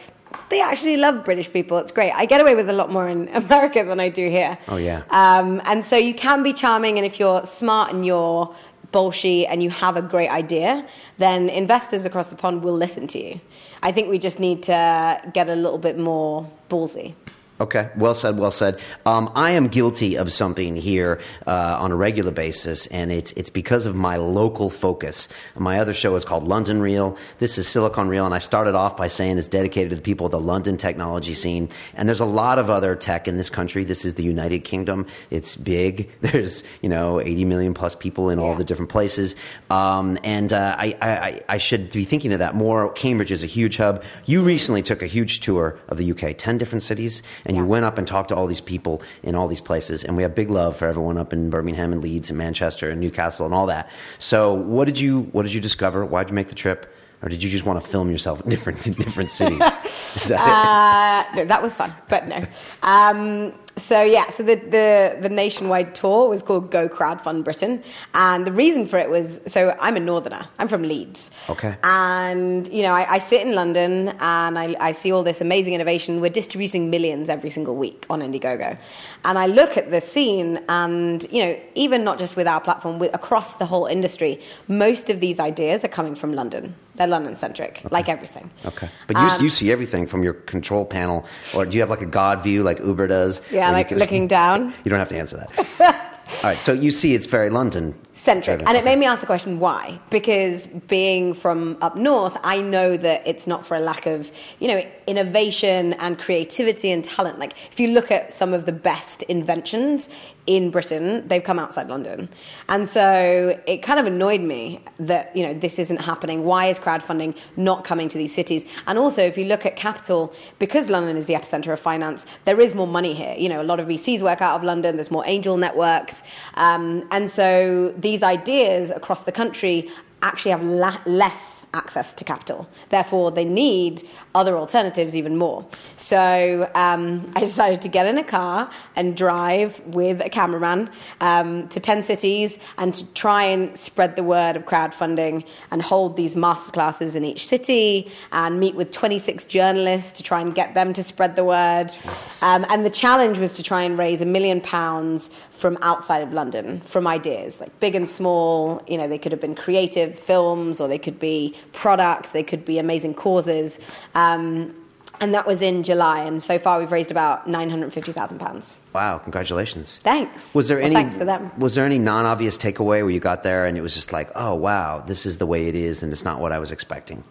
they 0.50 0.62
actually 0.62 0.98
love 0.98 1.24
British 1.24 1.52
people. 1.52 1.78
It's 1.78 1.92
great. 1.92 2.12
I 2.12 2.26
get 2.26 2.42
away 2.42 2.56
with 2.56 2.70
a 2.70 2.74
lot 2.74 2.92
more 2.92 3.08
in 3.08 3.28
America 3.34 3.84
than 3.84 4.00
I 4.00 4.10
do 4.10 4.30
here. 4.30 4.58
Oh 4.68 4.78
yeah. 4.78 5.04
Um, 5.10 5.62
and 5.66 5.84
so 5.84 5.96
you 5.96 6.14
can 6.14 6.44
be 6.44 6.54
charming, 6.54 6.98
and 6.98 7.06
if 7.06 7.20
you're 7.20 7.46
smart 7.46 7.94
and 7.94 8.06
you're 8.06 8.54
bullshit 8.92 9.48
and 9.50 9.64
you 9.64 9.70
have 9.70 9.98
a 9.98 10.02
great 10.02 10.30
idea, 10.30 10.86
then 11.18 11.50
investors 11.50 12.06
across 12.06 12.28
the 12.28 12.36
pond 12.36 12.64
will 12.64 12.74
listen 12.74 13.08
to 13.08 13.24
you. 13.24 13.40
I 13.82 13.92
think 13.92 14.10
we 14.10 14.20
just 14.20 14.40
need 14.40 14.64
to 14.64 15.22
get 15.34 15.50
a 15.50 15.56
little 15.56 15.78
bit 15.78 15.98
more 15.98 16.50
ballsy. 16.70 17.14
Okay, 17.62 17.92
well 17.96 18.16
said, 18.16 18.40
well 18.40 18.50
said. 18.50 18.80
Um, 19.06 19.32
I 19.36 19.52
am 19.52 19.68
guilty 19.68 20.16
of 20.16 20.34
something 20.34 20.76
here 20.76 21.22
uh, 21.46 21.78
on 21.80 21.92
a 21.92 21.96
regular 21.96 22.32
basis, 22.32 22.88
and 22.88 23.12
it's 23.12 23.34
it's 23.34 23.52
because 23.52 23.86
of 23.86 23.96
my 23.96 24.16
local 24.16 24.72
focus. 24.72 25.28
My 25.56 25.78
other 25.80 25.94
show 25.94 26.16
is 26.16 26.26
called 26.26 26.48
London 26.48 26.82
Real. 26.82 27.16
This 27.38 27.60
is 27.60 27.68
Silicon 27.68 28.08
Real, 28.08 28.26
and 28.26 28.34
I 28.34 28.40
started 28.40 28.74
off 28.74 28.98
by 28.98 29.08
saying 29.10 29.38
it's 29.38 29.48
dedicated 29.48 29.92
to 29.92 29.96
the 29.96 30.02
people 30.02 30.26
of 30.26 30.32
the 30.32 30.40
London 30.40 30.76
technology 30.76 31.36
scene. 31.36 31.70
And 31.94 32.10
there's 32.10 32.20
a 32.20 32.26
lot 32.26 32.58
of 32.58 32.72
other 32.72 32.96
tech 32.96 33.28
in 33.28 33.38
this 33.38 33.52
country. 33.52 33.84
This 33.84 34.06
is 34.06 34.16
the 34.16 34.24
United 34.24 34.64
Kingdom. 34.64 35.06
It's 35.30 35.56
big. 35.56 36.10
There's 36.22 36.64
you 36.82 36.90
know 36.90 37.22
80 37.22 37.46
million 37.46 37.74
plus 37.76 37.94
people 37.94 38.32
in 38.32 38.40
all 38.40 38.56
the 38.56 38.64
different 38.64 38.90
places. 38.90 39.36
Um, 39.70 40.18
and 40.24 40.52
uh, 40.52 40.76
I, 40.80 40.98
I 41.00 41.42
I 41.48 41.58
should 41.60 41.92
be 41.92 42.06
thinking 42.06 42.34
of 42.34 42.40
that 42.40 42.56
more. 42.56 42.92
Cambridge 42.94 43.32
is 43.32 43.44
a 43.44 43.48
huge 43.48 43.78
hub. 43.78 44.04
You 44.26 44.42
recently 44.42 44.82
took 44.82 45.04
a 45.04 45.08
huge 45.08 45.42
tour 45.42 45.78
of 45.90 46.00
the 46.00 46.12
UK, 46.12 46.36
10 46.36 46.58
different 46.58 46.82
cities 46.82 47.22
and 47.52 47.58
you 47.58 47.66
went 47.66 47.84
up 47.84 47.98
and 47.98 48.08
talked 48.08 48.30
to 48.30 48.36
all 48.36 48.48
these 48.48 48.62
people 48.62 49.02
in 49.24 49.36
all 49.36 49.50
these 49.50 49.60
places. 49.60 50.06
And 50.06 50.16
we 50.16 50.24
have 50.24 50.34
big 50.34 50.50
love 50.50 50.78
for 50.78 50.88
everyone 50.88 51.18
up 51.18 51.34
in 51.34 51.50
Birmingham 51.50 51.92
and 51.92 52.02
Leeds 52.02 52.30
and 52.30 52.38
Manchester 52.38 52.90
and 52.90 53.02
Newcastle 53.02 53.46
and 53.46 53.54
all 53.54 53.66
that. 53.66 53.90
So 54.20 54.54
what 54.54 54.86
did 54.86 54.98
you 54.98 55.24
what 55.34 55.44
did 55.44 55.52
you 55.52 55.60
discover? 55.60 56.06
Why 56.06 56.24
did 56.24 56.30
you 56.30 56.36
make 56.36 56.48
the 56.48 56.56
trip? 56.56 56.96
Or 57.22 57.28
did 57.28 57.44
you 57.44 57.50
just 57.50 57.66
want 57.66 57.84
to 57.84 57.88
film 57.88 58.10
yourself 58.10 58.42
in 58.42 58.50
different 58.50 58.88
in 58.88 58.94
different 58.94 59.32
cities? 59.32 59.60
that 60.28 61.28
uh, 61.32 61.36
no, 61.36 61.44
that 61.44 61.62
was 61.62 61.76
fun, 61.76 61.94
but 62.08 62.26
no. 62.28 62.48
Um, 62.84 63.54
so 63.78 64.02
yeah, 64.02 64.30
so 64.30 64.44
the, 64.44 64.56
the, 64.56 65.18
the 65.22 65.30
nationwide 65.30 65.96
tour 65.96 66.28
was 66.28 66.44
called 66.44 66.72
Go 66.72 66.90
Crowdfund 66.90 67.44
Britain, 67.44 67.84
and 68.14 68.46
the 68.46 68.52
reason 68.52 68.86
for 68.86 68.98
it 68.98 69.10
was 69.10 69.40
so 69.48 69.76
I'm 69.80 69.96
a 69.96 70.00
northerner. 70.00 70.48
I'm 70.60 70.68
from 70.68 70.84
Leeds. 70.84 71.32
Okay. 71.50 71.76
And 71.84 72.68
you 72.72 72.82
know, 72.82 72.94
I, 72.94 73.14
I 73.14 73.20
sit 73.20 73.46
in 73.46 73.54
London 73.54 74.10
and 74.20 74.60
I, 74.60 74.76
I 74.80 74.92
see 74.92 75.12
all 75.12 75.24
this 75.24 75.42
amazing 75.42 75.74
innovation. 75.74 76.22
We're 76.22 76.30
distributing 76.30 76.90
millions 76.90 77.30
every 77.30 77.50
single 77.50 77.76
week 77.76 78.06
on 78.10 78.22
Indiegogo, 78.22 78.78
and 79.26 79.38
I 79.38 79.48
look 79.48 79.78
at 79.78 79.92
the 79.92 80.02
scene, 80.02 80.64
and 80.68 81.26
you 81.32 81.44
know, 81.44 81.60
even 81.76 82.04
not 82.04 82.20
just 82.20 82.36
with 82.36 82.48
our 82.48 82.60
platform, 82.60 83.00
with 83.00 83.14
across 83.14 83.54
the 83.54 83.66
whole 83.66 83.86
industry, 83.86 84.42
most 84.68 85.10
of 85.10 85.20
these 85.20 85.40
ideas 85.40 85.84
are 85.84 85.90
coming 85.90 86.16
from 86.16 86.34
London. 86.34 86.76
They're 86.96 87.08
London 87.08 87.38
centric, 87.38 87.80
okay. 87.80 87.90
like 87.90 88.10
everything. 88.10 88.50
Okay, 88.66 88.90
but 89.08 89.18
you, 89.18 89.24
um, 89.24 89.42
you 89.42 89.50
see 89.50 89.72
everything 89.72 90.08
from 90.08 90.24
your 90.24 90.34
control 90.34 90.86
panel, 90.86 91.26
or 91.56 91.66
do 91.66 91.76
you 91.76 91.82
have 91.82 91.90
like 91.90 92.02
a 92.02 92.06
God 92.06 92.44
view 92.44 92.64
like 92.64 92.80
Uber 92.80 93.08
does? 93.08 93.42
Yeah, 93.52 93.72
like 93.72 93.90
can, 93.90 93.98
looking 93.98 94.28
down. 94.28 94.74
You 94.84 94.90
don't 94.90 95.00
have 95.00 95.10
to 95.10 95.18
answer 95.18 95.38
that. 95.38 96.08
All 96.32 96.50
right, 96.50 96.62
so 96.62 96.74
you 96.74 96.92
see 96.92 97.14
it's 97.14 97.28
very 97.28 97.50
London 97.50 97.94
centric. 98.14 98.62
And 98.66 98.78
it 98.78 98.84
made 98.84 99.00
me 99.00 99.06
ask 99.06 99.22
the 99.22 99.26
question 99.26 99.60
why? 99.60 100.00
Because 100.10 100.68
being 100.88 101.34
from 101.34 101.78
up 101.82 101.96
north, 101.96 102.38
I 102.44 102.62
know 102.62 102.98
that 102.98 103.26
it's 103.26 103.48
not 103.48 103.66
for 103.66 103.76
a 103.78 103.80
lack 103.80 104.06
of, 104.06 104.32
you 104.60 104.68
know, 104.68 104.84
innovation 105.08 105.94
and 105.94 106.20
creativity 106.20 106.92
and 106.92 107.04
talent. 107.04 107.40
Like 107.40 107.54
if 107.72 107.80
you 107.80 107.90
look 107.90 108.12
at 108.12 108.34
some 108.34 108.54
of 108.54 108.66
the 108.66 108.72
best 108.72 109.24
inventions 109.24 110.10
in 110.48 110.72
Britain, 110.72 111.28
they've 111.28 111.44
come 111.44 111.60
outside 111.60 111.88
London. 111.88 112.28
And 112.70 112.88
so 112.88 113.60
it 113.66 113.78
kind 113.78 114.00
of 114.00 114.06
annoyed 114.08 114.42
me 114.42 114.84
that, 115.00 115.36
you 115.36 115.46
know, 115.46 115.54
this 115.54 115.80
isn't 115.80 116.02
happening. 116.02 116.44
Why 116.44 116.68
is 116.68 116.80
crowdfunding 116.80 117.36
not 117.56 117.84
coming 117.84 118.08
to 118.10 118.18
these 118.18 118.34
cities? 118.34 118.66
And 118.88 118.98
also 118.98 119.22
if 119.22 119.38
you 119.38 119.46
look 119.46 119.66
at 119.66 119.76
capital, 119.76 120.34
because 120.60 120.90
London 120.90 121.18
is 121.18 121.28
the 121.28 121.34
epicenter 121.34 121.72
of 121.74 121.80
finance, 121.80 122.26
there 122.46 122.60
is 122.60 122.74
more 122.76 122.88
money 122.88 123.14
here. 123.14 123.36
You 123.38 123.50
know, 123.50 123.62
a 123.62 123.64
lot 123.64 123.80
of 123.80 123.88
VCs 123.88 124.22
work 124.22 124.42
out 124.42 124.56
of 124.56 124.64
London, 124.64 124.96
there's 124.96 125.12
more 125.12 125.24
angel 125.26 125.58
networks. 125.58 126.21
Um, 126.56 127.08
and 127.12 127.30
so 127.30 127.94
these 127.98 128.24
ideas 128.24 128.90
across 128.90 129.24
the 129.24 129.32
country 129.32 129.90
actually 130.22 130.52
have 130.52 130.64
la- 130.64 131.02
less 131.06 131.62
access 131.74 132.12
to 132.14 132.24
capital. 132.24 132.68
Therefore, 132.90 133.32
they 133.32 133.46
need 133.46 134.08
other 134.36 134.58
alternatives 134.58 135.16
even 135.16 135.38
more. 135.38 135.66
So 135.96 136.70
um, 136.76 137.32
I 137.36 137.40
decided 137.40 137.82
to 137.84 137.88
get 137.88 138.06
in 138.06 138.18
a 138.18 138.24
car 138.24 138.70
and 138.96 139.16
drive 139.16 139.80
with 139.86 140.22
a 140.22 140.30
cameraman 140.30 140.90
um, 141.22 141.68
to 141.70 141.80
10 141.80 142.04
cities 142.04 142.58
and 142.78 142.94
to 142.94 143.14
try 143.14 143.44
and 143.44 143.78
spread 143.78 144.16
the 144.16 144.24
word 144.24 144.58
of 144.58 144.66
crowdfunding 144.66 145.46
and 145.72 145.82
hold 145.82 146.18
these 146.18 146.36
masterclasses 146.36 147.16
in 147.16 147.24
each 147.24 147.48
city 147.48 148.12
and 148.32 148.60
meet 148.60 148.76
with 148.76 148.92
26 148.92 149.46
journalists 149.46 150.12
to 150.12 150.24
try 150.24 150.42
and 150.42 150.54
get 150.54 150.74
them 150.74 150.94
to 150.94 151.04
spread 151.04 151.36
the 151.36 151.46
word. 151.46 151.94
Um, 152.42 152.66
and 152.70 152.86
the 152.86 152.90
challenge 152.90 153.38
was 153.38 153.54
to 153.54 153.64
try 153.64 153.84
and 153.84 153.98
raise 153.98 154.22
a 154.22 154.26
million 154.26 154.60
pounds 154.62 155.30
from 155.62 155.78
outside 155.84 156.24
of 156.24 156.34
London, 156.34 156.82
from 156.82 157.06
ideas 157.06 157.60
like 157.60 157.80
big 157.80 157.94
and 157.94 158.10
small. 158.10 158.84
You 158.88 158.98
know, 158.98 159.08
they 159.08 159.20
could 159.20 159.32
have 159.32 159.40
been 159.40 159.56
creative 159.56 160.20
films, 160.20 160.82
or 160.82 160.88
they 160.88 160.98
could 160.98 161.20
be 161.20 161.56
products, 161.72 162.32
they 162.32 162.44
could 162.44 162.66
be 162.66 162.80
amazing 162.80 163.14
causes. 163.14 163.80
Um, 164.16 164.76
and 165.22 165.36
that 165.36 165.46
was 165.46 165.62
in 165.62 165.84
July, 165.84 166.24
and 166.24 166.42
so 166.42 166.58
far 166.58 166.80
we've 166.80 166.92
raised 166.92 167.12
about 167.12 167.48
nine 167.48 167.70
hundred 167.70 167.94
fifty 167.94 168.12
thousand 168.12 168.40
pounds. 168.40 168.76
Wow! 168.92 169.20
Congratulations. 169.20 170.00
Thanks. 170.04 170.52
Was 170.56 170.68
there 170.68 170.78
well, 170.78 170.88
any? 170.88 170.96
Thanks 170.96 171.18
to 171.18 171.26
them. 171.26 171.52
Was 171.60 171.76
there 171.76 171.86
any 171.86 172.00
non-obvious 172.00 172.58
takeaway 172.58 173.04
where 173.04 173.12
you 173.12 173.20
got 173.20 173.44
there 173.44 173.68
and 173.68 173.78
it 173.78 173.82
was 173.82 173.94
just 173.94 174.12
like, 174.12 174.32
oh 174.34 174.56
wow, 174.56 175.04
this 175.06 175.28
is 175.28 175.38
the 175.38 175.46
way 175.46 175.68
it 175.68 175.76
is, 175.76 176.02
and 176.02 176.12
it's 176.12 176.26
not 176.26 176.42
what 176.42 176.52
I 176.52 176.58
was 176.58 176.72
expecting? 176.72 177.24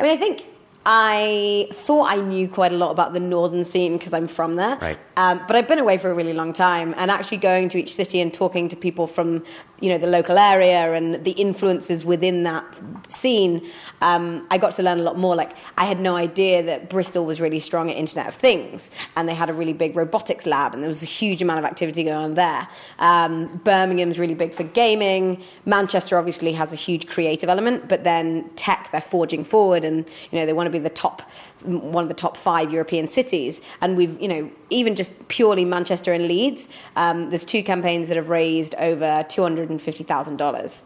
I 0.00 0.02
mean, 0.02 0.12
I 0.12 0.16
think 0.16 0.44
I 0.86 1.68
thought 1.72 2.10
I 2.10 2.16
knew 2.16 2.48
quite 2.48 2.72
a 2.72 2.76
lot 2.76 2.90
about 2.90 3.12
the 3.12 3.20
northern 3.20 3.64
scene 3.64 3.98
because 3.98 4.14
I'm 4.14 4.26
from 4.26 4.56
there. 4.56 4.76
Right. 4.76 4.98
Um, 5.18 5.42
but 5.46 5.54
I've 5.54 5.68
been 5.68 5.78
away 5.78 5.98
for 5.98 6.10
a 6.10 6.14
really 6.14 6.32
long 6.32 6.54
time, 6.54 6.94
and 6.96 7.10
actually 7.10 7.36
going 7.36 7.68
to 7.70 7.78
each 7.78 7.94
city 7.94 8.20
and 8.20 8.32
talking 8.32 8.68
to 8.70 8.76
people 8.76 9.06
from 9.06 9.44
you 9.80 9.88
know 9.88 9.98
the 9.98 10.06
local 10.06 10.38
area 10.38 10.92
and 10.92 11.24
the 11.24 11.32
influences 11.32 12.04
within 12.04 12.42
that 12.44 12.64
scene, 13.08 13.66
um, 14.02 14.46
I 14.50 14.58
got 14.58 14.72
to 14.72 14.82
learn 14.82 15.00
a 15.00 15.02
lot 15.02 15.18
more. 15.18 15.34
Like 15.36 15.52
I 15.76 15.84
had 15.84 16.00
no 16.00 16.16
idea 16.16 16.62
that 16.62 16.88
Bristol 16.88 17.26
was 17.26 17.40
really 17.40 17.60
strong 17.60 17.90
at 17.90 17.96
Internet 17.96 18.28
of 18.28 18.34
Things, 18.34 18.90
and 19.16 19.28
they 19.28 19.34
had 19.34 19.50
a 19.50 19.52
really 19.52 19.74
big 19.74 19.96
robotics 19.96 20.46
lab, 20.46 20.72
and 20.72 20.82
there 20.82 20.88
was 20.88 21.02
a 21.02 21.06
huge 21.06 21.42
amount 21.42 21.58
of 21.58 21.66
activity 21.66 22.04
going 22.04 22.16
on 22.16 22.34
there. 22.34 22.68
Um, 22.98 23.60
Birmingham's 23.64 24.18
really 24.18 24.34
big 24.34 24.54
for 24.54 24.64
gaming. 24.64 25.42
Manchester 25.66 26.16
obviously 26.16 26.52
has 26.52 26.72
a 26.72 26.76
huge 26.76 27.06
creative 27.06 27.50
element, 27.50 27.88
but 27.88 28.04
then 28.04 28.48
tech 28.56 28.88
they're 28.92 29.00
forging 29.02 29.44
forward, 29.44 29.84
and 29.84 30.06
you 30.30 30.38
know 30.38 30.46
they 30.46 30.54
want 30.54 30.66
to 30.66 30.69
be 30.70 30.78
the 30.78 30.90
top 30.90 31.22
one 31.62 32.02
of 32.02 32.08
the 32.08 32.14
top 32.14 32.36
five 32.36 32.72
European 32.72 33.08
cities. 33.08 33.60
And 33.80 33.96
we've, 33.96 34.20
you 34.20 34.28
know, 34.28 34.50
even 34.70 34.96
just 34.96 35.12
purely 35.28 35.64
Manchester 35.64 36.12
and 36.12 36.26
Leeds, 36.26 36.68
um, 36.96 37.30
there's 37.30 37.44
two 37.44 37.62
campaigns 37.62 38.08
that 38.08 38.16
have 38.16 38.28
raised 38.28 38.74
over 38.76 39.24
$250,000 39.28 40.82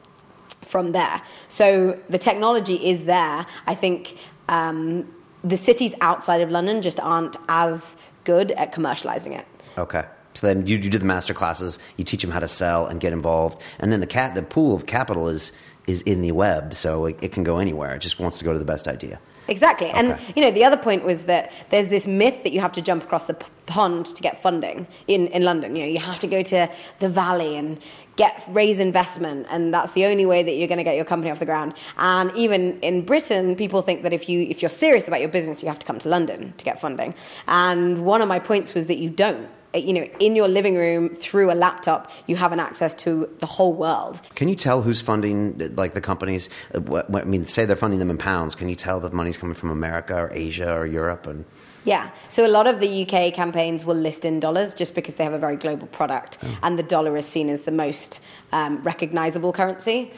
from 0.66 0.92
there. 0.92 1.23
So 1.49 1.99
the 2.09 2.18
technology 2.18 2.75
is 2.75 3.05
there. 3.05 3.47
I 3.66 3.75
think 3.75 4.16
um, 4.49 5.12
the 5.42 5.57
cities 5.57 5.94
outside 6.01 6.40
of 6.40 6.51
London 6.51 6.83
just 6.83 6.99
aren't 7.01 7.37
as 7.49 7.97
good 8.25 8.53
at 8.53 8.73
commercializing 8.73 9.38
it. 9.38 9.47
Okay. 9.79 10.05
So 10.35 10.49
then 10.49 10.66
you, 10.66 10.77
you 10.79 10.90
do 10.90 10.99
the 10.99 11.05
master 11.05 11.33
classes, 11.33 11.79
you 11.97 12.05
teach 12.05 12.23
them 12.23 12.31
how 12.31 12.40
to 12.40 12.49
sell 12.49 12.87
and 12.87 13.01
get 13.01 13.12
involved, 13.12 13.61
and 13.79 13.92
then 13.92 14.01
the 14.01 14.07
cat 14.07 14.35
the 14.35 14.42
pool 14.42 14.75
of 14.75 14.87
capital 14.87 15.29
is 15.29 15.53
is 15.87 16.01
in 16.03 16.23
the 16.23 16.33
web, 16.33 16.75
so 16.75 17.05
it, 17.05 17.16
it 17.20 17.31
can 17.31 17.44
go 17.44 17.59
anywhere. 17.59 17.94
It 17.94 18.01
just 18.01 18.18
wants 18.18 18.38
to 18.38 18.44
go 18.44 18.53
to 18.53 18.59
the 18.59 18.64
best 18.64 18.88
idea. 18.88 19.20
Exactly. 19.48 19.88
And, 19.90 20.18
you 20.35 20.42
know, 20.42 20.50
the 20.50 20.64
other 20.64 20.76
point 20.76 21.04
was 21.04 21.24
that 21.24 21.52
there's 21.70 21.88
this 21.88 22.07
myth 22.07 22.42
that 22.44 22.52
you 22.52 22.61
have 22.61 22.72
to 22.72 22.80
jump 22.80 23.02
across 23.02 23.24
the 23.24 23.35
p- 23.35 23.46
pond 23.66 24.07
to 24.07 24.22
get 24.22 24.40
funding 24.40 24.87
in, 25.07 25.26
in 25.28 25.42
London. 25.42 25.76
You 25.76 25.83
know, 25.83 25.88
you 25.88 25.98
have 25.98 26.18
to 26.20 26.26
go 26.26 26.42
to 26.42 26.68
the 26.98 27.09
valley 27.09 27.57
and 27.57 27.78
get 28.16 28.42
raise 28.48 28.78
investment, 28.78 29.46
and 29.50 29.72
that's 29.74 29.92
the 29.92 30.07
only 30.07 30.24
way 30.24 30.42
that 30.42 30.52
you're 30.52 30.68
going 30.68 30.78
to 30.78 30.85
get 30.85 30.96
your 30.96 31.04
company 31.04 31.30
off 31.30 31.40
the 31.40 31.44
ground. 31.44 31.74
And 31.98 32.30
even 32.35 32.80
in 32.80 33.04
Britain, 33.04 33.57
people 33.57 33.83
think 33.83 34.02
that 34.02 34.12
if 34.12 34.28
you 34.28 34.42
if 34.42 34.62
you're 34.62 34.70
serious 34.70 35.09
about 35.09 35.20
your 35.20 35.28
business, 35.28 35.62
you 35.62 35.68
have 35.68 35.78
to 35.78 35.87
come 35.87 35.98
to 36.00 36.09
London 36.09 36.54
to 36.57 36.64
get 36.64 36.80
funding. 36.80 37.14
And 37.46 38.04
one 38.04 38.22
of 38.22 38.28
my 38.28 38.38
points 38.38 38.72
was 38.74 38.87
that 38.87 38.96
you 38.96 39.11
don't. 39.11 39.48
Uh, 39.75 39.79
You 39.79 39.93
know, 39.93 40.09
in 40.21 40.37
your 40.37 40.49
living 40.49 40.77
room 40.77 41.17
through 41.17 41.51
a 41.51 41.55
laptop, 41.55 42.11
you 42.27 42.37
have 42.37 42.53
an 42.53 42.61
access 42.61 42.95
to 42.95 43.29
the 43.41 43.47
whole 43.47 43.73
world. 43.73 44.21
Can 44.35 44.49
you 44.49 44.57
tell 44.57 44.83
who's 44.83 45.01
funding, 45.01 45.73
like 45.77 45.95
the 45.95 46.01
companies? 46.01 46.49
Uh, 46.75 47.03
I 47.12 47.25
mean, 47.25 47.47
say 47.47 47.64
they're 47.66 47.77
funding 47.77 47.99
them 47.99 48.11
in 48.11 48.18
pounds. 48.18 48.55
Can 48.55 48.68
you 48.68 48.77
tell 48.77 49.01
that 49.01 49.12
money's 49.12 49.37
coming 49.37 49.55
from 49.55 49.70
America 49.70 50.14
or 50.14 50.31
Asia 50.33 50.72
or 50.72 50.87
Europe? 50.87 51.27
And 51.27 51.45
Yeah. 51.85 52.09
So 52.29 52.47
a 52.47 52.53
lot 52.59 52.66
of 52.66 52.81
the 52.81 53.03
UK 53.03 53.35
campaigns 53.35 53.85
will 53.85 53.97
list 53.97 54.25
in 54.25 54.41
dollars 54.41 54.75
just 54.75 54.95
because 54.95 55.14
they 55.14 55.25
have 55.25 55.35
a 55.35 55.39
very 55.39 55.57
global 55.57 55.87
product, 55.89 56.39
and 56.62 56.79
the 56.79 56.83
dollar 56.83 57.16
is 57.16 57.27
seen 57.27 57.51
as 57.51 57.62
the 57.62 57.72
most 57.72 58.20
um, 58.53 58.81
recognizable 58.83 59.53
currency. 59.53 60.12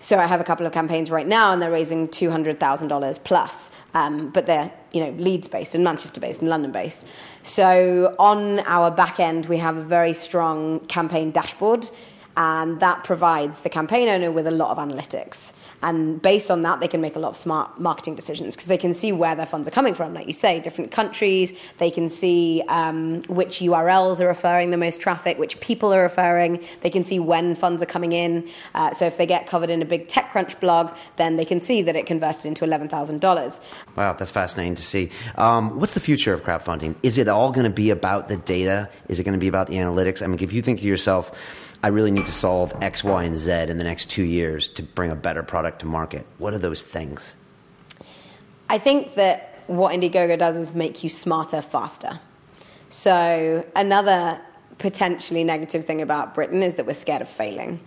So 0.00 0.18
I 0.18 0.26
have 0.26 0.40
a 0.40 0.44
couple 0.44 0.64
of 0.64 0.72
campaigns 0.72 1.10
right 1.10 1.26
now, 1.26 1.52
and 1.52 1.60
they're 1.60 1.72
raising 1.72 2.08
two 2.08 2.30
hundred 2.30 2.60
thousand 2.60 2.88
dollars 2.88 3.18
plus, 3.18 3.70
um, 3.94 4.30
but 4.30 4.46
they're 4.46 4.70
you 4.92 5.00
know 5.00 5.10
Leeds 5.18 5.48
based 5.48 5.74
and 5.74 5.84
Manchester 5.84 6.20
based 6.20 6.40
and 6.40 6.48
London 6.48 6.72
based. 6.72 7.04
So 7.42 8.14
on 8.18 8.60
our 8.60 8.90
back 8.90 9.20
end, 9.20 9.46
we 9.46 9.58
have 9.58 9.76
a 9.76 9.82
very 9.82 10.14
strong 10.14 10.80
campaign 10.86 11.30
dashboard, 11.30 11.88
and 12.36 12.80
that 12.80 13.04
provides 13.04 13.60
the 13.60 13.68
campaign 13.68 14.08
owner 14.08 14.30
with 14.30 14.46
a 14.46 14.52
lot 14.52 14.70
of 14.70 14.78
analytics. 14.78 15.52
And 15.82 16.20
based 16.20 16.50
on 16.50 16.62
that, 16.62 16.80
they 16.80 16.88
can 16.88 17.00
make 17.00 17.16
a 17.16 17.18
lot 17.18 17.30
of 17.30 17.36
smart 17.36 17.80
marketing 17.80 18.16
decisions 18.16 18.56
because 18.56 18.66
they 18.66 18.78
can 18.78 18.94
see 18.94 19.12
where 19.12 19.34
their 19.34 19.46
funds 19.46 19.68
are 19.68 19.70
coming 19.70 19.94
from. 19.94 20.14
Like 20.14 20.26
you 20.26 20.32
say, 20.32 20.60
different 20.60 20.90
countries, 20.90 21.52
they 21.78 21.90
can 21.90 22.08
see 22.10 22.62
um, 22.68 23.22
which 23.28 23.60
URLs 23.60 24.20
are 24.20 24.26
referring 24.26 24.70
the 24.70 24.76
most 24.76 25.00
traffic, 25.00 25.38
which 25.38 25.60
people 25.60 25.94
are 25.94 26.02
referring. 26.02 26.64
They 26.80 26.90
can 26.90 27.04
see 27.04 27.18
when 27.18 27.54
funds 27.54 27.82
are 27.82 27.86
coming 27.86 28.12
in. 28.12 28.48
Uh, 28.74 28.92
so 28.92 29.06
if 29.06 29.18
they 29.18 29.26
get 29.26 29.46
covered 29.46 29.70
in 29.70 29.82
a 29.82 29.84
big 29.84 30.08
TechCrunch 30.08 30.58
blog, 30.60 30.94
then 31.16 31.36
they 31.36 31.44
can 31.44 31.60
see 31.60 31.82
that 31.82 31.94
it 31.94 32.06
converted 32.06 32.46
into 32.46 32.64
$11,000. 32.64 33.60
wow, 33.96 34.12
that's 34.14 34.30
fascinating 34.30 34.74
to 34.74 34.82
see. 34.82 35.10
Um, 35.36 35.78
what's 35.78 35.94
the 35.94 36.00
future 36.00 36.32
of 36.32 36.42
crowdfunding? 36.42 36.96
Is 37.02 37.18
it 37.18 37.28
all 37.28 37.52
going 37.52 37.64
to 37.64 37.70
be 37.70 37.90
about 37.90 38.28
the 38.28 38.36
data? 38.36 38.88
Is 39.08 39.18
it 39.18 39.24
going 39.24 39.34
to 39.34 39.38
be 39.38 39.48
about 39.48 39.68
the 39.68 39.76
analytics? 39.76 40.22
I 40.22 40.26
mean, 40.26 40.38
if 40.40 40.52
you 40.52 40.62
think 40.62 40.80
to 40.80 40.86
yourself, 40.86 41.32
I 41.82 41.88
really 41.88 42.10
need 42.10 42.26
to 42.26 42.32
solve 42.32 42.74
X, 42.80 43.04
Y, 43.04 43.24
and 43.24 43.36
Z 43.36 43.52
in 43.52 43.78
the 43.78 43.84
next 43.84 44.10
two 44.10 44.24
years 44.24 44.68
to 44.70 44.82
bring 44.82 45.10
a 45.10 45.16
better 45.16 45.42
product 45.42 45.80
to 45.80 45.86
market, 45.86 46.26
what 46.38 46.52
are 46.52 46.58
those 46.58 46.82
things? 46.82 47.34
I 48.68 48.78
think 48.78 49.14
that 49.14 49.60
what 49.68 49.94
Indiegogo 49.94 50.38
does 50.38 50.56
is 50.56 50.74
make 50.74 51.04
you 51.04 51.10
smarter 51.10 51.62
faster. 51.62 52.18
So 52.90 53.64
another 53.76 54.40
potentially 54.78 55.44
negative 55.44 55.84
thing 55.84 56.02
about 56.02 56.34
Britain 56.34 56.62
is 56.62 56.74
that 56.76 56.86
we're 56.86 56.94
scared 56.94 57.22
of 57.22 57.28
failing. 57.28 57.80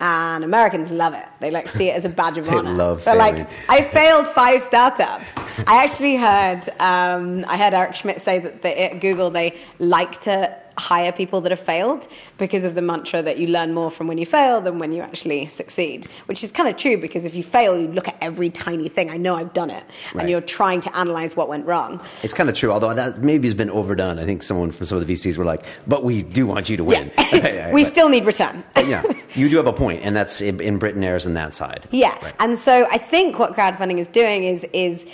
And 0.00 0.44
Americans 0.44 0.90
love 0.90 1.14
it. 1.14 1.24
They 1.40 1.50
like 1.50 1.68
see 1.68 1.88
it 1.88 1.96
as 1.96 2.04
a 2.04 2.08
badge 2.08 2.36
of 2.36 2.46
They 2.50 2.56
honor. 2.56 2.72
love 2.72 3.04
They're 3.04 3.14
like. 3.14 3.48
I 3.68 3.82
failed 3.82 4.26
five 4.28 4.62
startups. 4.62 5.32
I 5.66 5.84
actually 5.84 6.16
heard 6.16 6.68
um, 6.80 7.44
I 7.46 7.56
heard 7.56 7.74
Eric 7.74 7.94
Schmidt 7.94 8.20
say 8.20 8.40
that 8.40 8.62
they, 8.62 8.74
at 8.76 9.00
Google 9.00 9.30
they 9.30 9.56
like 9.78 10.20
to 10.22 10.56
hire 10.76 11.12
people 11.12 11.40
that 11.42 11.50
have 11.52 11.60
failed 11.60 12.08
because 12.38 12.64
of 12.64 12.74
the 12.74 12.82
mantra 12.82 13.22
that 13.22 13.38
you 13.38 13.46
learn 13.46 13.72
more 13.74 13.90
from 13.90 14.06
when 14.08 14.18
you 14.18 14.26
fail 14.26 14.60
than 14.60 14.78
when 14.78 14.92
you 14.92 15.00
actually 15.02 15.46
succeed, 15.46 16.06
which 16.26 16.42
is 16.42 16.50
kind 16.50 16.68
of 16.68 16.76
true 16.76 16.96
because 16.98 17.24
if 17.24 17.34
you 17.34 17.42
fail, 17.42 17.78
you 17.78 17.88
look 17.88 18.08
at 18.08 18.16
every 18.20 18.50
tiny 18.50 18.88
thing. 18.88 19.10
I 19.10 19.16
know 19.16 19.34
I've 19.36 19.52
done 19.52 19.70
it, 19.70 19.84
Right. 20.14 20.22
and 20.22 20.30
you're 20.30 20.40
trying 20.40 20.80
to 20.82 20.96
analyze 20.96 21.36
what 21.36 21.48
went 21.48 21.66
wrong. 21.66 22.00
It's 22.22 22.34
kind 22.34 22.48
of 22.48 22.56
true, 22.56 22.72
although 22.72 22.92
that 22.94 23.22
maybe 23.22 23.46
has 23.48 23.54
been 23.54 23.70
overdone. 23.70 24.18
I 24.18 24.24
think 24.24 24.42
someone 24.42 24.72
from 24.72 24.86
some 24.86 24.98
of 24.98 25.06
the 25.06 25.12
VCs 25.14 25.36
were 25.36 25.44
like, 25.44 25.64
but 25.86 26.02
we 26.04 26.22
do 26.22 26.46
want 26.46 26.68
you 26.68 26.76
to 26.76 26.84
win. 26.84 27.10
Yeah, 27.32 27.72
we 27.72 27.84
But- 27.84 27.90
still 27.92 28.08
need 28.08 28.24
return. 28.24 28.64
yeah, 28.76 29.02
you 29.34 29.48
do 29.48 29.56
have 29.56 29.66
a 29.66 29.72
point, 29.72 30.02
and 30.04 30.16
that's 30.16 30.40
in, 30.40 30.60
in 30.60 30.78
Britain 30.78 31.04
airs 31.04 31.26
on 31.26 31.34
that 31.34 31.54
side. 31.54 31.86
Yeah, 31.90 32.18
Right. 32.22 32.34
and 32.40 32.58
so 32.58 32.86
I 32.90 32.98
think 32.98 33.38
what 33.38 33.54
crowdfunding 33.54 33.98
is 33.98 34.08
doing 34.08 34.44
is 34.44 34.66
is 34.72 35.06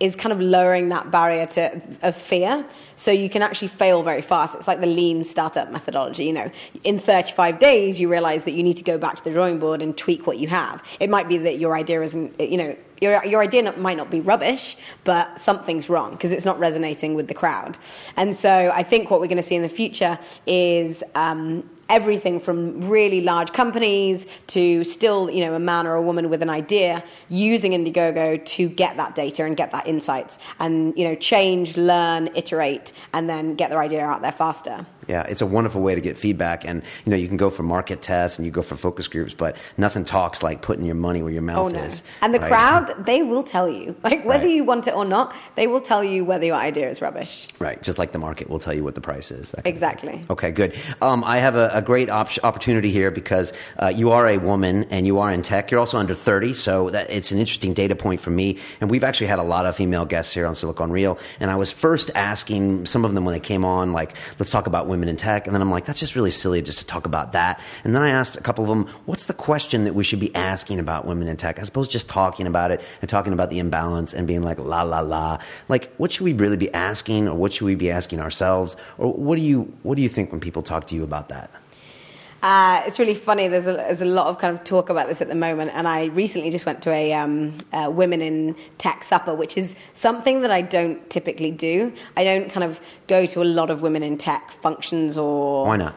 is 0.00 0.16
kind 0.16 0.32
of 0.32 0.40
lowering 0.40 0.88
that 0.88 1.10
barrier 1.10 1.46
to 1.46 1.80
of 2.02 2.16
fear, 2.16 2.64
so 2.96 3.10
you 3.10 3.28
can 3.28 3.42
actually 3.42 3.68
fail 3.68 4.02
very 4.02 4.22
fast. 4.22 4.54
It's 4.54 4.66
like 4.66 4.80
the 4.80 4.86
lean 4.86 5.24
startup 5.24 5.70
methodology. 5.70 6.24
You 6.24 6.32
know, 6.32 6.50
in 6.84 6.98
35 6.98 7.58
days, 7.58 8.00
you 8.00 8.10
realize 8.10 8.44
that 8.44 8.52
you 8.52 8.62
need 8.62 8.78
to 8.78 8.84
go 8.84 8.96
back 8.98 9.16
to 9.16 9.24
the 9.24 9.30
drawing 9.30 9.58
board 9.58 9.82
and 9.82 9.96
tweak 9.96 10.26
what 10.26 10.38
you 10.38 10.48
have. 10.48 10.82
It 10.98 11.10
might 11.10 11.28
be 11.28 11.36
that 11.38 11.58
your 11.58 11.76
idea 11.76 12.02
isn't, 12.02 12.40
you 12.40 12.56
know. 12.56 12.76
Your, 13.00 13.24
your 13.24 13.40
idea 13.40 13.72
might 13.78 13.96
not 13.96 14.10
be 14.10 14.20
rubbish, 14.20 14.76
but 15.04 15.40
something's 15.40 15.88
wrong 15.88 16.10
because 16.10 16.32
it's 16.32 16.44
not 16.44 16.58
resonating 16.58 17.14
with 17.14 17.28
the 17.28 17.34
crowd. 17.34 17.78
And 18.18 18.36
so 18.36 18.70
I 18.74 18.82
think 18.82 19.10
what 19.10 19.20
we're 19.20 19.26
going 19.26 19.38
to 19.38 19.42
see 19.42 19.54
in 19.54 19.62
the 19.62 19.70
future 19.70 20.18
is 20.46 21.02
um, 21.14 21.64
everything 21.90 22.40
from 22.40 22.80
really 22.82 23.20
large 23.20 23.52
companies 23.52 24.26
to 24.46 24.84
still, 24.84 25.28
you 25.28 25.44
know, 25.44 25.54
a 25.54 25.58
man 25.58 25.86
or 25.86 25.94
a 25.94 26.02
woman 26.02 26.30
with 26.30 26.40
an 26.40 26.48
idea 26.48 27.04
using 27.28 27.72
Indiegogo 27.72 28.42
to 28.44 28.68
get 28.68 28.96
that 28.96 29.14
data 29.14 29.44
and 29.44 29.56
get 29.56 29.72
that 29.72 29.86
insights 29.86 30.38
and, 30.60 30.96
you 30.96 31.04
know, 31.04 31.14
change, 31.16 31.76
learn, 31.76 32.30
iterate, 32.34 32.92
and 33.12 33.28
then 33.28 33.54
get 33.56 33.70
their 33.70 33.80
idea 33.80 34.04
out 34.04 34.22
there 34.22 34.32
faster. 34.32 34.86
Yeah, 35.10 35.22
it's 35.24 35.40
a 35.40 35.46
wonderful 35.46 35.80
way 35.82 35.96
to 35.96 36.00
get 36.00 36.16
feedback, 36.16 36.64
and 36.64 36.82
you 37.04 37.10
know 37.10 37.16
you 37.16 37.26
can 37.26 37.36
go 37.36 37.50
for 37.50 37.64
market 37.64 38.00
tests 38.00 38.38
and 38.38 38.46
you 38.46 38.52
go 38.52 38.62
for 38.62 38.76
focus 38.76 39.08
groups, 39.08 39.34
but 39.34 39.56
nothing 39.76 40.04
talks 40.04 40.40
like 40.40 40.62
putting 40.62 40.84
your 40.84 40.94
money 40.94 41.20
where 41.20 41.32
your 41.32 41.42
mouth 41.42 41.58
Oh 41.66 41.68
no! 41.68 41.80
is. 41.82 42.04
And 42.22 42.32
the 42.32 42.38
right? 42.38 42.48
crowd, 42.48 43.06
they 43.06 43.22
will 43.24 43.42
tell 43.42 43.68
you, 43.68 43.96
like 44.04 44.24
whether 44.24 44.44
Right. 44.46 44.54
you 44.54 44.62
want 44.62 44.86
it 44.86 44.94
or 44.94 45.04
not, 45.04 45.34
they 45.56 45.66
will 45.66 45.80
tell 45.80 46.04
you 46.04 46.24
whether 46.24 46.46
your 46.46 46.54
idea 46.54 46.88
is 46.88 47.02
rubbish. 47.02 47.48
right? 47.58 47.82
Just 47.82 47.98
like 47.98 48.12
the 48.12 48.18
market 48.20 48.48
will 48.48 48.60
tell 48.60 48.72
you 48.72 48.84
what 48.84 48.94
the 48.94 49.00
price 49.00 49.32
is. 49.32 49.50
that 49.50 49.56
kind 49.56 49.58
of 49.58 49.64
thing. 49.64 49.72
Exactly. 49.74 50.26
Okay, 50.30 50.50
good. 50.52 50.74
Um, 51.02 51.24
I 51.24 51.38
have 51.38 51.56
a, 51.56 51.70
a 51.74 51.82
great 51.82 52.08
op- 52.08 52.38
opportunity 52.44 52.92
here 52.92 53.10
because 53.10 53.52
uh, 53.82 53.88
you 53.88 54.12
are 54.12 54.28
a 54.28 54.38
woman 54.38 54.84
and 54.90 55.08
you 55.08 55.18
are 55.18 55.32
in 55.32 55.42
tech. 55.42 55.72
You're 55.72 55.80
also 55.80 55.98
under 55.98 56.14
30, 56.14 56.54
so 56.54 56.88
that 56.90 57.10
it's 57.10 57.32
an 57.32 57.38
interesting 57.38 57.74
data 57.74 57.96
point 57.96 58.20
for 58.20 58.30
me. 58.30 58.58
And 58.80 58.88
we've 58.88 59.02
actually 59.02 59.26
had 59.26 59.40
a 59.40 59.42
lot 59.54 59.66
of 59.66 59.74
female 59.74 60.04
guests 60.04 60.32
here 60.32 60.46
on 60.46 60.54
Silicon 60.54 60.92
Real. 60.92 61.18
And 61.40 61.50
I 61.50 61.56
was 61.56 61.72
first 61.72 62.12
asking 62.14 62.86
some 62.86 63.04
of 63.04 63.12
them 63.14 63.24
when 63.24 63.32
they 63.34 63.40
came 63.40 63.64
on, 63.64 63.92
like, 63.92 64.14
let's 64.38 64.52
talk 64.52 64.68
about 64.68 64.86
women 64.86 64.99
in 65.08 65.16
tech. 65.16 65.46
And 65.46 65.54
then 65.54 65.62
I'm 65.62 65.70
like, 65.70 65.84
that's 65.84 66.00
just 66.00 66.14
really 66.14 66.30
silly 66.30 66.62
just 66.62 66.78
to 66.78 66.86
talk 66.86 67.06
about 67.06 67.32
that. 67.32 67.60
And 67.84 67.94
then 67.94 68.02
I 68.02 68.10
asked 68.10 68.36
a 68.36 68.40
couple 68.40 68.64
of 68.64 68.68
them, 68.68 68.88
what's 69.06 69.26
the 69.26 69.34
question 69.34 69.84
that 69.84 69.94
we 69.94 70.04
should 70.04 70.20
be 70.20 70.34
asking 70.34 70.78
about 70.78 71.06
women 71.06 71.28
in 71.28 71.36
tech, 71.36 71.58
as 71.58 71.68
opposed 71.68 71.90
to 71.90 71.92
just 71.92 72.08
talking 72.08 72.46
about 72.46 72.70
it 72.70 72.80
and 73.00 73.08
talking 73.08 73.32
about 73.32 73.50
the 73.50 73.58
imbalance 73.58 74.12
and 74.12 74.26
being 74.26 74.42
like, 74.42 74.58
la, 74.58 74.82
la, 74.82 75.00
la. 75.00 75.38
Like, 75.68 75.92
what 75.96 76.12
should 76.12 76.24
we 76.24 76.32
really 76.32 76.56
be 76.56 76.72
asking 76.72 77.28
or 77.28 77.34
what 77.34 77.52
should 77.52 77.64
we 77.64 77.74
be 77.74 77.90
asking 77.90 78.20
ourselves? 78.20 78.76
Or 78.98 79.12
what 79.12 79.36
do 79.36 79.42
you, 79.42 79.72
what 79.82 79.96
do 79.96 80.02
you 80.02 80.08
think 80.08 80.32
when 80.32 80.40
people 80.40 80.62
talk 80.62 80.86
to 80.88 80.94
you 80.94 81.04
about 81.04 81.28
that? 81.28 81.50
Uh, 82.42 82.82
it's 82.86 82.98
really 82.98 83.14
funny. 83.14 83.48
There's 83.48 83.66
a, 83.66 83.74
there's 83.74 84.00
a 84.00 84.06
lot 84.06 84.28
of 84.28 84.38
kind 84.38 84.56
of 84.56 84.64
talk 84.64 84.88
about 84.88 85.08
this 85.08 85.20
at 85.20 85.28
the 85.28 85.34
moment, 85.34 85.72
and 85.74 85.86
I 85.86 86.06
recently 86.06 86.50
just 86.50 86.64
went 86.64 86.80
to 86.82 86.90
a 86.90 87.12
um, 87.12 87.58
uh, 87.72 87.90
women 87.92 88.22
in 88.22 88.56
tech 88.78 89.04
supper, 89.04 89.34
which 89.34 89.58
is 89.58 89.76
something 89.92 90.40
that 90.40 90.50
I 90.50 90.62
don't 90.62 91.08
typically 91.10 91.50
do. 91.50 91.92
I 92.16 92.24
don't 92.24 92.50
kind 92.50 92.64
of 92.64 92.80
go 93.08 93.26
to 93.26 93.42
a 93.42 93.44
lot 93.44 93.70
of 93.70 93.82
women 93.82 94.02
in 94.02 94.16
tech 94.16 94.52
functions 94.62 95.18
or 95.18 95.66
Why 95.66 95.76
not? 95.76 95.94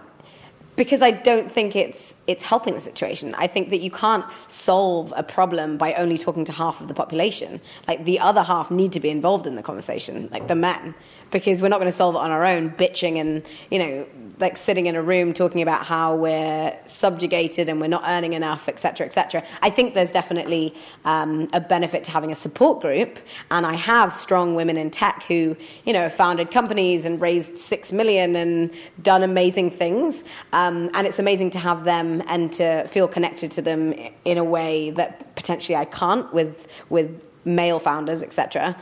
because 0.75 1.01
I 1.01 1.11
don't 1.11 1.51
think 1.51 1.75
it's 1.75 2.15
it's 2.25 2.43
helping 2.43 2.73
the 2.73 2.81
situation. 2.81 3.35
I 3.37 3.47
think 3.47 3.69
that 3.71 3.81
you 3.81 3.91
can't 3.91 4.25
solve 4.47 5.13
a 5.15 5.23
problem 5.23 5.77
by 5.77 5.93
only 5.95 6.17
talking 6.17 6.45
to 6.45 6.53
half 6.53 6.79
of 6.79 6.87
the 6.87 6.93
population. 6.93 7.59
Like 7.87 8.05
the 8.05 8.19
other 8.19 8.43
half 8.43 8.71
need 8.71 8.93
to 8.93 8.99
be 8.99 9.09
involved 9.09 9.45
in 9.45 9.55
the 9.55 9.63
conversation, 9.63 10.29
like 10.31 10.47
the 10.47 10.55
men, 10.55 10.95
because 11.31 11.61
we're 11.61 11.67
not 11.67 11.79
going 11.79 11.91
to 11.91 11.97
solve 11.97 12.15
it 12.15 12.19
on 12.19 12.31
our 12.31 12.45
own, 12.45 12.69
bitching 12.71 13.19
and 13.19 13.43
you 13.71 13.79
know, 13.79 14.05
like 14.39 14.55
sitting 14.55 14.85
in 14.85 14.95
a 14.95 15.01
room 15.01 15.33
talking 15.33 15.61
about 15.61 15.85
how 15.85 16.15
we're 16.15 16.77
subjugated 16.85 17.67
and 17.67 17.81
we're 17.81 17.87
not 17.87 18.03
earning 18.05 18.33
enough, 18.33 18.69
etc., 18.69 19.05
etc. 19.05 19.43
I 19.61 19.69
think 19.69 19.93
there's 19.93 20.11
definitely 20.11 20.73
um, 21.03 21.49
a 21.51 21.59
benefit 21.59 22.03
to 22.05 22.11
having 22.11 22.31
a 22.31 22.35
support 22.35 22.81
group, 22.81 23.19
and 23.51 23.65
I 23.65 23.73
have 23.73 24.13
strong 24.13 24.55
women 24.55 24.77
in 24.77 24.91
tech 24.91 25.23
who 25.23 25.57
you 25.85 25.91
know 25.91 26.07
founded 26.09 26.51
companies 26.51 27.03
and 27.03 27.21
raised 27.21 27.57
six 27.57 27.91
million 27.91 28.35
and 28.37 28.71
done 29.01 29.23
amazing 29.23 29.71
things. 29.71 30.23
Um, 30.53 30.89
and 30.93 31.05
it's 31.05 31.19
amazing 31.19 31.51
to 31.51 31.59
have 31.59 31.83
them 31.83 32.12
and 32.21 32.51
to 32.53 32.87
feel 32.87 33.07
connected 33.07 33.51
to 33.51 33.61
them 33.61 33.93
in 34.25 34.37
a 34.37 34.43
way 34.43 34.91
that 34.91 35.35
potentially 35.35 35.75
I 35.75 35.85
can't 35.85 36.31
with 36.33 36.67
with 36.89 37.21
male 37.45 37.79
founders, 37.79 38.23
etc. 38.23 38.77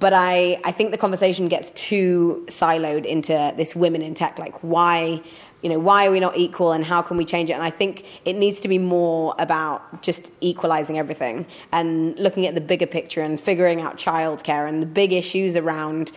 But 0.00 0.12
I, 0.12 0.60
I 0.64 0.72
think 0.72 0.90
the 0.90 0.98
conversation 0.98 1.48
gets 1.48 1.70
too 1.70 2.44
siloed 2.48 3.06
into 3.06 3.54
this 3.56 3.76
women 3.76 4.02
in 4.02 4.14
tech, 4.14 4.38
like 4.38 4.56
why, 4.60 5.22
you 5.62 5.68
know, 5.68 5.78
why 5.78 6.06
are 6.06 6.10
we 6.10 6.20
not 6.20 6.36
equal 6.36 6.72
and 6.72 6.84
how 6.84 7.00
can 7.00 7.16
we 7.16 7.24
change 7.24 7.48
it? 7.50 7.54
And 7.54 7.62
I 7.62 7.70
think 7.70 8.04
it 8.24 8.34
needs 8.34 8.60
to 8.60 8.68
be 8.68 8.78
more 8.78 9.34
about 9.38 10.02
just 10.02 10.32
equalizing 10.40 10.98
everything 10.98 11.46
and 11.72 12.18
looking 12.18 12.46
at 12.46 12.54
the 12.54 12.60
bigger 12.60 12.86
picture 12.86 13.22
and 13.22 13.40
figuring 13.40 13.80
out 13.80 13.96
childcare 13.96 14.68
and 14.68 14.82
the 14.82 14.86
big 14.86 15.12
issues 15.12 15.56
around 15.56 16.10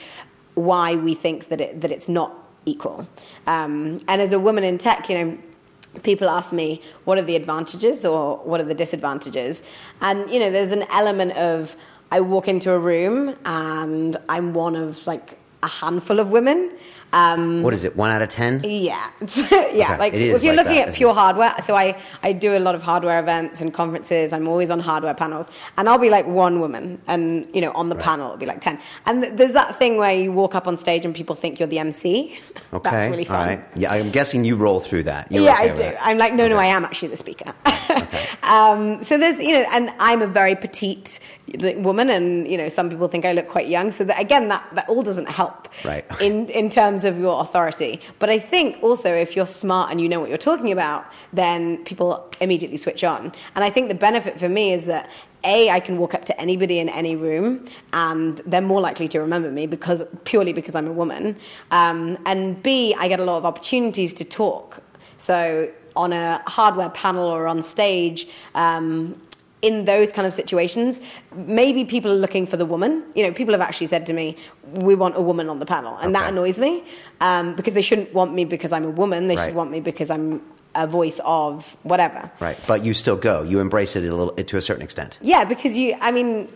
why 0.56 0.96
we 0.96 1.14
think 1.14 1.50
that 1.50 1.62
it, 1.62 1.82
that 1.82 1.92
it's 1.92 2.10
not 2.10 2.34
equal. 2.66 3.08
Um, 3.46 4.02
and 4.08 4.22
as 4.22 4.34
a 4.34 4.40
woman 4.40 4.64
in 4.64 4.80
tech, 4.80 5.08
you 5.08 5.18
know, 5.18 5.38
people 6.04 6.30
ask 6.30 6.54
me 6.54 6.82
what 7.06 7.18
are 7.18 7.24
the 7.24 7.36
advantages 7.36 8.06
or 8.06 8.38
what 8.38 8.62
are 8.62 8.66
the 8.66 8.76
disadvantages 8.76 9.64
and 10.02 10.30
you 10.30 10.40
know 10.40 10.52
there's 10.52 10.72
an 10.72 10.84
element 10.92 11.32
of 11.38 11.76
I 12.12 12.22
walk 12.22 12.48
into 12.48 12.72
a 12.72 12.80
room 12.80 13.36
and 13.46 14.16
I'm 14.30 14.54
one 14.54 14.76
of 14.76 15.06
like 15.06 15.38
a 15.64 15.68
handful 15.68 16.20
of 16.20 16.30
women. 16.30 16.72
Um, 17.14 17.64
What 17.64 17.74
is 17.74 17.84
it? 17.86 17.96
One 17.96 18.12
out 18.12 18.22
of 18.22 18.30
ten? 18.30 18.62
yeah, 18.64 19.10
yeah. 19.22 19.94
Okay, 19.94 19.98
Like 19.98 20.14
it 20.14 20.22
is 20.22 20.36
if 20.36 20.44
you're 20.44 20.54
like 20.56 20.66
looking 20.66 20.80
that, 20.82 20.90
at 20.90 20.96
pure 20.96 21.12
it? 21.12 21.14
hardware, 21.14 21.56
so 21.64 21.76
I 21.76 21.96
I 22.22 22.34
do 22.34 22.58
a 22.58 22.60
lot 22.60 22.76
of 22.76 22.84
hardware 22.84 23.20
events 23.20 23.62
and 23.62 23.74
conferences. 23.74 24.34
I'm 24.34 24.48
always 24.48 24.70
on 24.70 24.80
hardware 24.82 25.14
panels, 25.14 25.48
and 25.78 25.88
I'll 25.88 25.98
be 25.98 26.10
like 26.10 26.28
one 26.28 26.60
woman, 26.60 27.02
and 27.08 27.48
you 27.56 27.62
know 27.62 27.72
on 27.72 27.88
the 27.90 27.96
panel 27.96 28.28
it'll 28.28 28.38
be 28.38 28.46
like 28.46 28.60
ten. 28.62 28.78
And 29.06 29.24
th- 29.24 29.34
there's 29.36 29.54
that 29.54 29.80
thing 29.80 29.98
where 29.98 30.14
you 30.14 30.32
walk 30.34 30.54
up 30.54 30.68
on 30.68 30.78
stage 30.78 31.06
and 31.06 31.16
people 31.16 31.36
think 31.36 31.60
you're 31.60 31.68
the 31.70 31.80
MC. 31.80 32.40
Okay. 32.74 32.90
That's 32.92 33.10
really 33.10 33.24
fun. 33.24 33.48
Right. 33.48 33.64
Yeah, 33.76 33.94
I'm 33.94 34.12
guessing 34.12 34.44
you 34.44 34.58
roll 34.58 34.82
through 34.82 35.04
that. 35.04 35.32
You're 35.32 35.46
yeah, 35.46 35.54
okay 35.54 35.72
I 35.72 35.74
do. 35.74 35.82
that. 35.84 36.06
I'm 36.06 36.18
like, 36.18 36.34
no, 36.34 36.50
no, 36.50 36.58
I 36.58 36.66
am 36.66 36.84
actually 36.84 37.08
the 37.08 37.16
speaker. 37.18 37.54
um, 38.44 39.04
so 39.04 39.18
there's, 39.18 39.40
you 39.40 39.54
know, 39.54 39.66
and 39.72 39.92
I'm 40.00 40.22
a 40.22 40.28
very 40.28 40.56
petite 40.56 41.20
woman, 41.78 42.10
and 42.10 42.46
you 42.48 42.58
know, 42.58 42.68
some 42.70 42.90
people 42.90 43.08
think 43.08 43.24
I 43.26 43.32
look 43.32 43.48
quite 43.48 43.68
young. 43.68 43.92
So 43.92 44.04
that, 44.04 44.20
again, 44.20 44.50
that 44.50 44.68
that 44.74 44.90
all 44.90 45.02
doesn't 45.02 45.30
help 45.30 45.70
Right. 45.86 46.06
in 46.20 46.48
in 46.50 46.70
terms 46.70 46.97
of 47.04 47.20
your 47.20 47.42
authority. 47.42 48.02
But 48.20 48.30
I 48.30 48.40
think 48.40 48.82
also 48.82 49.14
if 49.14 49.36
you're 49.36 49.46
smart 49.46 49.92
and 49.92 50.00
you 50.00 50.10
know 50.10 50.20
what 50.20 50.30
you're 50.30 50.38
talking 50.38 50.72
about, 50.72 51.06
then 51.34 51.84
people 51.86 52.30
immediately 52.42 52.78
switch 52.78 53.04
on. 53.04 53.32
And 53.56 53.64
I 53.64 53.70
think 53.70 53.90
the 53.90 53.96
benefit 53.96 54.40
for 54.40 54.50
me 54.50 54.74
is 54.74 54.86
that 54.86 55.10
a, 55.44 55.70
I 55.70 55.80
can 55.80 55.98
walk 55.98 56.14
up 56.14 56.26
to 56.26 56.42
anybody 56.42 56.80
in 56.80 56.90
any 56.90 57.16
room, 57.16 57.66
and 57.94 58.38
they're 58.46 58.62
more 58.62 58.82
likely 58.82 59.08
to 59.10 59.20
remember 59.20 59.52
me 59.52 59.68
because 59.68 60.04
purely 60.26 60.52
because 60.52 60.76
I'm 60.76 60.88
a 60.88 60.92
woman. 60.92 61.38
Um, 61.72 62.18
and 62.26 62.62
B, 62.62 62.96
I 62.98 63.08
get 63.08 63.20
a 63.20 63.24
lot 63.24 63.38
of 63.38 63.46
opportunities 63.46 64.14
to 64.16 64.26
talk. 64.26 64.82
So 65.18 65.72
on 65.96 66.14
a 66.14 66.42
hardware 66.48 66.90
panel 66.90 67.26
or 67.26 67.48
on 67.48 67.62
stage. 67.62 68.28
Um, 68.56 69.20
in 69.68 69.86
those 69.86 70.10
kind 70.12 70.26
of 70.30 70.34
situations, 70.42 70.92
maybe 71.36 71.82
people 71.96 72.10
are 72.12 72.22
looking 72.26 72.46
for 72.52 72.58
the 72.58 72.66
woman. 72.74 72.92
You 73.16 73.24
know, 73.26 73.32
people 73.40 73.54
have 73.58 73.62
actually 73.70 73.88
said 73.88 74.06
to 74.10 74.14
me, 74.14 74.26
"We 74.88 74.94
want 75.04 75.14
a 75.18 75.22
woman 75.30 75.50
on 75.54 75.60
the 75.60 75.66
panel," 75.76 75.94
and 76.02 76.16
that 76.16 76.30
annoys 76.32 76.58
me 76.66 76.84
um, 77.28 77.46
because 77.56 77.74
they 77.74 77.82
shouldn't 77.90 78.14
want 78.20 78.34
me 78.34 78.44
because 78.46 78.72
I'm 78.72 78.86
a 78.86 78.96
woman. 79.04 79.28
They 79.28 79.36
Right. 79.36 79.46
should 79.48 79.56
want 79.56 79.72
me 79.72 79.80
because 79.92 80.10
I'm 80.16 80.42
a 80.76 80.88
voice 81.00 81.20
of 81.26 81.76
whatever. 81.84 82.22
Right. 82.40 82.58
But 82.68 82.86
you 82.86 82.94
still 82.94 83.16
go. 83.30 83.36
You 83.52 83.60
embrace 83.60 83.96
it 83.98 84.04
a 84.04 84.16
little 84.16 84.34
to 84.52 84.58
a 84.58 84.62
certain 84.62 84.84
extent. 84.84 85.18
Yeah, 85.22 85.44
because 85.54 85.74
you. 85.78 85.96
I 86.02 86.12
mean, 86.12 86.48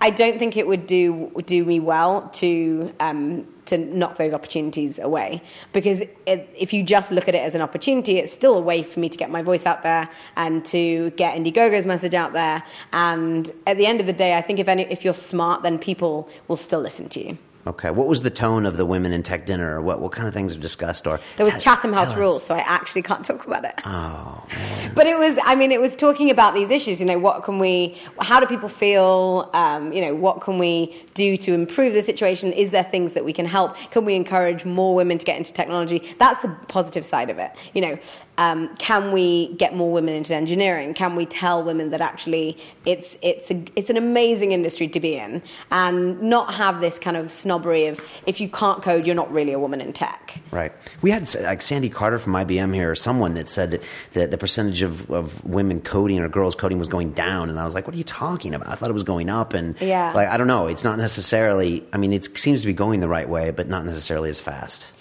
I 0.00 0.10
don't 0.10 0.38
think 0.38 0.56
it 0.56 0.66
would 0.66 0.86
do 0.86 1.32
do 1.46 1.64
me 1.64 1.80
well 1.80 2.28
to 2.34 2.92
um, 3.00 3.46
to 3.66 3.78
knock 3.78 4.16
those 4.16 4.32
opportunities 4.32 4.98
away. 4.98 5.42
Because 5.72 6.00
it, 6.00 6.48
if 6.56 6.72
you 6.72 6.82
just 6.82 7.10
look 7.10 7.28
at 7.28 7.34
it 7.34 7.38
as 7.38 7.54
an 7.54 7.62
opportunity, 7.62 8.18
it's 8.18 8.32
still 8.32 8.56
a 8.56 8.60
way 8.60 8.82
for 8.82 9.00
me 9.00 9.08
to 9.08 9.18
get 9.18 9.30
my 9.30 9.42
voice 9.42 9.66
out 9.66 9.82
there 9.82 10.08
and 10.36 10.64
to 10.66 11.10
get 11.10 11.36
Indiegogo's 11.36 11.86
message 11.86 12.14
out 12.14 12.32
there. 12.32 12.62
And 12.92 13.50
at 13.66 13.76
the 13.76 13.86
end 13.86 14.00
of 14.00 14.06
the 14.06 14.12
day, 14.12 14.36
I 14.36 14.42
think 14.42 14.58
if 14.58 14.68
any, 14.68 14.82
if 14.84 15.04
you're 15.04 15.14
smart, 15.14 15.62
then 15.62 15.78
people 15.78 16.28
will 16.48 16.56
still 16.56 16.80
listen 16.80 17.08
to 17.10 17.26
you. 17.26 17.38
Okay. 17.66 17.90
What 17.90 18.06
was 18.06 18.22
the 18.22 18.30
tone 18.30 18.64
of 18.64 18.76
the 18.76 18.86
women 18.86 19.12
in 19.12 19.22
tech 19.22 19.44
dinner, 19.46 19.76
or 19.76 19.82
what, 19.82 20.00
what 20.00 20.12
kind 20.12 20.28
of 20.28 20.34
things 20.34 20.54
were 20.54 20.60
discussed? 20.62 21.06
Or 21.06 21.18
There 21.36 21.44
was 21.44 21.54
Tell- 21.54 21.74
Chatham 21.74 21.92
House 21.92 22.14
rules, 22.14 22.44
so 22.44 22.54
I 22.54 22.58
actually 22.58 23.02
can't 23.02 23.24
talk 23.24 23.46
about 23.46 23.64
it. 23.64 23.74
Oh, 23.84 24.44
But 24.94 25.06
it 25.06 25.18
was, 25.18 25.36
I 25.44 25.54
mean, 25.56 25.72
it 25.72 25.80
was 25.80 25.94
talking 25.96 26.30
about 26.30 26.54
these 26.54 26.70
issues. 26.70 27.00
You 27.00 27.06
know, 27.06 27.18
what 27.18 27.44
can 27.44 27.58
we, 27.58 27.98
how 28.20 28.40
do 28.40 28.46
people 28.46 28.68
feel? 28.68 29.50
Um, 29.52 29.92
you 29.92 30.00
know, 30.00 30.14
what 30.14 30.40
can 30.40 30.58
we 30.58 30.94
do 31.14 31.36
to 31.38 31.52
improve 31.52 31.92
the 31.92 32.02
situation? 32.02 32.52
Is 32.52 32.70
there 32.70 32.84
things 32.84 33.12
that 33.12 33.24
we 33.24 33.32
can 33.32 33.46
help? 33.46 33.76
Can 33.90 34.04
we 34.04 34.14
encourage 34.14 34.64
more 34.64 34.94
women 34.94 35.18
to 35.18 35.24
get 35.24 35.36
into 35.36 35.52
technology? 35.52 36.02
That's 36.18 36.40
the 36.42 36.48
positive 36.68 37.04
side 37.04 37.30
of 37.30 37.38
it. 37.38 37.50
You 37.74 37.80
know, 37.82 37.98
um, 38.38 38.74
can 38.76 39.12
we 39.12 39.54
get 39.54 39.74
more 39.74 39.90
women 39.90 40.14
into 40.14 40.34
engineering? 40.34 40.94
Can 40.94 41.16
we 41.16 41.26
tell 41.26 41.62
women 41.62 41.90
that 41.90 42.00
actually 42.00 42.58
it's 42.84 43.16
it's 43.22 43.50
a, 43.50 43.62
it's 43.76 43.90
an 43.90 43.96
amazing 43.96 44.52
industry 44.52 44.88
to 44.88 45.00
be 45.00 45.16
in, 45.16 45.42
and 45.70 46.20
not 46.22 46.54
have 46.54 46.80
this 46.80 46.98
kind 46.98 47.16
of 47.16 47.32
snobbery 47.56 47.86
of 47.86 48.00
if 48.26 48.40
you 48.40 48.48
can't 48.48 48.82
code, 48.82 49.06
you're 49.06 49.14
not 49.14 49.32
really 49.32 49.52
a 49.52 49.58
woman 49.58 49.80
in 49.80 49.92
tech. 49.92 50.38
Right. 50.50 50.72
We 51.02 51.10
had 51.10 51.32
like 51.42 51.62
Sandy 51.62 51.88
Carter 51.88 52.18
from 52.18 52.34
IBM 52.34 52.74
here, 52.74 52.90
or 52.90 52.94
someone 52.94 53.34
that 53.34 53.48
said 53.48 53.70
that 53.72 53.82
the, 54.12 54.26
the 54.26 54.38
percentage 54.38 54.82
of, 54.82 55.10
of 55.10 55.44
women 55.44 55.80
coding 55.80 56.20
or 56.20 56.28
girls 56.28 56.54
coding 56.54 56.78
was 56.78 56.88
going 56.88 57.12
down, 57.12 57.48
and 57.50 57.58
I 57.58 57.64
was 57.64 57.74
like, 57.74 57.86
"What 57.86 57.94
are 57.94 57.98
you 57.98 58.04
talking 58.04 58.54
about?" 58.54 58.68
I 58.68 58.74
thought 58.74 58.90
it 58.90 58.94
was 58.94 59.02
going 59.02 59.28
up, 59.30 59.54
and 59.54 59.74
Yeah. 59.80 60.12
like 60.14 60.28
I 60.28 60.36
don't 60.36 60.46
know. 60.46 60.66
It's 60.66 60.84
not 60.84 60.98
necessarily. 60.98 61.86
I 61.92 61.96
mean, 61.98 62.12
it 62.12 62.36
seems 62.38 62.60
to 62.60 62.66
be 62.66 62.74
going 62.74 63.00
the 63.00 63.08
right 63.08 63.28
way, 63.28 63.50
but 63.50 63.68
not 63.68 63.84
necessarily 63.84 64.30
as 64.30 64.40
fast. 64.40 64.92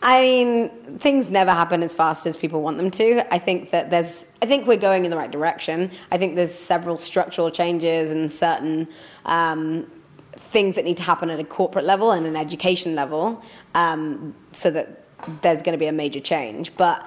I 0.00 0.20
mean, 0.20 0.98
things 1.00 1.28
never 1.28 1.50
happen 1.50 1.82
as 1.82 1.92
fast 1.92 2.24
as 2.24 2.36
people 2.36 2.62
want 2.62 2.76
them 2.76 2.88
to. 2.92 3.34
I 3.34 3.40
think 3.40 3.72
that 3.72 3.90
there's, 3.90 4.24
I 4.40 4.46
think 4.46 4.68
we're 4.68 4.76
going 4.76 5.04
in 5.04 5.10
the 5.10 5.16
right 5.16 5.28
direction. 5.30 5.90
I 6.12 6.18
think 6.18 6.36
there's 6.36 6.54
several 6.54 6.98
structural 6.98 7.50
changes 7.50 8.12
and 8.12 8.30
certain 8.30 8.86
um, 9.24 9.90
things 10.50 10.74
that 10.74 10.84
need 10.84 10.96
to 10.96 11.02
happen 11.02 11.30
at 11.30 11.40
a 11.40 11.44
corporate 11.44 11.84
level 11.84 12.12
and 12.12 12.26
an 12.26 12.36
education 12.36 12.94
level 12.94 13.42
um, 13.74 14.34
so 14.52 14.70
that 14.70 15.04
there's 15.42 15.62
going 15.62 15.72
to 15.72 15.78
be 15.78 15.86
a 15.86 15.92
major 15.92 16.20
change. 16.20 16.74
But 16.76 17.06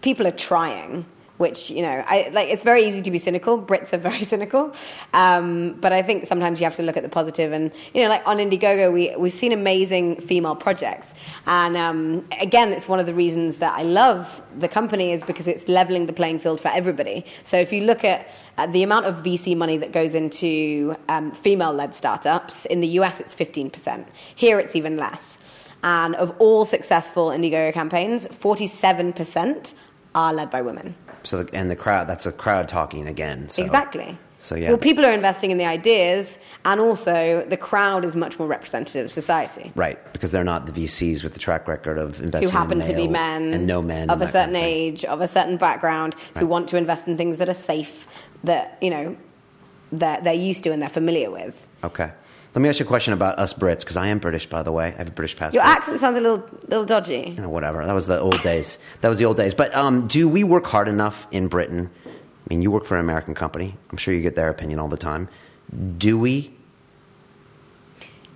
people 0.00 0.26
are 0.26 0.32
trying 0.32 1.06
which 1.38 1.70
you 1.70 1.82
know 1.82 2.04
I, 2.06 2.30
like 2.32 2.48
it's 2.48 2.62
very 2.62 2.84
easy 2.84 3.02
to 3.02 3.10
be 3.10 3.18
cynical. 3.18 3.60
Brits 3.60 3.92
are 3.92 3.98
very 3.98 4.22
cynical. 4.32 4.72
Um, 5.12 5.74
but 5.80 5.92
i 5.92 6.02
think 6.02 6.26
sometimes 6.26 6.60
you 6.60 6.64
have 6.64 6.76
to 6.76 6.82
look 6.82 6.96
at 6.96 7.02
the 7.02 7.08
positive 7.08 7.52
and 7.52 7.70
you 7.94 8.02
know 8.02 8.08
like 8.08 8.26
on 8.26 8.38
indiegogo 8.38 8.92
we, 8.92 9.14
we've 9.16 9.32
seen 9.32 9.52
amazing 9.52 10.20
female 10.20 10.56
projects. 10.56 11.14
And 11.46 11.76
um, 11.76 12.26
again 12.40 12.72
it's 12.72 12.88
one 12.88 13.00
of 13.00 13.06
the 13.06 13.14
reasons 13.14 13.56
that 13.56 13.74
i 13.76 13.82
love 13.82 14.42
the 14.58 14.68
company 14.68 15.12
is 15.12 15.22
because 15.22 15.46
it's 15.46 15.68
leveling 15.68 16.06
the 16.06 16.12
playing 16.12 16.38
field 16.38 16.60
for 16.60 16.68
everybody. 16.68 17.24
So 17.44 17.58
if 17.58 17.72
you 17.72 17.82
look 17.82 18.04
at, 18.04 18.28
the 18.68 18.82
amount 18.82 19.04
of 19.04 19.16
vc 19.16 19.54
money 19.54 19.76
that 19.76 19.92
goes 19.92 20.14
into 20.14 20.96
um, 21.10 21.32
female-led 21.32 21.94
startups 21.94 22.64
in 22.66 22.80
the 22.80 22.88
us 22.88 23.20
it's 23.20 23.34
15% 23.34 24.06
here 24.34 24.58
it's 24.58 24.74
even 24.74 24.96
less. 24.96 25.36
And 25.82 26.16
of 26.16 26.34
all 26.38 26.64
successful 26.64 27.28
Indiegogo 27.28 27.72
campaigns, 27.72 28.26
47% 28.26 29.74
are 30.14 30.32
led 30.32 30.50
by 30.50 30.62
women. 30.62 30.94
So, 31.26 31.42
the, 31.42 31.54
and 31.54 31.70
the 31.70 31.76
crowd, 31.76 32.08
that's 32.08 32.26
a 32.26 32.32
crowd 32.32 32.68
talking 32.68 33.08
again. 33.08 33.48
So. 33.48 33.62
Exactly. 33.62 34.16
So, 34.38 34.54
yeah. 34.54 34.68
Well, 34.68 34.78
people 34.78 35.04
are 35.04 35.12
investing 35.12 35.50
in 35.50 35.58
the 35.58 35.64
ideas, 35.64 36.38
and 36.64 36.78
also 36.80 37.44
the 37.48 37.56
crowd 37.56 38.04
is 38.04 38.14
much 38.14 38.38
more 38.38 38.46
representative 38.46 39.06
of 39.06 39.12
society. 39.12 39.72
Right, 39.74 39.98
because 40.12 40.30
they're 40.30 40.44
not 40.44 40.66
the 40.66 40.72
VCs 40.72 41.22
with 41.22 41.32
the 41.32 41.38
track 41.38 41.66
record 41.66 41.98
of 41.98 42.20
investing 42.20 42.50
Who 42.50 42.56
happen 42.56 42.80
in 42.80 42.86
to 42.86 42.94
be 42.94 43.08
men 43.08 43.54
and 43.54 43.66
no 43.66 43.82
men 43.82 44.10
of 44.10 44.20
a 44.20 44.24
kind 44.24 44.32
certain 44.32 44.56
of 44.56 44.62
age, 44.62 45.04
of 45.06 45.20
a 45.20 45.28
certain 45.28 45.56
background, 45.56 46.14
who 46.38 46.46
want 46.46 46.68
to 46.68 46.76
invest 46.76 47.08
in 47.08 47.16
things 47.16 47.38
that 47.38 47.48
are 47.48 47.54
safe, 47.54 48.06
that 48.44 48.78
you 48.80 48.90
know, 48.90 49.16
that 49.92 50.22
they're 50.22 50.34
used 50.34 50.62
to 50.64 50.70
and 50.70 50.82
they're 50.82 50.88
familiar 50.88 51.30
with. 51.30 51.60
Okay. 51.82 52.12
Let 52.56 52.62
me 52.62 52.70
ask 52.70 52.80
you 52.80 52.86
a 52.86 52.88
question 52.88 53.12
about 53.12 53.38
us 53.38 53.52
Brits, 53.52 53.80
because 53.80 53.98
I 53.98 54.06
am 54.06 54.18
British, 54.18 54.46
by 54.46 54.62
the 54.62 54.72
way. 54.72 54.86
I 54.86 54.96
have 54.96 55.08
a 55.08 55.10
British 55.10 55.36
passport. 55.36 55.62
Your 55.62 55.62
accent 55.62 56.00
sounds 56.00 56.16
a 56.16 56.22
little, 56.22 56.42
little 56.68 56.86
dodgy. 56.86 57.34
you 57.36 57.42
know, 57.42 57.50
whatever. 57.50 57.84
That 57.84 57.94
was 57.94 58.06
the 58.06 58.18
old 58.18 58.42
days. 58.42 58.78
That 59.02 59.10
was 59.10 59.18
the 59.18 59.26
old 59.26 59.36
days. 59.36 59.52
But 59.52 59.74
um, 59.74 60.06
do 60.08 60.26
we 60.26 60.42
work 60.42 60.64
hard 60.64 60.88
enough 60.88 61.26
in 61.30 61.48
Britain? 61.48 61.90
I 62.06 62.10
mean, 62.48 62.62
you 62.62 62.70
work 62.70 62.86
for 62.86 62.94
an 62.94 63.02
American 63.02 63.34
company. 63.34 63.76
I'm 63.90 63.98
sure 63.98 64.14
you 64.14 64.22
get 64.22 64.36
their 64.36 64.48
opinion 64.48 64.78
all 64.78 64.88
the 64.88 64.96
time. 64.96 65.28
Do 65.98 66.18
we 66.18 66.50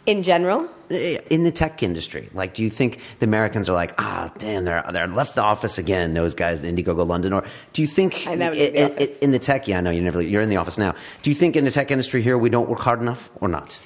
In 0.04 0.22
general, 0.22 0.68
Eh, 0.90 1.18
in 1.30 1.44
the 1.44 1.50
tech 1.52 1.82
industry? 1.82 2.28
Like, 2.34 2.52
do 2.52 2.62
you 2.62 2.68
think 2.68 3.00
the 3.20 3.24
Americans 3.24 3.70
are 3.70 3.72
like, 3.72 3.94
ah, 3.98 4.30
damn, 4.36 4.66
they're 4.66 4.84
they're 4.92 5.06
left 5.06 5.34
the 5.34 5.42
office 5.42 5.78
again? 5.78 6.12
Those 6.12 6.34
guys 6.34 6.62
in 6.62 6.76
Indiegogo 6.76 7.06
London, 7.06 7.32
or 7.32 7.44
do 7.72 7.80
you 7.80 7.88
think 7.88 8.26
I 8.26 8.34
never 8.34 8.54
the 8.54 9.24
in 9.24 9.30
the 9.30 9.38
tech? 9.38 9.66
Yeah, 9.66 9.78
I 9.78 9.80
know 9.80 9.90
you 9.90 10.02
never. 10.02 10.20
You're 10.20 10.42
in 10.42 10.50
the 10.50 10.56
office 10.56 10.76
now. 10.76 10.94
Do 11.22 11.30
you 11.30 11.36
think 11.36 11.56
in 11.56 11.64
the 11.64 11.70
tech 11.70 11.90
industry 11.90 12.22
here 12.22 12.36
we 12.36 12.50
don't 12.50 12.68
work 12.68 12.80
hard 12.80 13.00
enough, 13.00 13.30
or 13.40 13.48
not? 13.48 13.78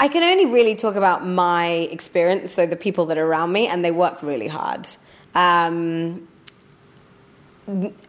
I 0.00 0.08
can 0.08 0.22
only 0.22 0.46
really 0.46 0.76
talk 0.76 0.94
about 0.94 1.26
my 1.26 1.66
experience, 1.90 2.52
so 2.52 2.66
the 2.66 2.76
people 2.76 3.06
that 3.06 3.18
are 3.18 3.26
around 3.26 3.52
me, 3.52 3.66
and 3.66 3.84
they 3.84 3.90
work 3.90 4.22
really 4.22 4.46
hard. 4.46 4.86
Um, 5.34 6.28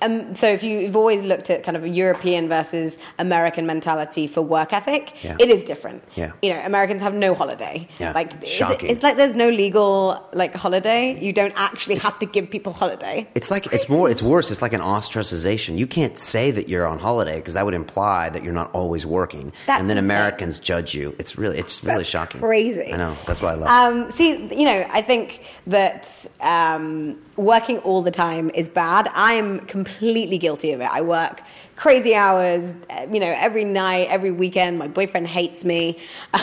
um, 0.01 0.35
so 0.35 0.47
if 0.47 0.63
you, 0.63 0.79
you've 0.79 0.95
always 0.95 1.21
looked 1.21 1.49
at 1.49 1.63
kind 1.63 1.75
of 1.75 1.83
a 1.83 1.89
European 1.89 2.47
versus 2.47 2.97
American 3.17 3.65
mentality 3.65 4.25
for 4.27 4.41
work 4.41 4.71
ethic, 4.73 5.23
Yeah. 5.23 5.35
it 5.39 5.49
is 5.49 5.63
different. 5.63 6.03
Yeah. 6.15 6.31
You 6.41 6.53
know, 6.53 6.59
Americans 6.61 7.01
have 7.01 7.13
no 7.13 7.33
holiday. 7.35 7.87
Yeah. 7.99 8.13
Like 8.13 8.33
it's- 8.33 8.47
Shocking. 8.49 8.89
It's, 8.89 9.03
like 9.03 9.17
there's 9.17 9.35
no 9.35 9.49
legal 9.49 10.25
like 10.33 10.53
holiday. 10.55 11.19
You 11.23 11.33
don't 11.33 11.53
actually 11.57 11.95
have 11.95 12.17
to 12.19 12.25
give 12.25 12.49
people 12.49 12.73
holiday. 12.73 13.27
It's 13.35 13.51
like 13.51 13.67
it's 13.73 13.89
more. 13.89 14.09
It's 14.09 14.21
worse. 14.21 14.49
It's 14.51 14.61
like 14.61 14.73
an 14.73 14.81
ostracization. 14.81 15.77
You 15.77 15.87
can't 15.87 16.17
say 16.17 16.51
that 16.51 16.69
you're 16.69 16.87
on 16.87 16.99
holiday 16.99 17.35
because 17.37 17.53
that 17.55 17.65
would 17.65 17.73
imply 17.73 18.29
that 18.29 18.43
you're 18.43 18.53
not 18.53 18.71
always 18.73 19.05
working, 19.05 19.51
That's 19.67 19.79
and 19.79 19.89
then 19.89 19.97
insane. 19.97 20.11
Americans 20.11 20.59
judge 20.59 20.93
you. 20.93 21.15
It's 21.19 21.37
really, 21.37 21.57
it's 21.57 21.83
really 21.83 21.97
That's 21.99 22.09
shocking. 22.09 22.41
crazy. 22.41 22.93
I 22.93 22.97
know. 22.97 23.15
That's 23.27 23.41
why 23.41 23.51
I 23.51 23.55
love. 23.55 23.69
Um, 23.69 24.11
see, 24.11 24.31
you 24.55 24.65
know, 24.65 24.85
I 24.91 25.01
think 25.01 25.43
that 25.67 26.27
um, 26.41 27.19
working 27.39 27.77
all 27.79 28.01
the 28.01 28.11
time 28.11 28.51
is 28.53 28.67
bad. 28.67 29.09
I 29.13 29.33
am 29.33 29.61
completely 29.61 30.37
guilty 30.37 30.73
of 30.73 30.81
it. 30.81 30.89
I 30.91 31.01
work 31.01 31.41
crazy 31.77 32.13
hours, 32.13 32.73
uh, 32.89 33.07
you 33.09 33.21
know, 33.21 33.33
every 33.37 33.63
night, 33.63 34.09
every 34.09 34.31
weekend. 34.31 34.77
My 34.77 34.89
boyfriend 34.89 35.27
hates 35.27 35.63
me. 35.63 35.97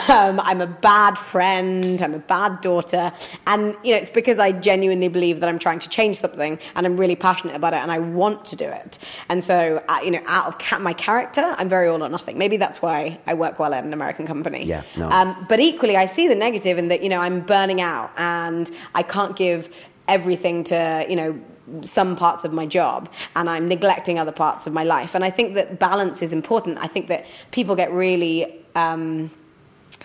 Um, 0.09 0.39
I'm 0.43 0.61
a 0.61 0.67
bad 0.67 1.15
friend. 1.15 2.01
I'm 2.01 2.13
a 2.13 2.19
bad 2.19 2.61
daughter. 2.61 3.11
And, 3.45 3.75
you 3.83 3.91
know, 3.91 3.97
it's 3.97 4.09
because 4.09 4.39
I 4.39 4.51
genuinely 4.51 5.09
believe 5.09 5.41
that 5.41 5.49
I'm 5.49 5.59
trying 5.59 5.79
to 5.79 5.89
change 5.89 6.19
something 6.19 6.57
and 6.75 6.85
I'm 6.85 6.97
really 6.97 7.15
passionate 7.15 7.55
about 7.55 7.73
it 7.73 7.77
and 7.77 7.91
I 7.91 7.99
want 7.99 8.45
to 8.45 8.55
do 8.55 8.65
it. 8.65 8.97
And 9.29 9.43
so, 9.43 9.83
uh, 9.89 9.99
you 10.03 10.11
know, 10.11 10.21
out 10.27 10.47
of 10.47 10.57
ca- 10.57 10.79
my 10.79 10.93
character, 10.93 11.53
I'm 11.57 11.69
very 11.69 11.87
all 11.87 12.01
or 12.03 12.09
nothing. 12.09 12.37
Maybe 12.37 12.57
that's 12.57 12.81
why 12.81 13.19
I 13.27 13.33
work 13.33 13.59
well 13.59 13.73
at 13.73 13.83
an 13.83 13.93
American 13.93 14.25
company. 14.25 14.63
Yeah, 14.63 14.83
no. 14.95 15.09
Um, 15.11 15.45
but 15.47 15.59
equally, 15.59 15.97
I 15.97 16.05
see 16.05 16.27
the 16.27 16.35
negative 16.35 16.77
in 16.77 16.87
that, 16.87 17.03
you 17.03 17.09
know, 17.09 17.19
I'm 17.19 17.41
burning 17.41 17.81
out 17.81 18.11
and 18.17 18.71
I 18.95 19.03
can't 19.03 19.35
give 19.35 19.69
everything 20.07 20.63
to, 20.65 21.05
you 21.09 21.15
know, 21.15 21.39
some 21.81 22.15
parts 22.15 22.45
of 22.45 22.53
my 22.53 22.65
job 22.65 23.09
and 23.35 23.49
I'm 23.49 23.67
neglecting 23.67 24.17
other 24.19 24.31
parts 24.31 24.67
of 24.67 24.73
my 24.73 24.83
life. 24.83 25.15
And 25.15 25.23
I 25.23 25.29
think 25.29 25.53
that 25.55 25.79
balance 25.79 26.21
is 26.21 26.31
important. 26.31 26.77
I 26.79 26.87
think 26.87 27.07
that 27.07 27.25
people 27.51 27.75
get 27.75 27.91
really, 27.91 28.63
um, 28.75 29.29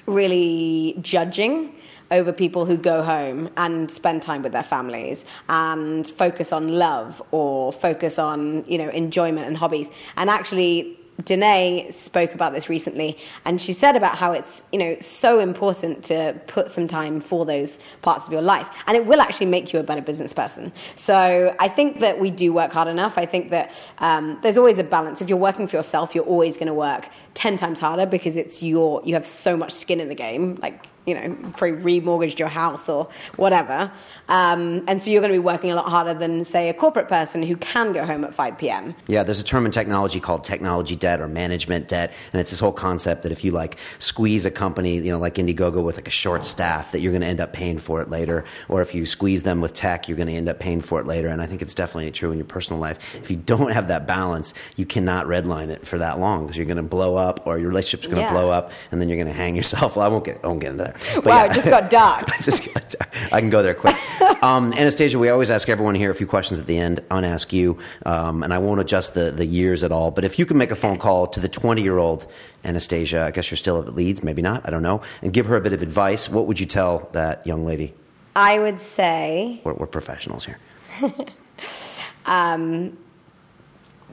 really 0.07 0.97
judging 1.01 1.79
over 2.11 2.33
people 2.33 2.67
who 2.67 2.77
go 2.77 3.03
home 3.03 3.49
and 3.57 3.91
spend 3.91 4.23
time 4.23 4.43
with 4.43 4.53
their 4.53 4.63
families 4.63 5.25
and 5.49 6.07
focus 6.07 6.53
on 6.53 6.69
love 6.69 7.23
or 7.31 7.73
focus 7.73 8.19
on 8.19 8.65
you 8.69 8.77
know 8.77 8.91
enjoyment 8.91 9.47
and 9.47 9.57
hobbies 9.57 9.89
and 10.17 10.29
actually 10.29 10.99
Danae 11.25 11.91
spoke 11.91 12.35
about 12.35 12.53
this 12.53 12.69
recently, 12.69 13.19
and 13.45 13.61
she 13.61 13.73
said 13.73 13.97
about 13.97 14.17
how 14.17 14.33
it's 14.33 14.63
you 14.73 14.79
know 14.79 14.97
so 15.01 15.41
important 15.41 16.05
to 16.05 16.41
put 16.47 16.71
some 16.71 16.89
time 16.89 17.21
for 17.21 17.45
those 17.45 17.79
parts 18.01 18.27
of 18.27 18.33
your 18.33 18.43
life, 18.43 18.67
and 18.87 18.97
it 18.97 19.07
will 19.07 19.21
actually 19.21 19.47
make 19.47 19.73
you 19.73 19.79
a 19.79 19.83
better 19.83 20.01
business 20.01 20.33
person. 20.33 20.73
So 20.97 21.55
I 21.61 21.69
think 21.69 22.01
that 22.01 22.19
we 22.19 22.31
do 22.31 22.53
work 22.53 22.73
hard 22.73 22.89
enough. 22.89 23.19
I 23.19 23.27
think 23.27 23.51
that 23.51 23.73
um, 23.99 24.39
there's 24.43 24.57
always 24.57 24.79
a 24.79 24.85
balance. 24.85 25.21
If 25.21 25.29
you're 25.29 25.39
working 25.39 25.69
for 25.69 25.77
yourself, 25.77 26.15
you're 26.15 26.25
always 26.25 26.57
going 26.57 26.69
to 26.69 26.75
work 26.75 27.09
ten 27.35 27.57
times 27.57 27.79
harder 27.79 28.07
because 28.07 28.37
it's 28.37 28.63
your 28.63 29.03
you 29.05 29.15
have 29.15 29.27
so 29.27 29.57
much 29.57 29.73
skin 29.73 30.01
in 30.01 30.09
the 30.09 30.15
game. 30.15 30.57
Like 30.57 30.87
you 31.07 31.15
know, 31.15 31.37
probably 31.57 32.01
remortgaged 32.01 32.39
your 32.39 32.49
house 32.49 32.89
or 32.89 33.09
whatever. 33.37 33.91
Um, 34.29 34.85
and 34.87 35.03
so 35.03 35.11
you're 35.11 35.21
going 35.21 35.33
to 35.33 35.39
be 35.39 35.45
working 35.45 35.71
a 35.71 35.75
lot 35.75 35.89
harder 35.89 36.15
than, 36.15 36.45
say, 36.45 36.69
a 36.69 36.75
corporate 36.75 37.09
person 37.09 37.43
who 37.43 37.57
can 37.57 37.93
go 37.93 38.05
home 38.07 38.25
at 38.25 38.35
5 38.35 38.57
p.m. 38.59 38.95
Yeah, 39.09 39.23
there's 39.23 39.41
a 39.41 39.45
term 39.45 39.67
in 39.67 39.73
technology 39.73 40.21
called 40.21 40.45
technology 40.45 40.95
debt 40.97 41.21
or 41.21 41.29
management 41.29 41.89
debt, 41.89 42.13
and 42.33 42.41
it's 42.41 42.51
this 42.51 42.61
whole 42.61 42.73
concept 42.73 43.25
that 43.25 43.33
if 43.33 43.45
you 43.45 43.51
like 43.53 43.79
squeeze 43.99 44.45
a 44.45 44.51
company, 44.51 44.97
you 44.99 45.11
know, 45.13 45.19
like 45.19 45.35
Indiegogo 45.35 45.83
with 45.83 45.97
like 45.97 46.09
a 46.09 46.13
short 46.13 46.45
staff, 46.45 46.93
that 46.93 47.01
you're 47.01 47.13
going 47.13 47.23
to 47.23 47.27
end 47.29 47.41
up 47.41 47.53
paying 47.53 47.79
for 47.79 48.01
it 48.01 48.09
later, 48.11 48.45
or 48.69 48.81
if 48.81 48.95
you 48.95 49.05
squeeze 49.07 49.43
them 49.43 49.61
with 49.61 49.75
tech, 49.75 50.09
you're 50.09 50.17
going 50.17 50.29
to 50.29 50.35
end 50.35 50.49
up 50.49 50.59
paying 50.61 50.81
for 50.81 51.01
it 51.01 51.07
later. 51.07 51.29
And 51.29 51.43
I 51.43 51.47
think 51.47 51.63
it's 51.63 51.75
definitely 51.75 52.11
true 52.13 52.31
in 52.31 52.39
your 52.39 52.47
personal 52.47 52.81
life. 52.81 52.99
If 53.17 53.31
you 53.31 53.37
don't 53.37 53.73
have 53.73 53.89
that 53.89 54.07
balance, 54.07 54.55
you 54.77 54.87
cannot 54.87 55.27
redline 55.27 55.69
it 55.71 55.87
for 55.87 55.99
that 55.99 56.19
long 56.19 56.45
because 56.45 56.57
you're 56.57 56.67
going 56.67 56.77
to 56.77 56.83
blow 56.83 57.17
up, 57.17 57.47
or 57.47 57.59
your 57.59 57.69
relationship's 57.69 58.07
going 58.07 58.17
to 58.17 58.23
Yeah. 58.23 58.33
blow 58.33 58.51
up, 58.51 58.71
and 58.91 59.01
then 59.01 59.09
you're 59.09 59.17
going 59.19 59.27
to 59.27 59.33
hang 59.33 59.57
yourself. 59.57 59.97
Well, 59.97 60.07
I 60.07 60.09
won't 60.09 60.25
get, 60.25 60.41
I 60.43 60.47
won't 60.47 60.61
get 60.61 60.71
into 60.73 60.85
that. 60.85 60.92
But 61.15 61.27
wow, 61.27 61.45
yeah. 61.45 61.47
it 61.51 61.55
just 61.55 61.69
got 61.69 61.91
dark. 61.91 62.31
I 62.31 62.41
just 62.41 62.73
got- 62.73 62.95
I 63.33 63.41
can 63.41 63.51
go 63.51 63.63
there 63.63 63.75
quick. 63.75 63.97
Um, 64.43 64.73
Anastasia, 64.73 65.21
we 65.21 65.29
always 65.29 65.53
ask 65.53 65.69
everyone 65.69 65.95
here 65.95 66.11
a 66.11 66.15
few 66.17 66.27
questions 66.27 66.59
at 66.59 66.67
the 66.67 66.77
end. 66.77 66.97
To 66.97 67.27
ask 67.27 67.53
you, 67.53 67.79
um, 68.07 68.43
and 68.43 68.53
I 68.53 68.59
won't 68.59 68.81
adjust 68.81 69.15
the, 69.15 69.31
the 69.31 69.47
years 69.47 69.85
at 69.85 69.93
all, 69.93 70.11
but 70.11 70.25
if 70.25 70.37
you 70.37 70.47
can 70.47 70.57
make 70.57 70.73
a 70.73 70.77
phone 70.77 70.99
call 70.99 71.29
to 71.29 71.39
the 71.39 71.49
20 71.49 71.81
year 71.81 71.99
old 71.99 72.27
Anastasia, 72.65 73.23
I 73.23 73.31
guess 73.31 73.51
you're 73.51 73.59
still 73.59 73.81
at 73.81 73.95
Leeds, 73.95 74.25
maybe 74.25 74.43
not, 74.43 74.67
I 74.67 74.71
don't 74.71 74.83
know, 74.83 75.03
and 75.23 75.33
give 75.33 75.47
her 75.47 75.57
a 75.57 75.61
bit 75.61 75.73
of 75.73 75.83
advice, 75.83 76.29
what 76.29 76.49
would 76.49 76.59
you 76.59 76.67
tell 76.67 77.09
that 77.13 77.47
young 77.47 77.65
lady? 77.65 77.95
I 78.35 78.59
would 78.59 78.81
say 78.81 79.61
We're, 79.63 79.75
we're 79.75 79.87
professionals 79.87 80.45
here. 80.45 80.59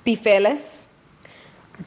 be 0.04 0.16
fearless. 0.16 0.79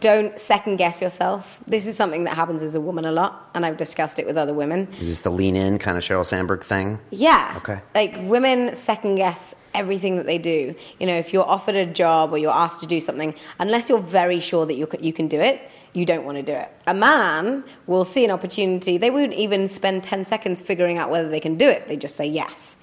Don't 0.00 0.38
second 0.38 0.76
guess 0.76 1.00
yourself. 1.00 1.60
This 1.66 1.86
is 1.86 1.96
something 1.96 2.24
that 2.24 2.34
happens 2.34 2.62
as 2.62 2.74
a 2.74 2.80
woman 2.80 3.04
a 3.04 3.12
lot, 3.12 3.50
and 3.54 3.66
I've 3.66 3.76
discussed 3.76 4.18
it 4.18 4.26
with 4.26 4.38
other 4.38 4.54
women. 4.54 4.88
Is 4.94 5.08
this 5.08 5.20
the 5.20 5.30
lean 5.30 5.54
in 5.54 5.78
kind 5.78 5.98
of 5.98 6.02
Sheryl 6.04 6.24
Sandberg 6.24 6.64
thing? 6.64 6.98
Yeah. 7.10 7.54
Okay. 7.58 7.80
Like 7.94 8.16
women 8.22 8.74
second 8.74 9.16
guess 9.16 9.54
everything 9.74 10.16
that 10.16 10.26
they 10.26 10.38
do. 10.38 10.74
You 10.98 11.06
know, 11.06 11.16
if 11.16 11.32
you're 11.32 11.48
offered 11.48 11.74
a 11.74 11.86
job 11.86 12.32
or 12.32 12.38
you're 12.38 12.50
asked 12.50 12.80
to 12.80 12.86
do 12.86 13.00
something, 13.00 13.34
unless 13.58 13.88
you're 13.88 14.00
very 14.00 14.40
sure 14.40 14.66
that 14.66 14.74
you 14.74 14.86
can, 14.86 15.02
you 15.02 15.12
can 15.12 15.28
do 15.28 15.40
it, 15.40 15.70
you 15.92 16.04
don't 16.04 16.24
want 16.24 16.36
to 16.36 16.42
do 16.42 16.52
it. 16.52 16.70
A 16.86 16.94
man 16.94 17.64
will 17.86 18.04
see 18.04 18.24
an 18.24 18.30
opportunity. 18.30 18.98
They 18.98 19.10
won't 19.10 19.34
even 19.34 19.68
spend 19.68 20.04
10 20.04 20.24
seconds 20.24 20.60
figuring 20.60 20.98
out 20.98 21.10
whether 21.10 21.28
they 21.28 21.40
can 21.40 21.56
do 21.56 21.68
it. 21.68 21.88
They 21.88 21.96
just 21.96 22.16
say 22.16 22.26
yes. 22.26 22.76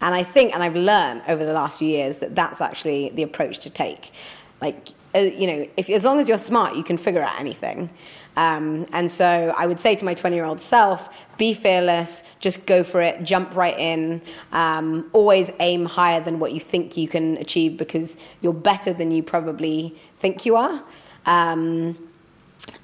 And 0.00 0.14
I 0.14 0.22
think, 0.22 0.52
and 0.52 0.62
I've 0.62 0.76
learned 0.76 1.22
over 1.26 1.44
the 1.44 1.52
last 1.52 1.78
few 1.78 1.88
years 1.88 2.18
that 2.18 2.34
that's 2.34 2.60
actually 2.60 3.10
the 3.10 3.22
approach 3.22 3.58
to 3.60 3.70
take. 3.70 4.12
Like, 4.60 4.88
you 5.20 5.46
know, 5.46 5.68
if 5.76 5.88
as 5.90 6.04
long 6.04 6.18
as 6.18 6.28
you're 6.28 6.38
smart, 6.38 6.76
you 6.76 6.84
can 6.84 6.96
figure 6.96 7.22
out 7.22 7.38
anything. 7.40 7.90
Um, 8.36 8.86
and 8.92 9.10
so 9.10 9.54
I 9.56 9.66
would 9.66 9.80
say 9.80 9.96
to 9.96 10.04
my 10.04 10.12
20 10.12 10.36
year 10.36 10.44
old 10.44 10.60
self, 10.60 11.08
be 11.38 11.54
fearless, 11.54 12.22
just 12.38 12.66
go 12.66 12.84
for 12.84 13.00
it, 13.00 13.22
jump 13.22 13.54
right 13.54 13.78
in, 13.78 14.20
um, 14.52 15.08
always 15.12 15.50
aim 15.60 15.86
higher 15.86 16.20
than 16.20 16.38
what 16.38 16.52
you 16.52 16.60
think 16.60 16.96
you 16.96 17.08
can 17.08 17.38
achieve 17.38 17.78
because 17.78 18.18
you're 18.42 18.52
better 18.52 18.92
than 18.92 19.10
you 19.10 19.22
probably 19.22 19.96
think 20.20 20.44
you 20.44 20.56
are. 20.56 20.82
Um, 21.24 21.98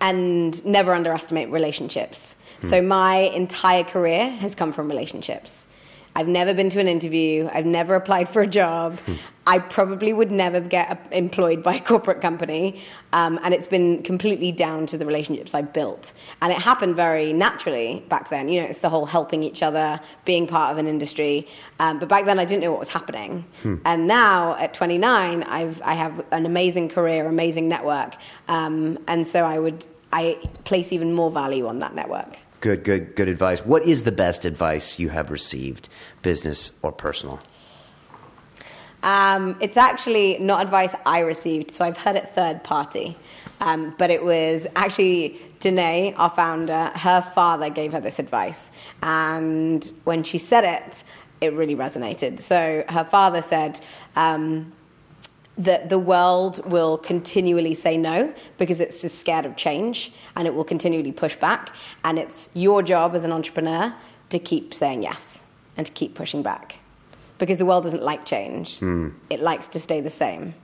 and 0.01 0.65
never 0.65 0.95
underestimate 0.95 1.51
relationships. 1.51 2.37
So 2.61 2.81
my 2.81 3.17
entire 3.17 3.83
career 3.83 4.31
has 4.31 4.55
come 4.55 4.73
from 4.73 4.89
relationships. 4.89 5.67
I've 6.15 6.29
never 6.29 6.53
been 6.53 6.69
to 6.71 6.81
an 6.81 6.89
interview. 6.89 7.49
I've 7.53 7.67
never 7.67 7.95
applied 7.95 8.29
for 8.29 8.43
a 8.43 8.47
job. 8.47 8.99
I 9.47 9.59
probably 9.59 10.13
would 10.13 10.31
never 10.31 10.61
get 10.61 11.09
employed 11.11 11.63
by 11.63 11.77
a 11.77 11.81
corporate 11.81 12.21
company. 12.21 12.83
Um, 13.13 13.41
and 13.43 13.55
it's 13.55 13.67
been 13.67 14.03
completely 14.03 14.53
down 14.53 14.87
to 14.87 14.99
the 14.99 15.07
relationships 15.07 15.55
I 15.55 15.63
built. 15.63 16.13
And 16.43 16.53
it 16.53 16.59
happened 16.59 16.97
very 16.97 17.33
naturally 17.33 18.05
back 18.09 18.31
then. 18.31 18.49
You 18.49 18.63
know, 18.63 18.69
it's 18.69 18.81
the 18.81 18.91
whole 18.91 19.07
helping 19.07 19.43
each 19.43 19.63
other, 19.63 20.01
being 20.25 20.47
part 20.47 20.71
of 20.71 20.79
an 20.79 20.87
industry. 20.87 21.49
Um, 21.81 21.99
but 21.99 22.09
back 22.09 22.27
then, 22.27 22.39
I 22.39 22.45
didn't 22.45 22.63
know 22.63 22.71
what 22.71 22.81
was 22.81 22.89
happening. 22.91 23.45
And 23.85 24.07
now, 24.07 24.57
at 24.57 24.75
29, 24.75 25.43
I've, 25.45 25.81
I 25.83 25.95
have 25.95 26.25
an 26.31 26.47
amazing 26.47 26.91
career, 26.91 27.27
amazing 27.27 27.69
network. 27.69 28.15
Um, 28.49 28.99
and 29.09 29.27
so 29.27 29.45
I 29.45 29.59
would 29.59 29.87
I 30.13 30.39
place 30.65 30.93
even 30.93 31.15
more 31.15 31.31
value 31.31 31.67
on 31.67 31.79
that 31.79 31.95
network. 31.95 32.37
Good, 32.63 32.85
good, 32.85 33.17
good 33.17 33.27
advice. 33.27 33.59
What 33.67 33.83
is 33.83 34.05
the 34.05 34.13
best 34.13 34.45
advice 34.45 34.97
you 34.97 35.09
have 35.09 35.33
received, 35.33 35.89
business 36.23 36.71
or 36.81 36.93
personal? 36.93 37.41
Um, 39.03 39.57
it's 39.61 39.77
actually 39.77 40.39
not 40.39 40.63
advice 40.63 40.95
I 41.05 41.19
received, 41.19 41.75
so 41.75 41.85
I've 41.85 41.97
heard 41.97 42.15
it 42.15 42.33
third 42.37 42.63
party. 42.63 43.17
Um, 43.61 43.97
but 43.99 44.11
it 44.11 44.25
was 44.25 44.65
actually 44.77 45.41
Danae, 45.59 46.15
our 46.17 46.31
founder, 46.31 46.93
her 46.95 47.21
father 47.35 47.69
gave 47.69 47.93
her 47.95 48.01
this 48.01 48.21
advice. 48.21 48.71
And 49.03 49.93
when 50.05 50.23
she 50.23 50.39
said 50.39 50.63
it, 50.63 51.03
it 51.41 51.53
really 51.55 51.75
resonated. 51.75 52.41
So 52.43 52.85
her 52.89 53.05
father 53.05 53.43
said, 53.43 53.81
um, 54.15 54.73
that 55.59 55.89
the 55.89 55.99
world 55.99 56.65
will 56.71 56.97
continually 56.99 57.75
say 57.75 57.97
no 57.97 58.33
because 58.59 58.81
it's 58.81 59.03
just 59.03 59.19
scared 59.19 59.45
of 59.45 59.57
change 59.57 60.13
and 60.35 60.49
it 60.49 60.55
will 60.55 60.65
continually 60.65 61.13
push 61.13 61.37
back. 61.37 61.75
And 62.05 62.19
it's 62.19 62.49
your 62.55 62.83
job 62.83 63.15
as 63.15 63.25
an 63.25 63.33
entrepreneur 63.33 63.95
to 64.31 64.39
keep 64.39 64.73
saying 64.73 65.03
yes 65.03 65.43
and 65.77 65.87
to 65.87 65.93
keep 65.93 66.15
pushing 66.15 66.43
back 66.43 66.79
because 67.39 67.59
the 67.59 67.67
world 67.67 67.85
doesn't 67.85 68.03
like 68.03 68.25
change, 68.25 68.79
hmm. 68.79 69.09
it 69.29 69.41
likes 69.41 69.67
to 69.67 69.81
stay 69.81 70.01
the 70.01 70.11
same. 70.11 70.55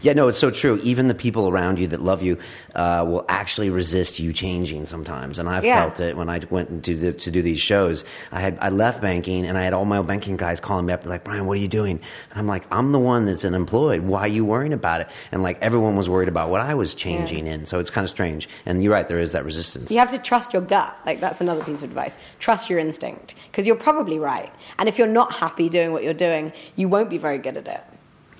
Yeah, 0.00 0.12
no, 0.12 0.28
it's 0.28 0.38
so 0.38 0.50
true. 0.50 0.78
Even 0.82 1.08
the 1.08 1.14
people 1.14 1.48
around 1.48 1.78
you 1.78 1.86
that 1.88 2.02
love 2.02 2.22
you 2.22 2.38
uh, 2.74 3.04
will 3.06 3.24
actually 3.28 3.70
resist 3.70 4.18
you 4.18 4.32
changing 4.32 4.86
sometimes. 4.86 5.38
And 5.38 5.48
I've 5.48 5.64
Yeah. 5.64 5.82
felt 5.82 6.00
it 6.00 6.16
when 6.16 6.28
I 6.28 6.40
went 6.50 6.84
to, 6.84 6.94
the, 6.96 7.12
to 7.12 7.30
do 7.30 7.42
these 7.42 7.60
shows. 7.60 8.04
I 8.32 8.40
had 8.40 8.58
I 8.60 8.68
left 8.70 9.00
banking, 9.00 9.46
and 9.46 9.56
I 9.58 9.62
had 9.62 9.72
all 9.72 9.84
my 9.84 10.00
banking 10.02 10.36
guys 10.36 10.60
calling 10.60 10.86
me 10.86 10.92
up, 10.92 11.04
like, 11.06 11.24
Brian, 11.24 11.46
what 11.46 11.56
are 11.56 11.60
you 11.60 11.68
doing? 11.68 12.00
And 12.30 12.38
I'm 12.38 12.46
like, 12.46 12.66
I'm 12.70 12.92
the 12.92 12.98
one 12.98 13.24
that's 13.24 13.44
unemployed. 13.44 14.02
Why 14.02 14.20
are 14.20 14.28
you 14.28 14.44
worrying 14.44 14.72
about 14.72 15.00
it? 15.00 15.08
And 15.32 15.42
like 15.42 15.58
everyone 15.62 15.96
was 15.96 16.08
worried 16.08 16.28
about 16.28 16.50
what 16.50 16.60
I 16.60 16.74
was 16.74 16.94
changing 16.94 17.46
in. 17.46 17.66
So 17.66 17.78
it's 17.78 17.90
kind 17.90 18.04
of 18.04 18.10
strange. 18.10 18.48
And 18.66 18.82
you're 18.82 18.92
right, 18.92 19.06
there 19.08 19.18
is 19.18 19.32
that 19.32 19.44
resistance. 19.44 19.90
You 19.90 19.98
have 19.98 20.10
to 20.12 20.18
trust 20.18 20.52
your 20.52 20.62
gut. 20.62 20.96
Like 21.06 21.20
that's 21.20 21.40
another 21.40 21.62
piece 21.64 21.78
of 21.82 21.84
advice. 21.84 22.16
Trust 22.38 22.70
your 22.70 22.78
instinct 22.78 23.34
because 23.50 23.66
you're 23.66 23.76
probably 23.76 24.18
right. 24.18 24.52
And 24.78 24.88
if 24.88 24.98
you're 24.98 25.06
not 25.06 25.32
happy 25.32 25.68
doing 25.68 25.92
what 25.92 26.04
you're 26.04 26.14
doing, 26.14 26.52
you 26.76 26.88
won't 26.88 27.10
be 27.10 27.18
very 27.18 27.38
good 27.38 27.56
at 27.56 27.66
it. 27.66 27.82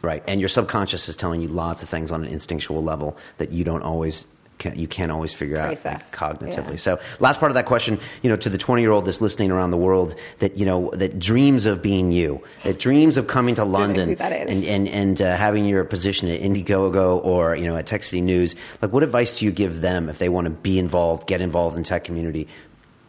Right, 0.02 0.22
and 0.26 0.40
your 0.40 0.48
subconscious 0.48 1.08
is 1.08 1.16
telling 1.16 1.40
you 1.40 1.48
lots 1.48 1.82
of 1.82 1.88
things 1.88 2.10
on 2.10 2.24
an 2.24 2.32
instinctual 2.32 2.82
level 2.82 3.18
that 3.38 3.52
you 3.52 3.64
don't 3.64 3.82
always 3.82 4.24
can, 4.60 4.78
you 4.78 4.86
can't 4.86 5.10
always 5.10 5.34
figure 5.34 5.56
out 5.56 5.84
like, 5.84 6.12
cognitively. 6.12 6.72
Yeah. 6.72 6.76
So, 6.76 7.00
last 7.18 7.40
part 7.40 7.50
of 7.50 7.54
that 7.54 7.66
question, 7.66 7.98
you 8.22 8.28
know, 8.28 8.36
to 8.36 8.48
the 8.48 8.58
twenty-year-old 8.58 9.06
that's 9.06 9.20
listening 9.20 9.50
around 9.50 9.72
the 9.72 9.76
world 9.76 10.14
that 10.38 10.56
you 10.56 10.64
know 10.66 10.90
that 10.94 11.18
dreams 11.18 11.66
of 11.66 11.82
being 11.82 12.12
you, 12.12 12.44
that 12.62 12.78
dreams 12.78 13.16
of 13.16 13.26
coming 13.26 13.56
to 13.56 13.64
London 13.64 14.10
who 14.10 14.14
that 14.16 14.32
is. 14.32 14.56
and 14.56 14.64
and 14.64 14.88
and 14.88 15.22
uh, 15.22 15.36
having 15.36 15.64
your 15.64 15.82
position 15.84 16.28
at 16.28 16.40
Indiegogo 16.40 17.24
or 17.24 17.56
you 17.56 17.66
know 17.66 17.76
at 17.76 17.86
Tech 17.86 18.04
City 18.04 18.20
News. 18.20 18.54
Like, 18.80 18.92
what 18.92 19.02
advice 19.02 19.38
do 19.38 19.46
you 19.46 19.50
give 19.50 19.80
them 19.80 20.08
if 20.08 20.18
they 20.18 20.28
want 20.28 20.44
to 20.44 20.50
be 20.50 20.78
involved, 20.78 21.26
get 21.26 21.40
involved 21.40 21.76
in 21.76 21.82
tech 21.82 22.04
community? 22.04 22.46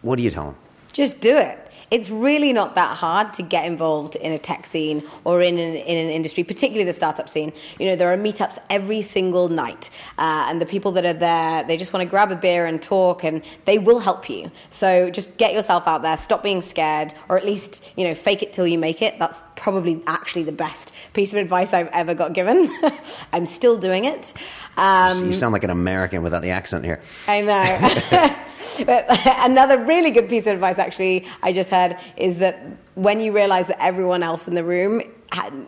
What 0.02 0.16
do 0.16 0.24
you 0.24 0.32
tell 0.32 0.46
them? 0.46 0.56
Just 0.94 1.20
do 1.20 1.38
it. 1.38 1.58
it's 1.92 2.10
really 2.10 2.54
not 2.54 2.76
that 2.76 2.96
hard 2.96 3.34
to 3.34 3.44
get 3.44 3.66
involved 3.66 4.16
in 4.16 4.32
a 4.32 4.38
tech 4.40 4.66
scene 4.66 5.04
or 5.26 5.42
in 5.42 5.58
an, 5.58 5.76
in 5.76 5.98
an 6.06 6.10
industry, 6.10 6.42
particularly 6.42 6.86
the 6.86 6.94
startup 6.94 7.30
scene. 7.30 7.52
You 7.80 7.88
know, 7.88 7.98
there 7.98 8.12
are 8.12 8.18
meetups 8.18 8.58
every 8.70 9.02
single 9.02 9.50
night, 9.50 9.90
uh, 10.18 10.46
and 10.48 10.62
the 10.62 10.66
people 10.66 10.94
that 10.94 11.06
are 11.06 11.14
there, 11.14 11.66
they 11.66 11.76
just 11.76 11.92
want 11.92 12.02
to 12.02 12.10
grab 12.10 12.32
a 12.32 12.36
beer 12.38 12.66
and 12.66 12.82
talk, 12.82 13.26
and 13.26 13.44
they 13.66 13.78
will 13.78 14.00
help 14.00 14.30
you. 14.30 14.50
So 14.70 15.10
just 15.10 15.36
get 15.36 15.54
yourself 15.54 15.86
out 15.86 16.02
there, 16.02 16.16
stop 16.18 16.42
being 16.44 16.62
scared, 16.62 17.14
or 17.28 17.38
at 17.38 17.46
least, 17.46 17.84
you 17.98 18.08
know, 18.08 18.16
fake 18.16 18.42
it 18.42 18.54
till 18.54 18.66
you 18.66 18.78
make 18.78 19.02
it. 19.02 19.20
That's 19.20 19.42
probably 19.58 20.02
actually 20.08 20.44
the 20.44 20.54
best 20.54 20.94
piece 21.14 21.34
of 21.34 21.40
advice 21.40 21.74
I've 21.74 21.90
ever 21.90 22.14
got 22.14 22.32
given. 22.32 22.72
I'm 23.34 23.46
still 23.46 23.78
doing 23.78 24.06
it. 24.06 24.34
Um, 24.78 25.28
you 25.28 25.34
sound 25.34 25.52
like 25.52 25.66
an 25.66 25.70
American 25.70 26.24
without 26.24 26.42
the 26.42 26.52
accent 26.52 26.86
here. 26.86 27.02
I 27.28 27.42
know. 27.42 28.36
Another 28.80 29.78
really 29.78 30.12
good 30.12 30.30
piece 30.30 30.48
of 30.48 30.54
advice, 30.54 30.78
actually, 30.78 31.26
I 31.42 31.54
just 31.54 31.70
heard 31.70 31.98
is 32.18 32.38
that 32.38 32.66
when 32.96 33.20
you 33.20 33.32
realize 33.32 33.68
that 33.68 33.82
everyone 33.84 34.24
else 34.24 34.48
in 34.48 34.56
the 34.56 34.64
room 34.64 35.02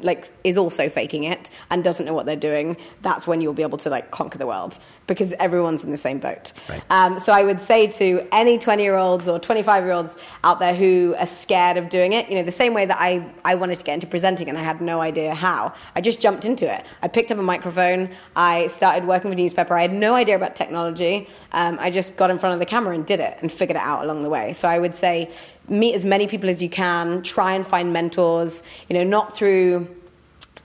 like 0.02 0.32
is 0.44 0.58
also 0.58 0.90
faking 0.90 1.24
it 1.24 1.50
and 1.70 1.84
doesn't 1.84 2.06
know 2.06 2.14
what 2.14 2.26
they're 2.26 2.36
doing, 2.36 2.78
that's 3.02 3.26
when 3.28 3.42
you'll 3.42 3.54
be 3.54 3.64
able 3.64 3.78
to 3.80 3.90
like 3.90 4.12
conquer 4.12 4.38
the 4.38 4.48
world 4.48 4.78
because 5.08 5.34
everyone's 5.34 5.84
in 5.84 5.92
the 5.92 5.98
same 5.98 6.20
boat. 6.20 6.54
Right. 6.70 6.82
Um, 6.90 7.20
so 7.20 7.34
I 7.34 7.44
would 7.44 7.62
say 7.62 7.88
to 7.88 8.26
any 8.32 8.58
20 8.58 8.84
year 8.84 8.96
olds 8.96 9.28
or 9.28 9.40
25 9.40 9.84
year 9.84 9.94
olds 9.94 10.18
out 10.44 10.60
there 10.60 10.74
who 10.74 11.16
are 11.18 11.28
scared 11.28 11.78
of 11.78 11.90
doing 11.90 12.14
it, 12.14 12.30
you 12.30 12.36
know, 12.36 12.44
the 12.44 12.52
same 12.52 12.74
way 12.74 12.86
that 12.86 12.98
I, 13.00 13.30
I 13.44 13.56
wanted 13.56 13.80
to 13.80 13.86
get 13.86 13.96
into 13.96 14.08
presenting 14.08 14.50
and 14.50 14.58
I 14.58 14.62
had 14.62 14.82
no 14.82 15.02
idea 15.02 15.34
how, 15.34 15.74
I 15.96 16.02
just 16.02 16.20
jumped 16.20 16.46
into 16.46 16.74
it. 16.74 16.86
I 17.02 17.08
picked 17.08 17.32
up 17.32 17.38
a 17.38 17.44
microphone, 17.44 18.10
I 18.36 18.68
started 18.68 19.06
working 19.06 19.30
with 19.30 19.38
newspaper, 19.38 19.76
I 19.76 19.82
had 19.82 19.94
no 19.94 20.16
idea 20.16 20.36
about 20.36 20.56
technology. 20.56 21.28
Um, 21.52 21.78
I 21.80 21.90
just 21.92 22.16
got 22.16 22.30
in 22.30 22.40
front 22.40 22.54
of 22.54 22.60
the 22.60 22.66
camera 22.66 22.96
and 22.96 23.06
did 23.06 23.20
it 23.20 23.38
and 23.42 23.52
figured 23.52 23.76
it 23.76 23.84
out 23.84 24.04
along 24.04 24.24
the 24.24 24.30
way. 24.30 24.54
So 24.54 24.68
I 24.68 24.80
would 24.80 24.96
say 24.96 25.32
meet 25.68 25.96
as 25.96 26.06
many 26.06 26.28
people 26.28 26.50
as 26.50 26.62
you 26.62 26.70
can, 26.70 27.22
try 27.24 27.54
and 27.54 27.66
find 27.66 27.94
mentors, 27.94 28.64
you 28.90 28.98
know, 28.98 29.04
not 29.04 29.36
through 29.36 29.88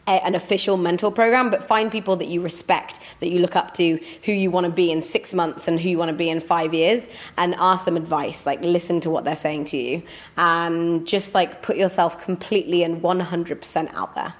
a, 0.08 0.24
an 0.24 0.34
official 0.34 0.76
mentor 0.76 1.12
program, 1.12 1.50
but 1.50 1.62
find 1.62 1.92
people 1.92 2.16
that 2.16 2.26
you 2.26 2.40
respect, 2.40 2.98
that 3.20 3.28
you 3.28 3.38
look 3.38 3.54
up 3.54 3.74
to, 3.74 4.00
who 4.24 4.32
you 4.32 4.50
want 4.50 4.64
to 4.64 4.72
be 4.72 4.90
in 4.90 5.02
six 5.02 5.32
months 5.34 5.68
and 5.68 5.78
who 5.78 5.88
you 5.88 5.98
want 5.98 6.08
to 6.08 6.16
be 6.16 6.28
in 6.28 6.40
five 6.40 6.74
years, 6.74 7.06
and 7.36 7.54
ask 7.58 7.84
them 7.84 7.96
advice. 7.96 8.44
Like, 8.46 8.60
listen 8.62 9.00
to 9.00 9.10
what 9.10 9.24
they're 9.24 9.36
saying 9.36 9.66
to 9.66 9.76
you, 9.76 10.02
and 10.36 11.06
just 11.06 11.34
like 11.34 11.62
put 11.62 11.76
yourself 11.76 12.20
completely 12.20 12.82
and 12.82 13.02
100% 13.02 13.94
out 13.94 14.14
there. 14.14 14.34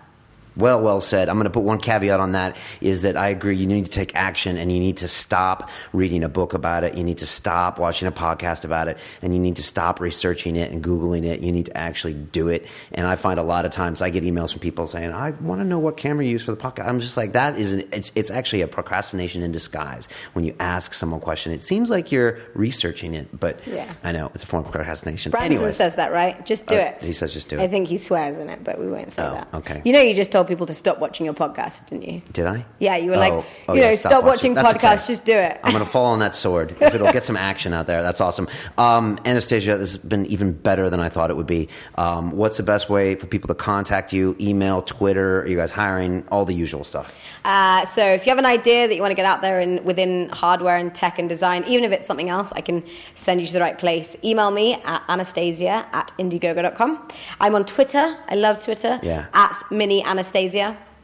Well, 0.58 0.80
well 0.80 1.00
said. 1.00 1.28
I'm 1.28 1.36
going 1.36 1.44
to 1.44 1.50
put 1.50 1.62
one 1.62 1.78
caveat 1.78 2.18
on 2.18 2.32
that 2.32 2.56
is 2.80 3.02
that 3.02 3.16
I 3.16 3.28
agree 3.28 3.56
you 3.56 3.66
need 3.66 3.84
to 3.84 3.90
take 3.90 4.14
action 4.16 4.56
and 4.56 4.72
you 4.72 4.80
need 4.80 4.98
to 4.98 5.08
stop 5.08 5.70
reading 5.92 6.24
a 6.24 6.28
book 6.28 6.52
about 6.52 6.82
it. 6.82 6.94
You 6.96 7.04
need 7.04 7.18
to 7.18 7.26
stop 7.26 7.78
watching 7.78 8.08
a 8.08 8.12
podcast 8.12 8.64
about 8.64 8.88
it 8.88 8.98
and 9.22 9.32
you 9.32 9.38
need 9.38 9.56
to 9.56 9.62
stop 9.62 10.00
researching 10.00 10.56
it 10.56 10.72
and 10.72 10.82
Googling 10.82 11.24
it. 11.24 11.40
You 11.40 11.52
need 11.52 11.66
to 11.66 11.76
actually 11.76 12.14
do 12.14 12.48
it. 12.48 12.66
And 12.90 13.06
I 13.06 13.14
find 13.14 13.38
a 13.38 13.44
lot 13.44 13.66
of 13.66 13.70
times 13.70 14.02
I 14.02 14.10
get 14.10 14.24
emails 14.24 14.50
from 14.50 14.58
people 14.58 14.88
saying, 14.88 15.12
I 15.12 15.30
want 15.30 15.60
to 15.60 15.64
know 15.64 15.78
what 15.78 15.96
camera 15.96 16.24
you 16.24 16.32
use 16.32 16.44
for 16.44 16.50
the 16.50 16.56
podcast. 16.56 16.88
I'm 16.88 16.98
just 16.98 17.16
like, 17.16 17.34
that 17.34 17.56
is, 17.56 17.72
an, 17.72 17.88
it's, 17.92 18.10
it's 18.16 18.30
actually 18.30 18.62
a 18.62 18.68
procrastination 18.68 19.44
in 19.44 19.52
disguise 19.52 20.08
when 20.32 20.44
you 20.44 20.56
ask 20.58 20.92
someone 20.92 21.20
a 21.20 21.22
question. 21.22 21.52
It 21.52 21.62
seems 21.62 21.88
like 21.88 22.10
you're 22.10 22.40
researching 22.54 23.14
it, 23.14 23.38
but 23.38 23.64
yeah. 23.64 23.92
I 24.02 24.10
know 24.10 24.32
it's 24.34 24.42
a 24.42 24.46
form 24.48 24.64
of 24.64 24.72
procrastination. 24.72 25.30
Branson 25.30 25.52
Anyways, 25.52 25.76
says 25.76 25.94
that, 25.94 26.10
right? 26.10 26.44
Just 26.44 26.66
do 26.66 26.74
uh, 26.74 26.78
it. 26.78 27.02
He 27.02 27.12
says 27.12 27.32
just 27.32 27.48
do 27.48 27.58
it. 27.58 27.62
I 27.62 27.68
think 27.68 27.86
he 27.86 27.98
swears 27.98 28.38
in 28.38 28.48
it, 28.48 28.64
but 28.64 28.80
we 28.80 28.88
won't 28.88 29.12
say 29.12 29.22
oh, 29.22 29.34
that. 29.34 29.48
Okay. 29.54 29.82
You 29.84 29.92
know, 29.92 30.00
you 30.00 30.14
just 30.14 30.32
told 30.32 30.47
people 30.48 30.66
to 30.66 30.74
stop 30.74 30.98
watching 30.98 31.24
your 31.24 31.34
podcast, 31.34 31.86
didn't 31.86 32.08
you? 32.08 32.22
Did 32.32 32.46
I? 32.46 32.64
Yeah, 32.78 32.96
you 32.96 33.10
were 33.10 33.16
oh, 33.16 33.20
like, 33.20 33.32
oh, 33.68 33.74
you 33.74 33.80
yeah, 33.80 33.90
know, 33.90 33.94
stop, 33.94 34.12
stop 34.12 34.24
watching, 34.24 34.54
watching 34.54 34.80
podcasts, 34.80 35.04
okay. 35.04 35.12
just 35.12 35.24
do 35.24 35.36
it. 35.36 35.60
I'm 35.62 35.72
going 35.72 35.84
to 35.84 35.90
fall 35.90 36.06
on 36.06 36.18
that 36.20 36.34
sword. 36.34 36.72
If 36.80 36.94
it'll 36.94 37.12
get 37.12 37.24
some 37.24 37.36
action 37.36 37.72
out 37.72 37.86
there, 37.86 38.02
that's 38.02 38.20
awesome. 38.20 38.48
Um, 38.78 39.18
Anastasia, 39.24 39.76
this 39.76 39.92
has 39.92 39.98
been 39.98 40.26
even 40.26 40.52
better 40.52 40.88
than 40.90 41.00
I 41.00 41.08
thought 41.08 41.30
it 41.30 41.36
would 41.36 41.46
be. 41.46 41.68
Um, 41.96 42.32
what's 42.32 42.56
the 42.56 42.62
best 42.62 42.88
way 42.88 43.14
for 43.14 43.26
people 43.26 43.48
to 43.48 43.54
contact 43.54 44.12
you? 44.12 44.34
Email, 44.40 44.82
Twitter, 44.82 45.42
are 45.42 45.46
you 45.46 45.56
guys 45.56 45.70
hiring? 45.70 46.24
All 46.30 46.44
the 46.44 46.54
usual 46.54 46.84
stuff. 46.84 47.14
Uh, 47.44 47.84
so 47.86 48.04
if 48.04 48.24
you 48.26 48.30
have 48.30 48.38
an 48.38 48.46
idea 48.46 48.88
that 48.88 48.94
you 48.94 49.02
want 49.02 49.10
to 49.10 49.16
get 49.16 49.26
out 49.26 49.42
there 49.42 49.60
in, 49.60 49.84
within 49.84 50.28
hardware 50.30 50.76
and 50.76 50.94
tech 50.94 51.18
and 51.18 51.28
design, 51.28 51.64
even 51.64 51.84
if 51.84 51.92
it's 51.92 52.06
something 52.06 52.30
else, 52.30 52.52
I 52.52 52.60
can 52.60 52.82
send 53.14 53.40
you 53.40 53.46
to 53.46 53.52
the 53.52 53.60
right 53.60 53.76
place. 53.76 54.16
Email 54.24 54.50
me 54.50 54.74
at 54.84 55.02
anastasia 55.08 55.86
at 55.92 56.12
indiegogo.com. 56.18 57.08
I'm 57.40 57.54
on 57.54 57.64
Twitter. 57.64 58.16
I 58.28 58.34
love 58.34 58.64
Twitter. 58.64 58.98
Yeah. 59.02 59.26
At 59.34 59.62
mini 59.70 60.04
Anastasia 60.04 60.37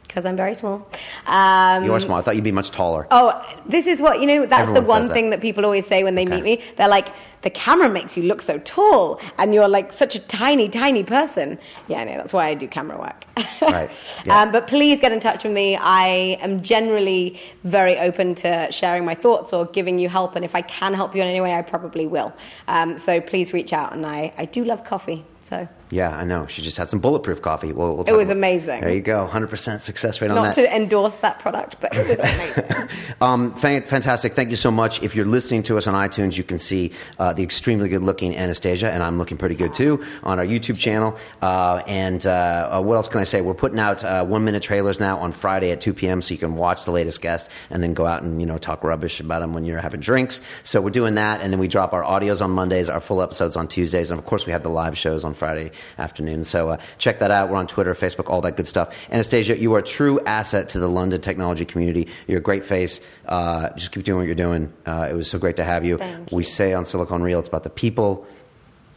because 0.07 0.25
I'm 0.25 0.37
very 0.37 0.55
small. 0.55 0.87
Um, 1.25 1.83
you 1.83 1.93
are 1.93 1.99
small. 1.99 2.17
I 2.17 2.21
thought 2.21 2.35
you'd 2.35 2.43
be 2.43 2.51
much 2.51 2.71
taller. 2.71 3.05
Oh, 3.11 3.41
this 3.65 3.85
is 3.85 3.99
what, 3.99 4.21
you 4.21 4.27
know, 4.27 4.45
that's 4.45 4.61
Everyone 4.61 4.83
the 4.83 4.89
one 4.89 5.07
thing 5.09 5.29
that. 5.29 5.37
that. 5.37 5.41
people 5.41 5.65
always 5.65 5.85
say 5.85 6.03
when 6.03 6.15
they 6.15 6.25
okay. 6.25 6.35
meet 6.35 6.43
me. 6.43 6.63
They're 6.77 6.87
like, 6.87 7.09
the 7.41 7.49
camera 7.49 7.89
makes 7.89 8.15
you 8.15 8.23
look 8.23 8.41
so 8.41 8.57
tall 8.59 9.19
and 9.37 9.53
you're 9.53 9.67
like 9.67 9.91
such 9.91 10.15
a 10.15 10.19
tiny, 10.19 10.69
tiny 10.69 11.03
person. 11.03 11.59
Yeah, 11.87 11.99
I 11.99 12.03
know. 12.05 12.15
That's 12.15 12.33
why 12.33 12.47
I 12.47 12.53
do 12.53 12.67
camera 12.67 12.97
work. 12.97 13.25
right. 13.61 13.91
Yeah. 14.25 14.41
Um, 14.41 14.51
but 14.51 14.67
please 14.67 15.01
get 15.01 15.11
in 15.11 15.19
touch 15.19 15.43
with 15.43 15.53
me. 15.53 15.75
I 15.75 16.37
am 16.39 16.61
generally 16.61 17.39
very 17.63 17.97
open 17.97 18.35
to 18.35 18.71
sharing 18.71 19.05
my 19.05 19.15
thoughts 19.15 19.53
or 19.53 19.65
giving 19.65 19.99
you 19.99 20.07
help. 20.07 20.35
And 20.35 20.45
if 20.45 20.55
I 20.55 20.61
can 20.61 20.93
help 20.93 21.15
you 21.15 21.21
in 21.21 21.27
any 21.27 21.41
way, 21.41 21.53
I 21.53 21.61
probably 21.61 22.07
will. 22.07 22.33
Um, 22.67 22.97
so 22.97 23.19
please 23.19 23.53
reach 23.53 23.73
out. 23.73 23.93
And 23.93 24.05
I, 24.05 24.33
I 24.37 24.45
do 24.45 24.63
love 24.63 24.83
coffee. 24.83 25.25
So 25.41 25.67
yeah, 25.91 26.09
I 26.09 26.23
know. 26.25 26.47
She 26.47 26.61
just 26.63 26.77
had 26.77 26.89
some 26.89 26.99
bulletproof 26.99 27.41
coffee. 27.41 27.71
We'll, 27.71 27.97
we'll 27.97 28.05
it 28.05 28.11
was 28.11 28.29
about, 28.29 28.37
amazing. 28.37 28.81
There 28.81 28.93
you 28.93 29.01
go. 29.01 29.27
100% 29.31 29.81
success 29.81 30.19
rate 30.19 30.31
on 30.31 30.35
that. 30.35 30.41
Not 30.43 30.55
to 30.55 30.75
endorse 30.75 31.15
that 31.17 31.39
product, 31.39 31.77
but 31.79 31.95
it 31.95 32.07
was 32.07 32.17
amazing. 32.19 32.89
um, 33.21 33.55
fantastic. 33.55 34.33
Thank 34.33 34.49
you 34.49 34.55
so 34.55 34.71
much. 34.71 35.03
If 35.03 35.15
you're 35.15 35.25
listening 35.25 35.61
to 35.63 35.77
us 35.77 35.85
on 35.85 35.93
iTunes, 35.93 36.37
you 36.37 36.43
can 36.43 36.57
see 36.57 36.91
uh, 37.19 37.33
the 37.33 37.43
extremely 37.43 37.87
good 37.87 38.01
looking 38.01 38.35
Anastasia, 38.35 38.91
and 38.91 39.03
I'm 39.03 39.19
looking 39.19 39.37
pretty 39.37 39.55
good 39.55 39.75
too, 39.75 40.03
on 40.23 40.39
our 40.39 40.45
YouTube 40.45 40.79
channel. 40.79 41.17
Uh, 41.41 41.83
and 41.85 42.25
uh, 42.25 42.69
uh 42.71 42.81
what 42.81 42.95
else 42.95 43.07
can 43.07 43.21
I 43.21 43.23
say? 43.23 43.41
We're 43.41 43.53
putting 43.53 43.79
out 43.79 44.03
uh, 44.03 44.25
one 44.25 44.43
minute 44.43 44.63
trailers 44.63 44.99
now 44.99 45.19
on 45.19 45.33
Friday 45.33 45.71
at 45.71 45.81
2 45.81 45.93
p.m. 45.93 46.21
so 46.21 46.33
you 46.33 46.39
can 46.39 46.55
watch 46.55 46.85
the 46.85 46.91
latest 46.91 47.21
guest 47.21 47.47
and 47.69 47.83
then 47.83 47.93
go 47.93 48.07
out 48.07 48.23
and 48.23 48.39
you 48.39 48.47
know 48.47 48.57
talk 48.57 48.83
rubbish 48.83 49.19
about 49.19 49.39
them 49.39 49.53
when 49.53 49.65
you're 49.65 49.79
having 49.79 49.99
drinks. 49.99 50.41
So 50.63 50.81
we're 50.81 50.89
doing 50.89 51.15
that, 51.15 51.41
and 51.41 51.53
then 51.53 51.59
we 51.59 51.67
drop 51.67 51.93
our 51.93 52.03
audios 52.03 52.41
on 52.41 52.49
Mondays, 52.49 52.89
our 52.89 52.99
full 52.99 53.21
episodes 53.21 53.55
on 53.55 53.67
Tuesdays, 53.67 54.09
and 54.09 54.19
of 54.19 54.25
course 54.25 54.47
we 54.47 54.51
have 54.51 54.63
the 54.63 54.69
live 54.69 54.97
shows 54.97 55.23
on 55.23 55.35
Friday 55.35 55.71
afternoons. 55.97 56.47
So 56.47 56.69
uh, 56.69 56.77
check 56.97 57.19
that 57.19 57.31
out. 57.31 57.49
We're 57.49 57.57
on 57.57 57.67
Twitter, 57.67 57.93
Facebook, 57.93 58.29
all 58.29 58.41
that 58.41 58.57
good 58.57 58.67
stuff. 58.67 58.93
Anastasia, 59.09 59.57
you 59.57 59.73
are 59.73 59.79
a 59.79 59.83
true 59.83 60.19
asset 60.21 60.69
to 60.69 60.79
the 60.79 60.89
London 60.89 61.21
technology 61.21 61.65
community. 61.65 62.07
You're 62.27 62.39
a 62.39 62.43
great 62.43 62.65
face. 62.65 62.99
Uh, 63.25 63.69
just 63.71 63.91
keep 63.91 64.03
doing 64.03 64.19
what 64.19 64.25
you're 64.27 64.35
doing. 64.35 64.71
Uh, 64.85 65.07
it 65.09 65.13
was 65.13 65.29
so 65.29 65.37
great 65.37 65.57
to 65.57 65.63
have 65.63 65.85
you. 65.85 65.97
Thank 65.97 66.31
we 66.31 66.43
you. 66.43 66.49
say 66.49 66.73
on 66.73 66.85
Silicon 66.85 67.21
Real, 67.21 67.39
it's 67.39 67.47
about 67.47 67.63
the 67.63 67.69
people. 67.69 68.25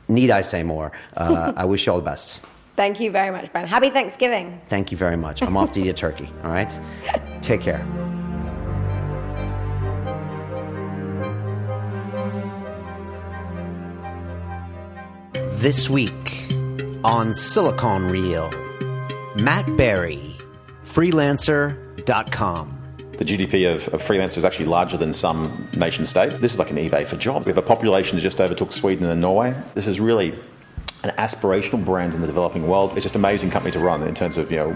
Need 0.09 0.31
I 0.31 0.43
say 0.43 0.63
more? 0.63 0.93
Uh, 1.17 1.53
I 1.57 1.65
wish 1.65 1.87
you 1.87 1.93
all 1.93 1.99
the 1.99 2.05
best. 2.05 2.41
Thank 2.77 3.01
you 3.01 3.11
very 3.11 3.33
much, 3.33 3.51
Brian. 3.51 3.67
Happy 3.67 3.91
Thanksgiving. 3.91 4.61
Thank 4.69 4.93
you 4.93 4.97
very 4.97 5.17
much. 5.17 5.43
I'm 5.43 5.57
off 5.57 5.73
to 5.73 5.81
eat 5.81 5.89
a 5.89 5.93
turkey. 5.93 6.31
All 6.45 6.51
right? 6.53 6.73
Take 7.43 7.61
care. 7.61 7.85
This 15.59 15.91
week 15.91 16.47
on 17.05 17.33
Silicon 17.33 18.09
Real. 18.09 18.51
Matt 19.37 19.77
Barrie, 19.77 20.37
freelancer.com. 20.85 22.75
The 23.13 23.25
GDP 23.25 23.73
of, 23.73 23.89
of 23.89 24.03
freelancers 24.03 24.39
is 24.39 24.45
actually 24.45 24.67
larger 24.67 24.97
than 24.97 25.13
some 25.13 25.69
nation 25.77 26.07
states. 26.07 26.41
This 26.41 26.55
is 26.55 26.59
like 26.59 26.71
an 26.71 26.77
eBay 26.77 27.07
for 27.07 27.17
jobs. 27.17 27.47
We 27.47 27.51
have 27.51 27.59
a 27.59 27.63
population 27.63 28.17
that 28.17 28.23
just 28.23 28.41
overtook 28.41 28.73
Sweden 28.73 29.09
and 29.09 29.21
Norway. 29.21 29.55
This 29.75 29.87
is 29.87 30.01
really 30.01 30.39
an 31.05 31.11
aspirational 31.19 31.85
brand 31.85 32.15
in 32.15 32.21
the 32.21 32.27
developing 32.27 32.67
world. 32.67 32.93
It's 32.95 33.05
just 33.05 33.15
an 33.15 33.21
amazing 33.21 33.51
company 33.51 33.73
to 33.73 33.79
run 33.79 34.03
in 34.03 34.15
terms 34.15 34.37
of 34.37 34.51
you 34.51 34.59
know 34.59 34.73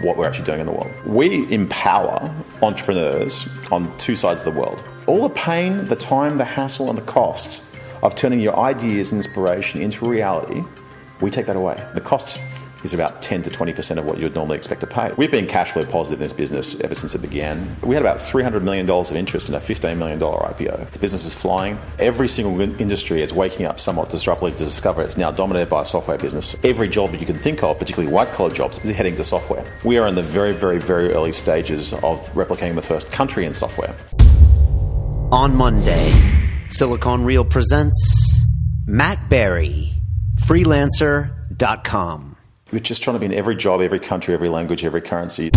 what 0.00 0.16
we're 0.16 0.26
actually 0.26 0.46
doing 0.46 0.60
in 0.60 0.66
the 0.66 0.72
world. 0.72 0.90
We 1.06 1.50
empower 1.52 2.34
entrepreneurs 2.62 3.46
on 3.70 3.94
two 3.98 4.16
sides 4.16 4.40
of 4.46 4.54
the 4.54 4.58
world. 4.58 4.82
All 5.06 5.22
the 5.22 5.34
pain, 5.34 5.84
the 5.86 5.96
time, 5.96 6.38
the 6.38 6.44
hassle, 6.44 6.88
and 6.88 6.96
the 6.96 7.02
cost 7.02 7.62
of 8.02 8.14
turning 8.14 8.40
your 8.40 8.56
ideas 8.56 9.12
and 9.12 9.18
inspiration 9.18 9.82
into 9.82 10.06
reality 10.06 10.62
we 11.20 11.30
take 11.30 11.46
that 11.46 11.56
away. 11.56 11.84
The 11.94 12.00
cost 12.00 12.38
is 12.84 12.94
about 12.94 13.22
10 13.22 13.42
to 13.42 13.50
20% 13.50 13.98
of 13.98 14.04
what 14.04 14.18
you 14.18 14.24
would 14.24 14.34
normally 14.34 14.56
expect 14.56 14.80
to 14.80 14.86
pay. 14.86 15.12
We've 15.16 15.30
been 15.30 15.46
cash 15.46 15.72
flow 15.72 15.84
positive 15.84 16.20
in 16.20 16.24
this 16.24 16.32
business 16.32 16.80
ever 16.80 16.94
since 16.94 17.14
it 17.14 17.20
began. 17.20 17.76
We 17.82 17.94
had 17.94 18.02
about 18.02 18.18
$300 18.18 18.62
million 18.62 18.88
of 18.88 19.16
interest 19.16 19.48
in 19.48 19.54
a 19.54 19.60
$15 19.60 19.98
million 19.98 20.20
IPO. 20.20 20.90
The 20.90 20.98
business 20.98 21.24
is 21.24 21.34
flying. 21.34 21.78
Every 21.98 22.28
single 22.28 22.60
industry 22.60 23.22
is 23.22 23.32
waking 23.32 23.66
up 23.66 23.80
somewhat 23.80 24.10
disruptively 24.10 24.52
to 24.52 24.58
discover 24.58 25.02
it's 25.02 25.16
now 25.16 25.30
dominated 25.30 25.68
by 25.68 25.82
a 25.82 25.84
software 25.84 26.18
business. 26.18 26.54
Every 26.62 26.88
job 26.88 27.10
that 27.10 27.20
you 27.20 27.26
can 27.26 27.36
think 27.36 27.62
of, 27.62 27.78
particularly 27.78 28.12
white 28.12 28.28
collar 28.28 28.52
jobs, 28.52 28.78
is 28.78 28.94
heading 28.96 29.16
to 29.16 29.24
software. 29.24 29.64
We 29.84 29.98
are 29.98 30.06
in 30.06 30.14
the 30.14 30.22
very, 30.22 30.52
very, 30.52 30.78
very 30.78 31.12
early 31.12 31.32
stages 31.32 31.92
of 31.92 32.28
replicating 32.32 32.74
the 32.74 32.82
first 32.82 33.10
country 33.10 33.44
in 33.44 33.52
software. 33.52 33.94
On 35.32 35.54
Monday, 35.54 36.12
Silicon 36.68 37.24
Real 37.24 37.44
presents 37.44 38.40
Matt 38.86 39.28
Barrie 39.28 39.97
freelancer.com. 40.40 42.36
We're 42.72 42.78
just 42.80 43.02
trying 43.02 43.14
to 43.14 43.20
be 43.20 43.26
in 43.26 43.32
every 43.32 43.56
job, 43.56 43.80
every 43.80 44.00
country, 44.00 44.34
every 44.34 44.48
language, 44.48 44.84
every 44.84 45.00
currency. 45.00 45.50